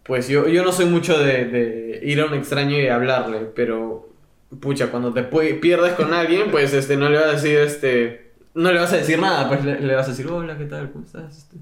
pues 0.04 0.28
yo, 0.28 0.48
yo 0.48 0.64
no 0.64 0.72
soy 0.72 0.86
mucho 0.86 1.18
de, 1.18 1.46
de 1.46 2.00
ir 2.04 2.22
a 2.22 2.26
un 2.26 2.36
extraño 2.36 2.80
y 2.80 2.88
hablarle, 2.90 3.40
pero, 3.56 4.14
pucha, 4.60 4.92
cuando 4.92 5.14
te 5.14 5.24
pierdes 5.24 5.94
con 5.94 6.14
alguien, 6.14 6.52
pues 6.52 6.74
este, 6.74 6.96
no 6.96 7.10
le 7.10 7.18
vas 7.18 7.28
a 7.28 7.32
decir, 7.32 7.58
este, 7.58 8.27
no 8.58 8.72
le 8.72 8.80
vas 8.80 8.92
a 8.94 8.98
decir 8.98 9.20
nada, 9.20 9.48
pues 9.48 9.64
le, 9.64 9.80
le 9.80 9.96
vas 9.96 10.08
a 10.08 10.12
decir, 10.12 10.28
hola, 10.28 10.58
¿qué 10.58 10.66
tal? 10.66 10.92
¿Cómo 10.92 11.06
estás? 11.06 11.38
Este, 11.38 11.58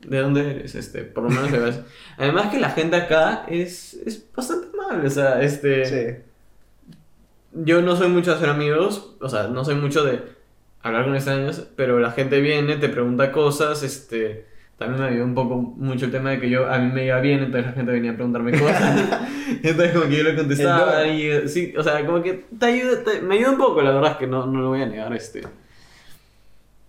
¿De 0.00 0.18
dónde 0.18 0.50
eres? 0.50 0.74
Este, 0.74 1.02
por 1.04 1.24
lo 1.24 1.30
menos 1.30 1.50
le 1.50 1.58
vas 1.58 1.80
Además 2.18 2.50
que 2.50 2.60
la 2.60 2.70
gente 2.70 2.96
acá 2.96 3.44
es, 3.48 3.94
es 4.04 4.24
bastante 4.34 4.68
amable, 4.74 5.06
o 5.06 5.10
sea, 5.10 5.40
este... 5.42 5.84
Sí. 5.84 6.22
Yo 7.52 7.82
no 7.82 7.96
soy 7.96 8.08
mucho 8.08 8.30
de 8.30 8.36
hacer 8.36 8.50
amigos, 8.50 9.16
o 9.20 9.28
sea, 9.28 9.48
no 9.48 9.64
soy 9.64 9.74
mucho 9.74 10.04
de 10.04 10.22
hablar 10.82 11.04
con 11.04 11.14
extraños, 11.14 11.66
pero 11.76 11.98
la 11.98 12.10
gente 12.12 12.40
viene, 12.40 12.76
te 12.76 12.88
pregunta 12.88 13.32
cosas, 13.32 13.82
este, 13.82 14.44
también 14.76 15.02
me 15.02 15.08
ayudó 15.08 15.24
un 15.24 15.34
poco 15.34 15.56
mucho 15.56 16.04
el 16.06 16.12
tema 16.12 16.30
de 16.30 16.40
que 16.40 16.50
yo, 16.50 16.70
a 16.70 16.78
mí 16.78 16.92
me 16.92 17.06
iba 17.06 17.18
bien, 17.20 17.40
entonces 17.40 17.66
la 17.66 17.72
gente 17.72 17.90
venía 17.90 18.12
a 18.12 18.14
preguntarme 18.14 18.52
cosas, 18.52 19.08
entonces 19.62 19.92
como 19.92 20.08
que 20.08 20.16
yo 20.18 20.24
le 20.24 20.36
contestaba 20.36 21.06
y, 21.06 21.48
sí, 21.48 21.74
o 21.76 21.82
sea, 21.82 22.04
como 22.04 22.22
que 22.22 22.44
te 22.58 22.66
ayuda, 22.66 23.02
te- 23.02 23.22
me 23.22 23.36
ayuda 23.36 23.52
un 23.52 23.58
poco, 23.58 23.82
la 23.82 23.92
verdad 23.92 24.12
es 24.12 24.16
que 24.18 24.26
no, 24.26 24.46
no 24.46 24.60
lo 24.60 24.68
voy 24.68 24.82
a 24.82 24.86
negar, 24.86 25.12
este. 25.14 25.42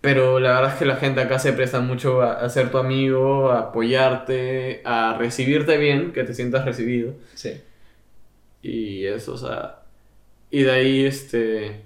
Pero 0.00 0.40
la 0.40 0.54
verdad 0.54 0.72
es 0.72 0.78
que 0.78 0.86
la 0.86 0.96
gente 0.96 1.20
acá 1.20 1.38
se 1.38 1.52
presta 1.52 1.80
mucho 1.80 2.22
a, 2.22 2.32
a 2.32 2.48
ser 2.48 2.70
tu 2.70 2.78
amigo, 2.78 3.50
a 3.50 3.58
apoyarte, 3.60 4.80
a 4.84 5.16
recibirte 5.18 5.76
bien, 5.76 6.12
que 6.12 6.24
te 6.24 6.32
sientas 6.32 6.64
recibido. 6.64 7.14
Sí. 7.34 7.60
Y 8.62 9.06
eso, 9.06 9.34
o 9.34 9.38
sea. 9.38 9.80
Y 10.50 10.62
de 10.62 10.70
ahí, 10.70 11.04
este. 11.04 11.82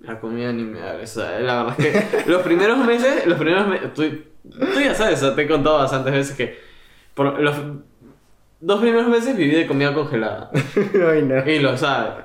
La 0.00 0.20
comida 0.20 0.52
ni 0.52 0.62
me 0.62 0.80
da. 0.80 0.98
O 1.02 1.06
sea, 1.06 1.40
la 1.40 1.64
verdad 1.64 1.80
es 1.80 2.04
que 2.04 2.30
los 2.30 2.42
primeros 2.42 2.78
meses, 2.84 3.26
los 3.26 3.38
primeros 3.38 3.68
meses. 3.68 3.94
Tú, 3.94 4.02
tú 4.50 4.80
ya 4.80 4.94
sabes, 4.94 5.22
o 5.22 5.26
sea, 5.26 5.34
te 5.34 5.42
he 5.42 5.48
contado 5.48 5.78
bastantes 5.78 6.12
veces 6.12 6.36
que. 6.36 6.58
Por 7.14 7.40
los 7.40 7.56
dos 8.60 8.80
primeros 8.80 9.08
meses 9.08 9.36
viví 9.36 9.54
de 9.54 9.66
comida 9.66 9.92
congelada. 9.92 10.50
Ay, 11.10 11.22
no. 11.22 11.48
Y 11.48 11.58
lo 11.58 11.76
sabes. 11.76 12.24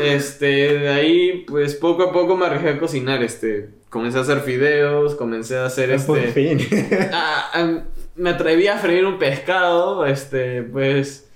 Este, 0.00 0.78
de 0.78 0.88
ahí, 0.88 1.44
pues 1.46 1.74
poco 1.76 2.04
a 2.04 2.12
poco 2.12 2.36
me 2.36 2.46
arriesgué 2.46 2.70
a 2.70 2.78
cocinar. 2.78 3.22
Este, 3.22 3.70
comencé 3.92 4.18
a 4.18 4.22
hacer 4.22 4.40
fideos, 4.40 5.14
comencé 5.14 5.58
a 5.58 5.66
hacer 5.66 5.94
Por 6.04 6.18
este. 6.18 6.56
fin. 6.56 6.58
Ah, 7.12 7.50
ah, 7.54 7.82
me 8.16 8.30
atreví 8.30 8.66
a 8.66 8.78
freír 8.78 9.04
un 9.04 9.18
pescado, 9.18 10.04
este, 10.06 10.62
pues... 10.62 11.28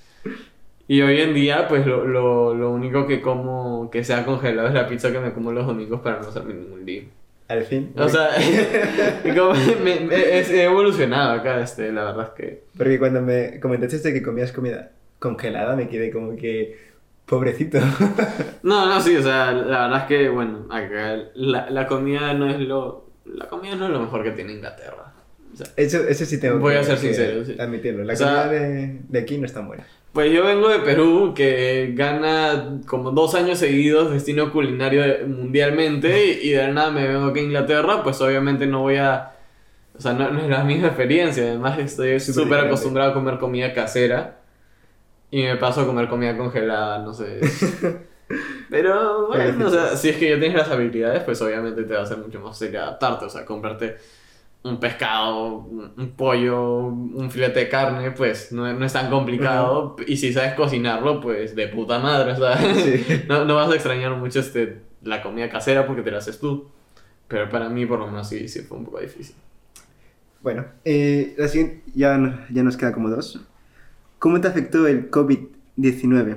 Y 0.88 1.02
hoy 1.02 1.20
en 1.20 1.34
día, 1.34 1.66
pues 1.68 1.84
lo, 1.86 2.04
lo, 2.06 2.54
lo 2.54 2.70
único 2.70 3.06
que 3.06 3.20
como 3.20 3.90
que 3.90 4.04
sea 4.04 4.24
congelado 4.24 4.68
es 4.68 4.74
la 4.74 4.88
pizza 4.88 5.10
que 5.12 5.18
me 5.18 5.32
como 5.32 5.50
los 5.52 5.66
domingos 5.66 6.00
para 6.00 6.20
no 6.20 6.28
hacerme 6.28 6.54
ningún 6.54 6.86
lío. 6.86 7.02
Al 7.48 7.64
fin. 7.64 7.92
O 7.96 8.08
sea, 8.08 8.30
como 9.36 9.52
me, 9.84 10.00
me- 10.00 10.14
he 10.16 10.64
evolucionado 10.64 11.32
acá, 11.32 11.60
este, 11.60 11.90
la 11.92 12.04
verdad 12.04 12.28
es 12.28 12.30
que... 12.40 12.62
Porque 12.76 12.98
cuando 12.98 13.20
me 13.20 13.58
comentaste 13.60 14.12
que 14.12 14.22
comías 14.22 14.52
comida 14.52 14.90
congelada, 15.18 15.74
me 15.76 15.88
quedé 15.88 16.10
como 16.12 16.36
que. 16.36 16.78
Pobrecito. 17.26 17.78
No, 18.62 18.86
no, 18.86 19.00
sí, 19.00 19.14
o 19.16 19.22
sea, 19.22 19.52
la 19.52 19.82
verdad 19.86 19.98
es 20.00 20.04
que, 20.06 20.28
bueno, 20.28 20.66
acá 20.70 21.16
la, 21.34 21.70
la 21.70 21.86
comida 21.86 22.34
no 22.34 22.48
es 22.50 22.58
lo... 22.58 23.10
La 23.24 23.46
comida 23.48 23.76
no 23.76 23.86
es 23.86 23.92
lo 23.92 24.00
mejor 24.00 24.24
que 24.24 24.32
tiene 24.32 24.54
Inglaterra. 24.54 25.12
O 25.52 25.56
sea, 25.56 25.66
Eso, 25.76 25.98
eso 26.08 26.24
sí 26.24 26.40
tengo 26.40 26.58
Voy 26.58 26.72
que, 26.74 26.78
a 26.80 26.84
ser 26.84 26.98
sincero, 26.98 27.44
sí. 27.44 27.54
admitirlo. 27.58 28.02
La 28.04 28.14
O 28.14 28.16
sea- 28.16 28.44
comida 28.44 28.48
de, 28.48 29.00
de 29.08 29.18
aquí 29.20 29.38
no 29.38 29.46
está 29.46 29.60
buena. 29.60 29.86
Pues 30.12 30.32
yo 30.32 30.44
vengo 30.44 30.68
de 30.68 30.78
Perú, 30.80 31.32
que 31.36 31.92
gana 31.94 32.80
como 32.86 33.10
dos 33.12 33.34
años 33.34 33.58
seguidos 33.58 34.10
destino 34.10 34.50
culinario 34.50 35.02
mundialmente, 35.28 36.40
y, 36.42 36.50
de 36.50 36.68
nada 36.72 36.90
me 36.90 37.06
vengo 37.06 37.26
aquí 37.26 37.40
a 37.40 37.42
Inglaterra, 37.42 38.02
pues 38.02 38.20
obviamente 38.20 38.66
no 38.66 38.80
voy 38.82 38.96
a... 38.96 39.32
O 39.96 40.00
sea, 40.00 40.12
no, 40.14 40.30
no 40.30 40.40
es 40.42 40.48
la 40.48 40.64
misma 40.64 40.88
experiencia, 40.88 41.42
además 41.44 41.78
estoy 41.78 42.18
Súper 42.20 42.60
acostumbrado 42.60 43.10
a 43.10 43.14
comer 43.14 43.38
comida 43.38 43.72
casera, 43.72 44.38
y 45.30 45.42
me 45.42 45.56
paso 45.56 45.82
a 45.82 45.86
comer 45.86 46.08
comida 46.08 46.36
congelada, 46.36 46.98
no 46.98 47.12
sé. 47.12 47.40
Pero 48.70 49.28
bueno, 49.28 49.66
o 49.66 49.70
sea, 49.70 49.96
si 49.96 50.08
es 50.08 50.16
que 50.16 50.30
ya 50.30 50.38
tienes 50.38 50.56
las 50.56 50.70
habilidades, 50.70 51.22
pues 51.22 51.40
obviamente 51.42 51.84
te 51.84 51.94
va 51.94 52.02
a 52.02 52.06
ser 52.06 52.18
mucho 52.18 52.40
más 52.40 52.58
fácil 52.58 52.76
adaptarte, 52.76 53.24
o 53.26 53.30
sea, 53.30 53.44
comprarte 53.44 53.96
un 54.64 54.80
pescado, 54.80 55.58
un 55.58 56.14
pollo, 56.16 56.86
un 56.86 57.30
filete 57.30 57.60
de 57.60 57.68
carne, 57.68 58.10
pues 58.10 58.50
no, 58.52 58.72
no 58.72 58.84
es 58.84 58.92
tan 58.92 59.08
complicado. 59.10 59.96
Y 60.06 60.16
si 60.16 60.32
sabes 60.32 60.54
cocinarlo, 60.54 61.20
pues 61.20 61.54
de 61.54 61.68
puta 61.68 61.98
madre, 61.98 62.34
sea, 62.36 62.56
Sí. 62.74 63.24
no, 63.28 63.44
no 63.44 63.54
vas 63.54 63.70
a 63.70 63.74
extrañar 63.74 64.16
mucho 64.16 64.40
este, 64.40 64.82
la 65.02 65.22
comida 65.22 65.48
casera 65.48 65.86
porque 65.86 66.02
te 66.02 66.10
la 66.10 66.18
haces 66.18 66.40
tú. 66.40 66.68
Pero 67.28 67.48
para 67.48 67.68
mí, 67.68 67.86
por 67.86 67.98
lo 67.98 68.06
menos, 68.06 68.28
sí, 68.28 68.48
sí 68.48 68.60
fue 68.62 68.78
un 68.78 68.84
poco 68.84 69.00
difícil. 69.00 69.36
Bueno, 70.42 70.64
eh, 70.84 71.34
la 71.38 71.48
siguiente, 71.48 71.82
ya, 71.94 72.46
ya 72.50 72.62
nos 72.62 72.76
queda 72.76 72.92
como 72.92 73.08
dos. 73.08 73.40
¿Cómo 74.18 74.40
te 74.40 74.48
afectó 74.48 74.86
el 74.86 75.10
COVID-19? 75.10 76.36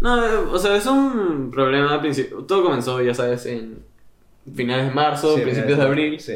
No, 0.00 0.50
o 0.52 0.58
sea, 0.58 0.76
es 0.76 0.86
un 0.86 1.50
problema 1.50 1.94
al 1.94 2.00
principio. 2.00 2.38
Todo 2.44 2.62
comenzó, 2.64 3.00
ya 3.02 3.14
sabes, 3.14 3.46
en 3.46 3.78
finales 4.54 4.88
de 4.88 4.94
marzo, 4.94 5.36
Sí, 5.36 5.42
principios 5.42 5.78
de 5.78 5.84
abril. 5.84 6.20
Sí, 6.20 6.34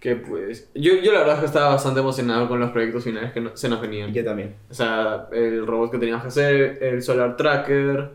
Que 0.00 0.16
pues, 0.16 0.68
yo, 0.74 0.94
yo 0.96 1.12
la 1.12 1.20
verdad 1.20 1.34
es 1.36 1.40
que 1.40 1.46
estaba 1.46 1.68
bastante 1.70 2.00
emocionado 2.00 2.48
con 2.48 2.58
los 2.60 2.70
proyectos 2.72 3.04
finales 3.04 3.32
que 3.32 3.40
no- 3.40 3.56
se 3.56 3.68
nos 3.68 3.80
venían. 3.80 4.12
yo 4.12 4.24
también. 4.24 4.54
O 4.70 4.74
sea, 4.74 5.28
el 5.32 5.64
robot 5.66 5.92
que 5.92 5.98
teníamos 5.98 6.22
que 6.24 6.28
hacer, 6.28 6.78
el 6.82 7.02
Solar 7.02 7.36
Tracker, 7.36 8.10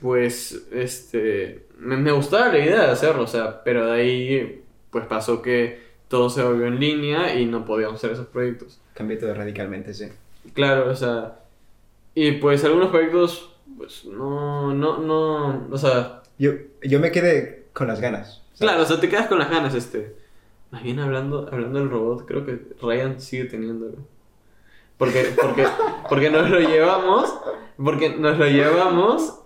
pues, 0.00 0.66
este, 0.72 1.66
me, 1.78 1.96
me 1.96 2.12
gustaba 2.12 2.48
la 2.48 2.58
idea 2.58 2.82
de 2.86 2.90
hacerlo, 2.92 3.22
o 3.22 3.26
sea, 3.26 3.62
pero 3.62 3.86
de 3.86 3.92
ahí, 4.00 4.62
pues 4.90 5.04
pasó 5.06 5.40
que 5.42 5.80
todo 6.08 6.30
se 6.30 6.42
volvió 6.42 6.66
en 6.66 6.78
línea 6.80 7.34
y 7.38 7.46
no 7.46 7.64
podíamos 7.64 7.96
hacer 7.96 8.12
esos 8.12 8.26
proyectos. 8.26 8.80
Cambié 8.94 9.16
todo 9.16 9.34
radicalmente, 9.34 9.92
sí. 9.94 10.06
Claro, 10.54 10.90
o 10.90 10.94
sea, 10.96 11.40
y 12.14 12.32
pues 12.32 12.64
algunos 12.64 12.90
proyectos, 12.90 13.54
pues, 13.76 14.04
no, 14.06 14.72
no, 14.74 14.98
no, 14.98 15.66
o 15.70 15.78
sea, 15.78 16.22
Yo, 16.38 16.52
yo 16.82 17.00
me 17.00 17.10
quedé 17.12 17.66
con 17.72 17.86
las 17.88 18.00
ganas. 18.00 18.42
¿sabes? 18.54 18.58
claro, 18.58 18.82
o 18.82 18.86
sea, 18.86 19.00
te 19.00 19.08
quedas 19.08 19.26
con 19.26 19.38
las 19.38 19.50
ganas, 19.50 19.74
este. 19.74 20.14
Más 20.70 20.82
bien 20.82 20.98
hablando, 20.98 21.48
hablando 21.52 21.78
del 21.78 21.90
robot, 21.90 22.26
creo 22.26 22.44
que 22.44 22.58
Ryan 22.80 23.20
sigue 23.20 23.44
teniéndolo. 23.44 23.98
Porque, 24.98 25.34
porque, 25.40 25.66
porque 26.08 26.30
nos 26.30 26.48
lo 26.50 26.58
llevamos, 26.60 27.32
porque 27.76 28.10
nos 28.16 28.38
lo 28.38 28.46
llevamos 28.46 29.40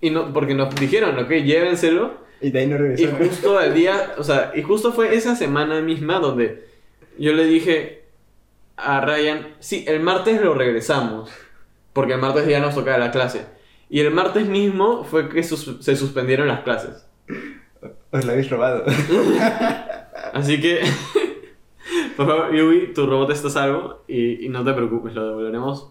y 0.00 0.10
no, 0.10 0.32
porque 0.32 0.54
nos 0.54 0.74
dijeron, 0.74 1.18
ok, 1.18 1.28
llévenselo. 1.30 2.14
Y 2.40 2.50
de 2.50 2.58
ahí 2.60 2.66
no 2.66 2.76
Y 2.76 2.78
regresó. 2.78 3.16
justo 3.18 3.58
al 3.58 3.74
día, 3.74 4.14
o 4.16 4.24
sea, 4.24 4.52
y 4.54 4.62
justo 4.62 4.92
fue 4.92 5.14
esa 5.14 5.36
semana 5.36 5.82
misma 5.82 6.18
donde 6.18 6.66
yo 7.18 7.34
le 7.34 7.44
dije 7.44 7.99
a 8.82 9.00
Ryan, 9.00 9.54
sí, 9.60 9.84
el 9.86 10.00
martes 10.00 10.40
lo 10.40 10.54
regresamos, 10.54 11.30
porque 11.92 12.14
el 12.14 12.20
martes 12.20 12.46
ya 12.46 12.60
nos 12.60 12.74
tocaba 12.74 12.98
la 12.98 13.10
clase. 13.10 13.46
Y 13.88 14.00
el 14.00 14.12
martes 14.12 14.46
mismo 14.46 15.04
fue 15.04 15.28
que 15.28 15.42
sus- 15.42 15.78
se 15.84 15.96
suspendieron 15.96 16.48
las 16.48 16.60
clases. 16.60 17.06
Os 18.12 18.24
lo 18.24 18.32
habéis 18.32 18.50
robado. 18.50 18.84
Así 20.32 20.60
que, 20.60 20.80
por 22.16 22.26
favor, 22.26 22.54
Yui, 22.54 22.92
tu 22.94 23.06
robot 23.06 23.30
está 23.30 23.48
a 23.48 23.50
salvo 23.50 24.04
y, 24.06 24.46
y 24.46 24.48
no 24.48 24.64
te 24.64 24.72
preocupes, 24.72 25.14
lo 25.14 25.26
devolveremos 25.26 25.90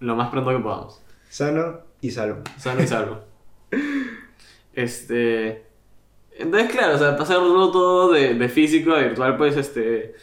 lo 0.00 0.16
más 0.16 0.30
pronto 0.30 0.50
que 0.50 0.58
podamos. 0.58 1.02
Sano 1.28 1.80
y 2.00 2.10
salvo. 2.10 2.42
Sano 2.58 2.82
y 2.82 2.86
salvo. 2.86 3.18
Este. 4.74 5.64
Entonces, 6.38 6.70
claro, 6.72 6.94
o 6.94 6.98
sea, 6.98 7.16
pasarlo 7.16 7.70
todo 7.70 8.12
de, 8.12 8.34
de 8.34 8.48
físico 8.48 8.92
a 8.94 9.00
virtual, 9.00 9.36
pues, 9.36 9.56
este. 9.56 10.14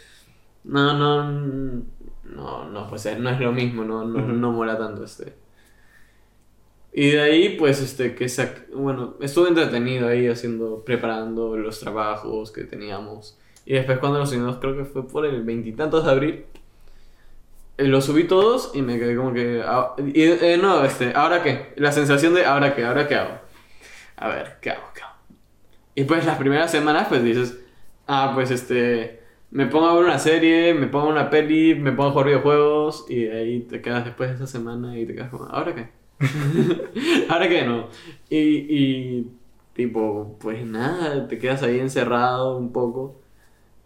No, 0.64 0.93
no. 0.93 1.84
No, 2.24 2.70
no, 2.70 2.88
pues 2.88 3.07
no 3.18 3.30
es 3.30 3.39
lo 3.39 3.51
mismo, 3.51 3.84
no, 3.84 4.05
no, 4.05 4.22
no 4.22 4.51
mola 4.51 4.78
tanto, 4.78 5.03
este. 5.03 5.34
Y 6.93 7.12
de 7.12 7.22
ahí, 7.22 7.57
pues, 7.57 7.82
este, 7.82 8.16
que 8.16 8.26
sac- 8.26 8.68
bueno, 8.74 9.16
estuve 9.20 9.49
entretenido 9.49 10.07
ahí 10.07 10.28
haciendo, 10.28 10.84
preparando 10.86 11.57
los 11.57 11.80
trabajos 11.80 12.51
que 12.51 12.64
teníamos. 12.64 13.38
Y 13.66 13.74
después 13.74 13.97
cuando 13.99 14.20
los 14.20 14.30
subimos, 14.30 14.57
creo 14.57 14.78
que 14.78 14.86
fue 14.86 15.07
por 15.07 15.26
el 15.26 15.43
veintitantos 15.43 16.05
de 16.05 16.12
abril, 16.12 16.45
eh, 17.78 17.88
los 17.88 18.05
subí 18.05 18.26
todos 18.26 18.72
y 18.74 18.82
me 18.82 18.97
quedé 18.99 19.16
como 19.16 19.34
que... 19.34 19.62
ah, 19.66 19.95
y, 19.97 20.22
eh, 20.24 20.60
no, 20.62 20.84
este, 20.84 21.14
¿ahora 21.16 21.43
qué? 21.43 21.74
La 21.78 21.91
sensación 21.91 22.34
de 22.34 22.45
¿ahora 22.45 22.76
qué? 22.76 22.86
¿ahora 22.86 23.07
qué 23.07 23.16
hago? 23.16 23.39
A 24.18 24.30
ver, 24.30 24.57
¿qué 24.62 24.72
hago? 24.72 24.84
¿qué 24.93 25.01
hago? 25.01 25.16
Y 25.95 26.03
pues 26.05 26.26
las 26.26 26.38
primeras 26.38 26.72
semanas 26.72 27.07
pues 27.07 27.24
dices, 27.24 27.60
ah, 28.07 28.32
pues 28.34 28.51
este, 28.51 29.18
me 29.52 29.66
pongo 29.66 29.88
a 29.88 29.95
ver 29.95 30.06
una 30.06 30.20
serie, 30.20 30.74
me 30.74 30.88
pongo 30.88 31.10
una 31.10 31.30
peli, 31.30 31.76
me 31.76 31.91
pongo 31.91 32.10
a 32.10 32.12
jugar 32.12 32.28
videojuegos 32.28 33.06
y 33.10 33.28
ahí 33.28 33.62
te 33.62 33.82
quedas 33.82 34.06
después 34.06 34.30
de 34.30 34.36
esa 34.36 34.47
semana 34.47 34.97
y 34.97 35.06
te 35.06 35.16
quedas 35.16 35.30
como, 35.30 35.45
¿ahora 35.45 35.74
qué? 35.74 35.89
¿Ahora 37.30 37.50
qué 37.50 37.64
no? 37.64 37.88
Y, 38.30 38.38
y 38.38 39.32
tipo, 39.74 40.38
pues 40.39 40.66
nada, 40.66 41.28
te 41.28 41.39
quedas 41.39 41.64
ahí 41.64 41.80
encerrado 41.80 42.58
un 42.58 42.72
poco 42.72 43.22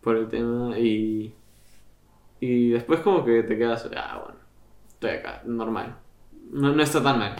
por 0.01 0.17
el 0.17 0.27
tema 0.27 0.77
y... 0.77 1.33
Y 2.39 2.71
después 2.71 2.99
como 2.99 3.23
que 3.23 3.41
te 3.43 3.57
quedas, 3.57 3.89
ah, 3.95 4.21
bueno, 4.21 4.39
estoy 4.89 5.11
acá, 5.11 5.43
normal. 5.45 5.95
No, 6.51 6.75
no 6.75 6.83
está 6.83 7.01
tan 7.01 7.17
mal. 7.17 7.35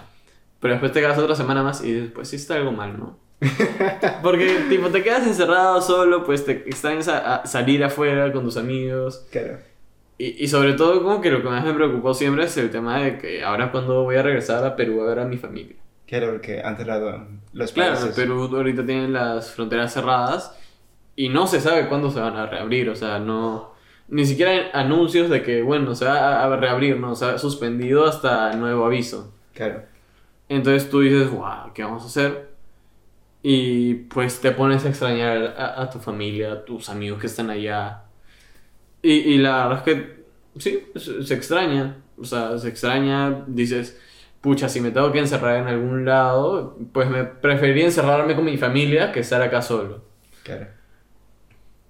Pero 0.62 0.76
después 0.76 0.94
te 0.94 1.02
quedas 1.02 1.18
otra 1.18 1.36
semana 1.36 1.62
más 1.62 1.84
y 1.84 1.92
dices, 1.92 2.12
pues 2.12 2.30
sí 2.30 2.38
está 2.38 2.56
algo 2.56 2.72
mal, 2.72 2.98
¿no? 2.98 3.18
Porque, 4.24 4.66
tipo, 4.70 4.90
te 4.90 5.04
quedas 5.04 5.26
encerrado 5.28 5.82
solo, 5.82 6.24
pues 6.26 6.46
te 6.46 6.52
extrañas 6.68 7.08
a, 7.08 7.36
a 7.36 7.46
salir 7.46 7.84
afuera 7.84 8.32
con 8.32 8.44
tus 8.44 8.58
amigos. 8.58 9.26
Claro. 9.32 9.60
Y, 10.18 10.44
y 10.44 10.48
sobre 10.48 10.74
todo, 10.74 11.04
como 11.04 11.22
que 11.22 11.32
lo 11.32 11.42
que 11.42 11.50
más 11.50 11.64
me 11.66 11.74
preocupó 11.74 12.14
siempre 12.14 12.46
es 12.46 12.56
el 12.58 12.70
tema 12.70 13.00
de 13.00 13.18
que 13.18 13.44
ahora 13.44 13.72
cuando 13.72 14.04
voy 14.04 14.16
a 14.16 14.24
regresar 14.24 14.64
a 14.66 14.76
Perú 14.76 15.02
a 15.02 15.06
ver 15.08 15.20
a 15.20 15.26
mi 15.26 15.38
familia. 15.38 15.76
Claro, 16.08 16.32
porque 16.34 16.62
han 16.62 16.78
cerrado 16.78 17.28
los 17.54 17.72
Claro, 17.72 17.96
países. 17.96 18.16
Perú 18.16 18.50
ahorita 18.56 18.86
tienen 18.86 19.14
las 19.14 19.52
fronteras 19.52 19.94
cerradas 19.94 20.56
y 21.16 21.30
no 21.30 21.48
se 21.48 21.60
sabe 21.62 21.88
cuándo 21.90 22.12
se 22.12 22.20
van 22.20 22.36
a 22.38 22.46
reabrir, 22.46 22.90
o 22.90 22.96
sea, 22.96 23.20
no... 23.20 23.74
Ni 24.10 24.26
siquiera 24.26 24.52
hay 24.52 24.70
anuncios 24.74 25.30
de 25.30 25.42
que, 25.42 25.64
bueno, 25.64 25.96
se 25.96 26.06
va 26.06 26.44
a 26.44 26.56
reabrir, 26.58 27.00
no, 27.00 27.16
se 27.16 27.26
ha 27.26 27.38
suspendido 27.40 28.06
hasta 28.06 28.54
nuevo 28.54 28.86
aviso. 28.86 29.34
Claro. 29.54 29.84
Entonces 30.50 30.90
tú 30.90 31.00
dices, 31.02 31.32
wow, 31.32 31.74
¿qué 31.74 31.84
vamos 31.84 32.04
a 32.04 32.08
hacer? 32.08 32.53
Y 33.44 33.96
pues 33.96 34.42
te 34.42 34.52
pones 34.54 34.86
a 34.86 34.90
extrañar 34.90 35.56
a, 35.58 35.84
a 35.84 35.90
tu 35.92 36.00
familia, 36.00 36.54
a 36.54 36.66
tus 36.66 36.90
amigos 36.90 37.20
que 37.22 37.28
están 37.28 37.50
allá. 37.52 38.06
Y, 39.02 39.12
y 39.14 39.38
la 39.40 39.68
verdad 39.68 39.84
es 39.88 39.96
que 39.96 40.26
sí, 40.60 40.80
se, 40.96 41.24
se 41.24 41.34
extraña. 41.34 42.04
O 42.18 42.26
sea, 42.26 42.58
se 42.60 42.70
extraña, 42.70 43.44
dices, 43.48 44.00
pucha, 44.42 44.70
si 44.70 44.82
me 44.82 44.92
tengo 44.92 45.12
que 45.12 45.20
encerrar 45.20 45.58
en 45.58 45.68
algún 45.68 46.06
lado, 46.06 46.78
pues 46.94 47.10
me 47.10 47.26
preferiría 47.26 47.86
encerrarme 47.86 48.36
con 48.36 48.46
mi 48.46 48.58
familia 48.58 49.12
que 49.12 49.22
estar 49.22 49.42
acá 49.42 49.62
solo. 49.62 50.04
Claro. 50.44 50.68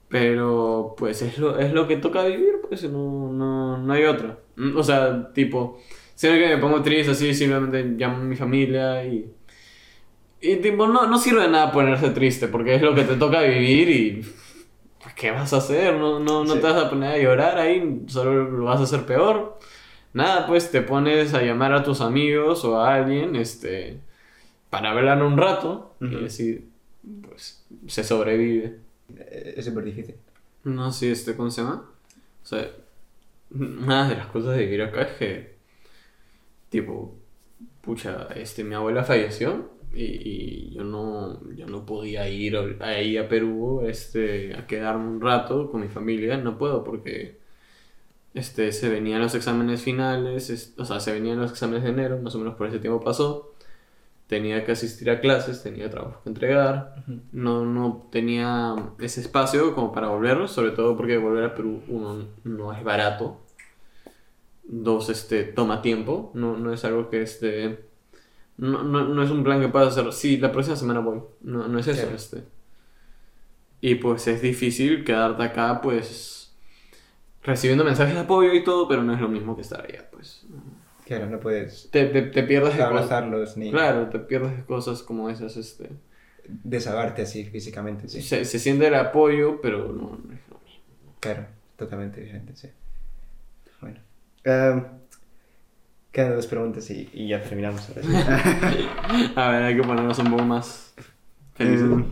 Pero 0.09 0.93
pues 0.97 1.21
es 1.23 1.37
lo, 1.39 1.57
es 1.59 1.73
lo 1.73 1.87
que 1.87 1.97
toca 1.97 2.23
vivir, 2.25 2.61
pues 2.67 2.83
no, 2.83 3.31
no, 3.33 3.77
no 3.79 3.93
hay 3.93 4.03
otra. 4.05 4.37
Mm, 4.55 4.77
O 4.77 4.83
sea, 4.83 5.33
tipo, 5.33 5.79
siempre 6.15 6.41
que 6.43 6.55
me 6.55 6.61
pongo 6.61 6.81
triste 6.83 7.11
así, 7.13 7.33
simplemente 7.33 7.83
llamo 7.83 8.17
a 8.17 8.19
mi 8.19 8.35
familia 8.35 9.03
y... 9.05 9.33
Y 10.45 10.57
tipo, 10.57 10.87
no, 10.87 11.07
no 11.07 11.17
sirve 11.17 11.43
de 11.43 11.47
nada 11.49 11.71
ponerse 11.71 12.09
triste, 12.09 12.47
porque 12.49 12.75
es 12.75 12.81
lo 12.81 12.93
que 12.93 13.03
te 13.03 13.15
toca 13.15 13.41
vivir 13.41 13.89
y... 13.89 14.21
pues, 15.01 15.13
¿Qué 15.15 15.31
vas 15.31 15.53
a 15.53 15.57
hacer? 15.57 15.95
No, 15.95 16.19
no, 16.19 16.43
no 16.43 16.53
Sí. 16.55 16.59
te 16.59 16.67
vas 16.67 16.83
a 16.83 16.89
poner 16.89 17.11
a 17.11 17.17
llorar 17.17 17.57
ahí, 17.57 18.01
solo 18.07 18.43
lo 18.49 18.65
vas 18.65 18.79
a 18.81 18.83
hacer 18.83 19.05
peor. 19.05 19.57
Nada, 20.13 20.45
pues 20.45 20.69
te 20.69 20.81
pones 20.81 21.33
a 21.33 21.41
llamar 21.41 21.73
a 21.73 21.83
tus 21.83 22.01
amigos 22.01 22.65
o 22.65 22.79
a 22.79 22.93
alguien, 22.95 23.35
este... 23.35 23.99
Para 24.69 24.89
hablar 24.91 25.21
un 25.23 25.37
rato 25.37 25.95
y 26.01 26.25
así, 26.25 26.67
pues, 27.29 27.63
se 27.87 28.03
sobrevive. 28.03 28.79
Eh, 29.15 29.53
Es 29.57 29.65
súper 29.65 29.83
difícil. 29.85 30.15
No, 30.63 30.91
sí, 30.91 31.09
este, 31.11 31.35
¿cómo 31.35 31.51
se 31.51 31.61
llama? 31.61 31.85
O 32.43 32.45
sea, 32.45 32.67
una 33.51 34.09
de 34.09 34.15
las 34.15 34.25
cosas 34.27 34.55
de 34.57 34.65
vivir 34.65 34.81
acá 34.81 35.03
es 35.03 35.11
que, 35.17 35.55
tipo, 36.69 37.15
pucha, 37.81 38.27
este, 38.35 38.63
mi 38.63 38.73
abuela 38.73 39.03
falleció 39.03 39.69
y, 39.93 40.71
yo 40.73 40.83
no, 40.83 41.39
yo 41.55 41.65
no 41.67 41.85
podía 41.85 42.27
ir 42.29 42.57
ahí 42.81 43.17
a 43.17 43.27
Perú, 43.29 43.81
este, 43.85 44.55
a 44.55 44.67
quedarme 44.67 45.07
un 45.09 45.21
rato 45.21 45.69
con 45.71 45.81
mi 45.81 45.87
familia, 45.89 46.37
no 46.37 46.57
puedo 46.57 46.83
porque, 46.83 47.39
este, 48.33 48.71
se 48.71 48.89
venían 48.89 49.21
los 49.21 49.35
exámenes 49.35 49.81
finales, 49.83 50.49
es- 50.49 50.73
o 50.77 50.85
sea, 50.85 50.99
se 50.99 51.13
venían 51.13 51.39
los 51.39 51.51
exámenes 51.51 51.83
de 51.83 51.89
enero, 51.89 52.19
más 52.19 52.35
o 52.35 52.39
menos 52.39 52.55
por 52.55 52.67
ese 52.67 52.79
tiempo 52.79 53.01
pasó. 53.03 53.53
Tenía 54.27 54.65
que 54.65 54.73
asistir 54.73 55.09
a 55.11 55.21
clases, 55.21 55.63
tenía 55.63 55.89
trabajo 55.89 56.21
que 56.23 56.29
entregar, 56.29 57.03
no, 57.33 57.65
no 57.65 58.07
tenía 58.11 58.75
ese 58.99 59.21
espacio 59.21 59.75
como 59.75 59.91
para 59.93 60.09
volver, 60.09 60.47
sobre 60.49 60.71
todo 60.71 60.97
porque 60.97 61.17
volver 61.17 61.43
a 61.45 61.55
Perú, 61.55 61.81
uno, 61.89 62.27
no 62.43 62.73
es 62.73 62.83
barato. 62.83 63.39
Dos, 64.63 65.09
este, 65.09 65.43
toma 65.43 65.81
tiempo, 65.81 66.31
no, 66.33 66.57
no 66.57 66.73
es 66.73 66.85
algo 66.85 67.09
que 67.09 67.21
este... 67.21 67.85
No, 68.57 68.83
no, 68.83 69.05
no 69.07 69.23
es 69.23 69.31
un 69.31 69.43
plan 69.43 69.59
que 69.61 69.67
puedas 69.69 69.97
hacer, 69.97 70.11
sí, 70.13 70.37
la 70.37 70.51
próxima 70.51 70.75
semana 70.75 70.99
voy, 70.99 71.21
no, 71.41 71.67
no 71.67 71.79
es 71.79 71.87
eso, 71.87 72.01
Claro. 72.01 72.15
este. 72.15 72.43
Y 73.81 73.95
pues 73.95 74.27
es 74.27 74.41
difícil 74.41 75.03
quedarte 75.03 75.43
acá, 75.43 75.81
pues, 75.81 76.55
recibiendo 77.43 77.83
mensajes 77.83 78.13
de 78.13 78.21
apoyo 78.21 78.53
y 78.53 78.63
todo, 78.63 78.87
pero 78.87 79.03
no 79.03 79.13
es 79.13 79.19
lo 79.19 79.27
mismo 79.27 79.55
que 79.55 79.61
estar 79.63 79.81
allá, 79.83 80.07
pues. 80.11 80.45
Claro, 81.05 81.25
no 81.29 81.39
puedes 81.39 81.89
Te, 81.91 82.05
te, 82.05 82.21
te 82.21 82.43
pierdes 82.43 82.77
de 82.77 82.77
cosas. 82.79 82.87
abrazarlos 82.87 83.57
ni 83.57 83.71
Claro, 83.71 84.07
te 84.09 84.19
pierdes 84.19 84.55
de 84.55 84.63
cosas 84.63 85.03
como 85.03 85.29
esas, 85.29 85.57
este... 85.57 85.89
desahogarte 86.47 87.23
así 87.23 87.43
físicamente, 87.45 88.07
sí. 88.07 88.21
Se, 88.21 88.45
se 88.45 88.59
siente 88.59 88.87
el 88.87 88.95
apoyo, 88.95 89.59
pero 89.61 89.87
no, 89.91 90.17
no 90.23 90.33
es 90.33 90.39
lo 90.49 90.59
mismo. 90.59 90.83
Claro, 91.19 91.45
totalmente 91.75 92.21
diferente, 92.21 92.55
sí. 92.55 92.69
Bueno. 93.81 93.99
Em, 94.45 94.85
quedan 96.13 96.35
dos 96.35 96.47
preguntas 96.47 96.89
y, 96.89 97.09
y 97.11 97.27
ya 97.27 97.41
terminamos. 97.43 97.89
A 99.35 99.49
ver, 99.49 99.63
hay 99.63 99.75
que 99.75 99.83
ponernos 99.83 100.17
un 100.19 100.29
poco 100.31 100.43
más 100.43 100.93
felices. 101.55 101.81
Em, 101.91 102.05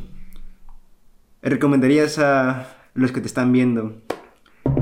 ¿Recomendarías 1.42 2.20
a 2.20 2.76
los 2.94 3.12
que 3.12 3.22
te 3.22 3.28
están 3.28 3.52
viendo 3.54 4.02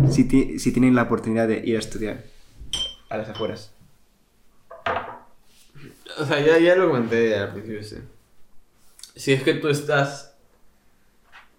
si, 0.10 0.28
ti- 0.28 0.58
si 0.60 0.72
tienen 0.72 0.96
la 0.96 1.04
oportunidad 1.04 1.48
de 1.48 1.60
ir 1.66 1.76
a 1.76 1.80
estudiar 1.80 2.24
a 3.10 3.18
las 3.18 3.30
afueras? 3.30 3.72
O 6.18 6.26
sea, 6.26 6.40
ya, 6.40 6.58
ya 6.58 6.76
lo 6.76 6.88
comenté 6.90 7.36
al 7.38 7.52
principio, 7.54 7.84
sí. 7.84 7.98
Si 9.16 9.32
es 9.34 9.44
que 9.44 9.54
tú 9.54 9.68
estás 9.70 10.36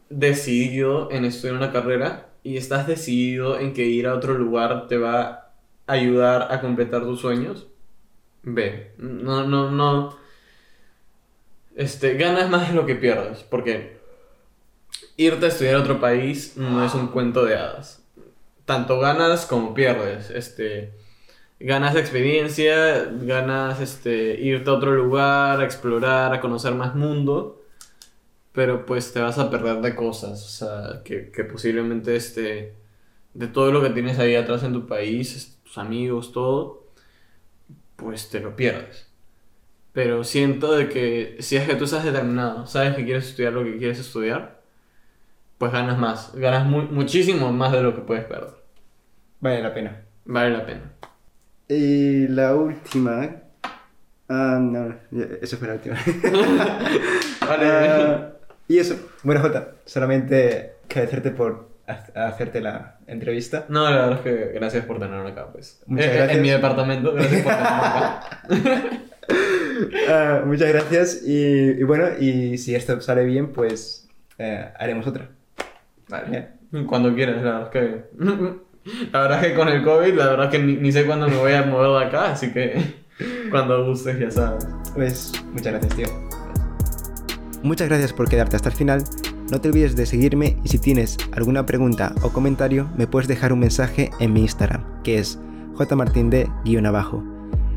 decidido 0.09 1.11
en 1.13 1.25
estudiar 1.25 1.57
una 1.57 1.73
carrera 1.73 2.29
y 2.43 2.57
estás 2.57 2.87
decidido 2.87 3.59
en 3.59 3.73
que 3.75 3.87
ir 3.87 4.07
a 4.07 4.15
otro 4.15 4.35
lugar 4.37 4.89
te 4.89 4.97
va 4.99 5.23
a 5.23 5.39
ayudar 5.93 6.53
a 6.53 6.61
completar 6.61 7.03
tus 7.03 7.20
sueños, 7.20 7.66
ve. 8.43 8.93
No, 8.99 9.47
no, 9.47 9.70
no. 9.70 10.16
Este, 11.76 12.14
ganas 12.14 12.51
más 12.51 12.68
de 12.68 12.74
lo 12.74 12.86
que 12.86 12.95
pierdes, 12.95 13.43
porque 13.43 13.99
irte 15.16 15.47
a 15.47 15.49
estudiar 15.49 15.76
a 15.76 15.80
otro 15.80 16.01
país 16.01 16.57
no 16.57 16.84
es 16.84 16.95
un 16.95 17.09
cuento 17.09 17.45
de 17.45 17.57
hadas. 17.57 18.03
Tanto 18.64 18.99
ganas 19.01 19.47
como 19.47 19.74
pierdes. 19.74 20.30
Este, 20.30 20.93
ganas 21.61 21.95
experiencia, 21.95 23.05
ganas 23.22 23.80
este, 23.80 24.41
irte 24.41 24.70
a 24.70 24.72
otro 24.74 24.93
lugar, 24.93 25.61
a 25.61 25.64
explorar, 25.64 26.32
a 26.32 26.41
conocer 26.41 26.74
más 26.74 26.95
mundo, 26.95 27.62
pero 28.53 28.86
pues 28.86 29.12
te 29.12 29.20
vas 29.20 29.38
a 29.38 29.51
perder 29.51 29.80
de 29.82 29.95
cosas, 29.95 30.43
o 30.45 30.49
sea, 30.49 31.03
que, 31.05 31.30
que 31.30 31.45
posiblemente 31.45 32.16
este, 32.16 32.74
de 33.34 33.47
todo 33.49 33.70
lo 33.72 33.82
que 33.82 33.91
tienes 33.91 34.18
ahí 34.18 34.34
atrás 34.34 34.62
en 34.64 34.72
tu 34.72 34.86
país, 34.86 35.60
tus 35.71 35.79
amigos, 35.79 36.33
todo, 36.33 36.85
pues 37.97 38.29
te 38.29 38.41
lo 38.41 38.57
pierdes. 38.57 39.07
Pero 39.93 40.25
siento 40.25 40.73
de 40.73 40.89
que 40.89 41.37
si 41.41 41.57
es 41.57 41.66
que 41.68 41.77
tú 41.77 41.85
estás 41.85 42.05
determinado, 42.05 42.66
sabes 42.66 42.97
que 42.97 43.05
quieres 43.05 43.29
estudiar 43.29 43.53
lo 43.53 43.62
que 43.62 43.79
quieres 43.79 44.01
estudiar, 44.01 44.61
pues 45.59 45.71
ganas 45.73 45.97
más, 45.97 46.35
ganas 46.35 46.66
mu- 46.66 46.83
muchísimo 46.91 47.53
más 47.53 47.71
de 47.73 47.83
lo 47.83 47.95
que 47.95 48.01
puedes 48.03 48.25
perder. 48.25 48.51
Vale 49.41 49.62
la 49.62 49.73
pena. 49.75 50.03
Vale 50.25 50.51
la 50.51 50.66
pena. 50.66 50.93
Y 51.68 52.27
la 52.29 52.57
última... 52.57 53.31
Ah, 54.29 54.59
no, 54.61 54.95
ya- 55.12 55.29
eso 55.41 55.57
fue 55.57 55.68
la 55.68 55.75
última. 55.75 55.97
Ah, 57.43 58.33
y 58.68 58.79
eso. 58.79 58.97
Bueno, 59.25 59.41
Jota, 59.41 59.73
solamente 59.85 60.75
agradecerte 60.89 61.31
por 61.33 61.70
ha- 61.91 62.26
hacerte 62.28 62.61
la 62.61 62.99
entrevista. 63.07 63.66
No, 63.68 63.84
la 63.91 64.07
verdad 64.07 64.12
es 64.14 64.20
que 64.20 64.53
gracias 64.55 64.84
por 64.84 64.99
tenerme 64.99 65.30
acá, 65.30 65.49
pues. 65.53 65.82
Muchas 65.86 66.07
Eh, 66.07 66.14
gracias. 66.14 66.36
En 66.36 66.43
mi 66.43 66.51
departamento, 66.51 67.12
gracias 67.12 67.43
por 67.43 67.53
tenerme 67.53 67.76
acá. 67.76 68.20
Ah, 70.11 70.43
muchas 70.45 70.68
gracias 70.68 71.22
y, 71.24 71.70
y 71.70 71.82
bueno, 71.84 72.05
y 72.18 72.59
si 72.59 72.74
esto 72.74 73.01
sale 73.01 73.24
bien, 73.24 73.53
pues 73.53 74.09
eh, 74.38 74.68
haremos 74.78 75.07
otra. 75.07 75.28
Vale. 76.09 76.49
Cuando 76.86 77.14
quieras, 77.14 77.36
la 77.43 77.61
verdad 77.61 77.62
es 77.62 77.70
que... 77.70 78.05
La 79.12 79.20
verdad 79.22 79.45
es 79.45 79.51
que 79.51 79.55
con 79.59 79.68
el 79.68 79.84
COVID, 79.84 80.14
la 80.14 80.26
verdad 80.30 80.47
es 80.47 80.53
que 80.53 80.59
ni, 80.59 80.74
ni 80.74 80.91
sé 80.91 81.05
cuándo 81.05 81.28
me 81.28 81.36
voy 81.36 81.53
a 81.53 81.62
mover 81.62 82.01
de 82.01 82.07
acá, 82.09 82.32
así 82.32 82.51
que 82.51 82.82
cuando 83.51 83.84
gustes 83.86 84.18
ya 84.18 84.30
sabes. 84.30 84.66
Pues 84.95 85.32
muchas 85.53 85.72
gracias, 85.74 85.95
tío. 85.97 86.07
Muchas 87.62 87.88
gracias 87.88 88.12
por 88.14 88.28
quedarte 88.28 88.57
hasta 88.57 88.70
el 88.70 88.74
final. 88.74 89.05
No 89.51 89.61
te 89.61 89.68
olvides 89.68 89.96
de 89.96 90.07
seguirme 90.07 90.57
y 90.62 90.68
si 90.68 90.78
tienes 90.78 91.16
alguna 91.32 91.66
pregunta 91.66 92.14
o 92.22 92.30
comentario, 92.30 92.88
me 92.96 93.07
puedes 93.07 93.26
dejar 93.28 93.53
un 93.53 93.59
mensaje 93.59 94.11
en 94.20 94.32
mi 94.32 94.42
Instagram, 94.42 94.84
que 95.03 95.18
es 95.18 95.38
jmartinde-abajo. 95.76 97.24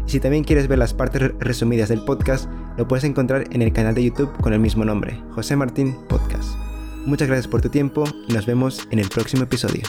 Y 0.05 0.11
si 0.11 0.19
también 0.19 0.43
quieres 0.43 0.67
ver 0.67 0.78
las 0.78 0.93
partes 0.93 1.21
re- 1.21 1.36
resumidas 1.39 1.89
del 1.89 2.03
podcast, 2.05 2.49
lo 2.78 2.88
puedes 2.88 3.03
encontrar 3.05 3.45
en 3.51 3.61
el 3.61 3.74
canal 3.74 3.95
de 3.95 4.03
YouTube 4.03 4.32
con 4.41 4.53
el 4.53 4.59
mismo 4.59 4.86
nombre, 4.86 5.19
José 5.32 5.55
Martín 5.55 5.95
Podcast. 6.09 6.49
Muchas 7.05 7.28
gracias 7.28 7.47
por 7.47 7.61
tu 7.61 7.69
tiempo 7.69 8.03
y 8.28 8.34
nos 8.34 8.45
vemos 8.45 8.88
en 8.91 8.99
el 8.99 9.09
próximo 9.09 9.43
episodio. 9.43 9.82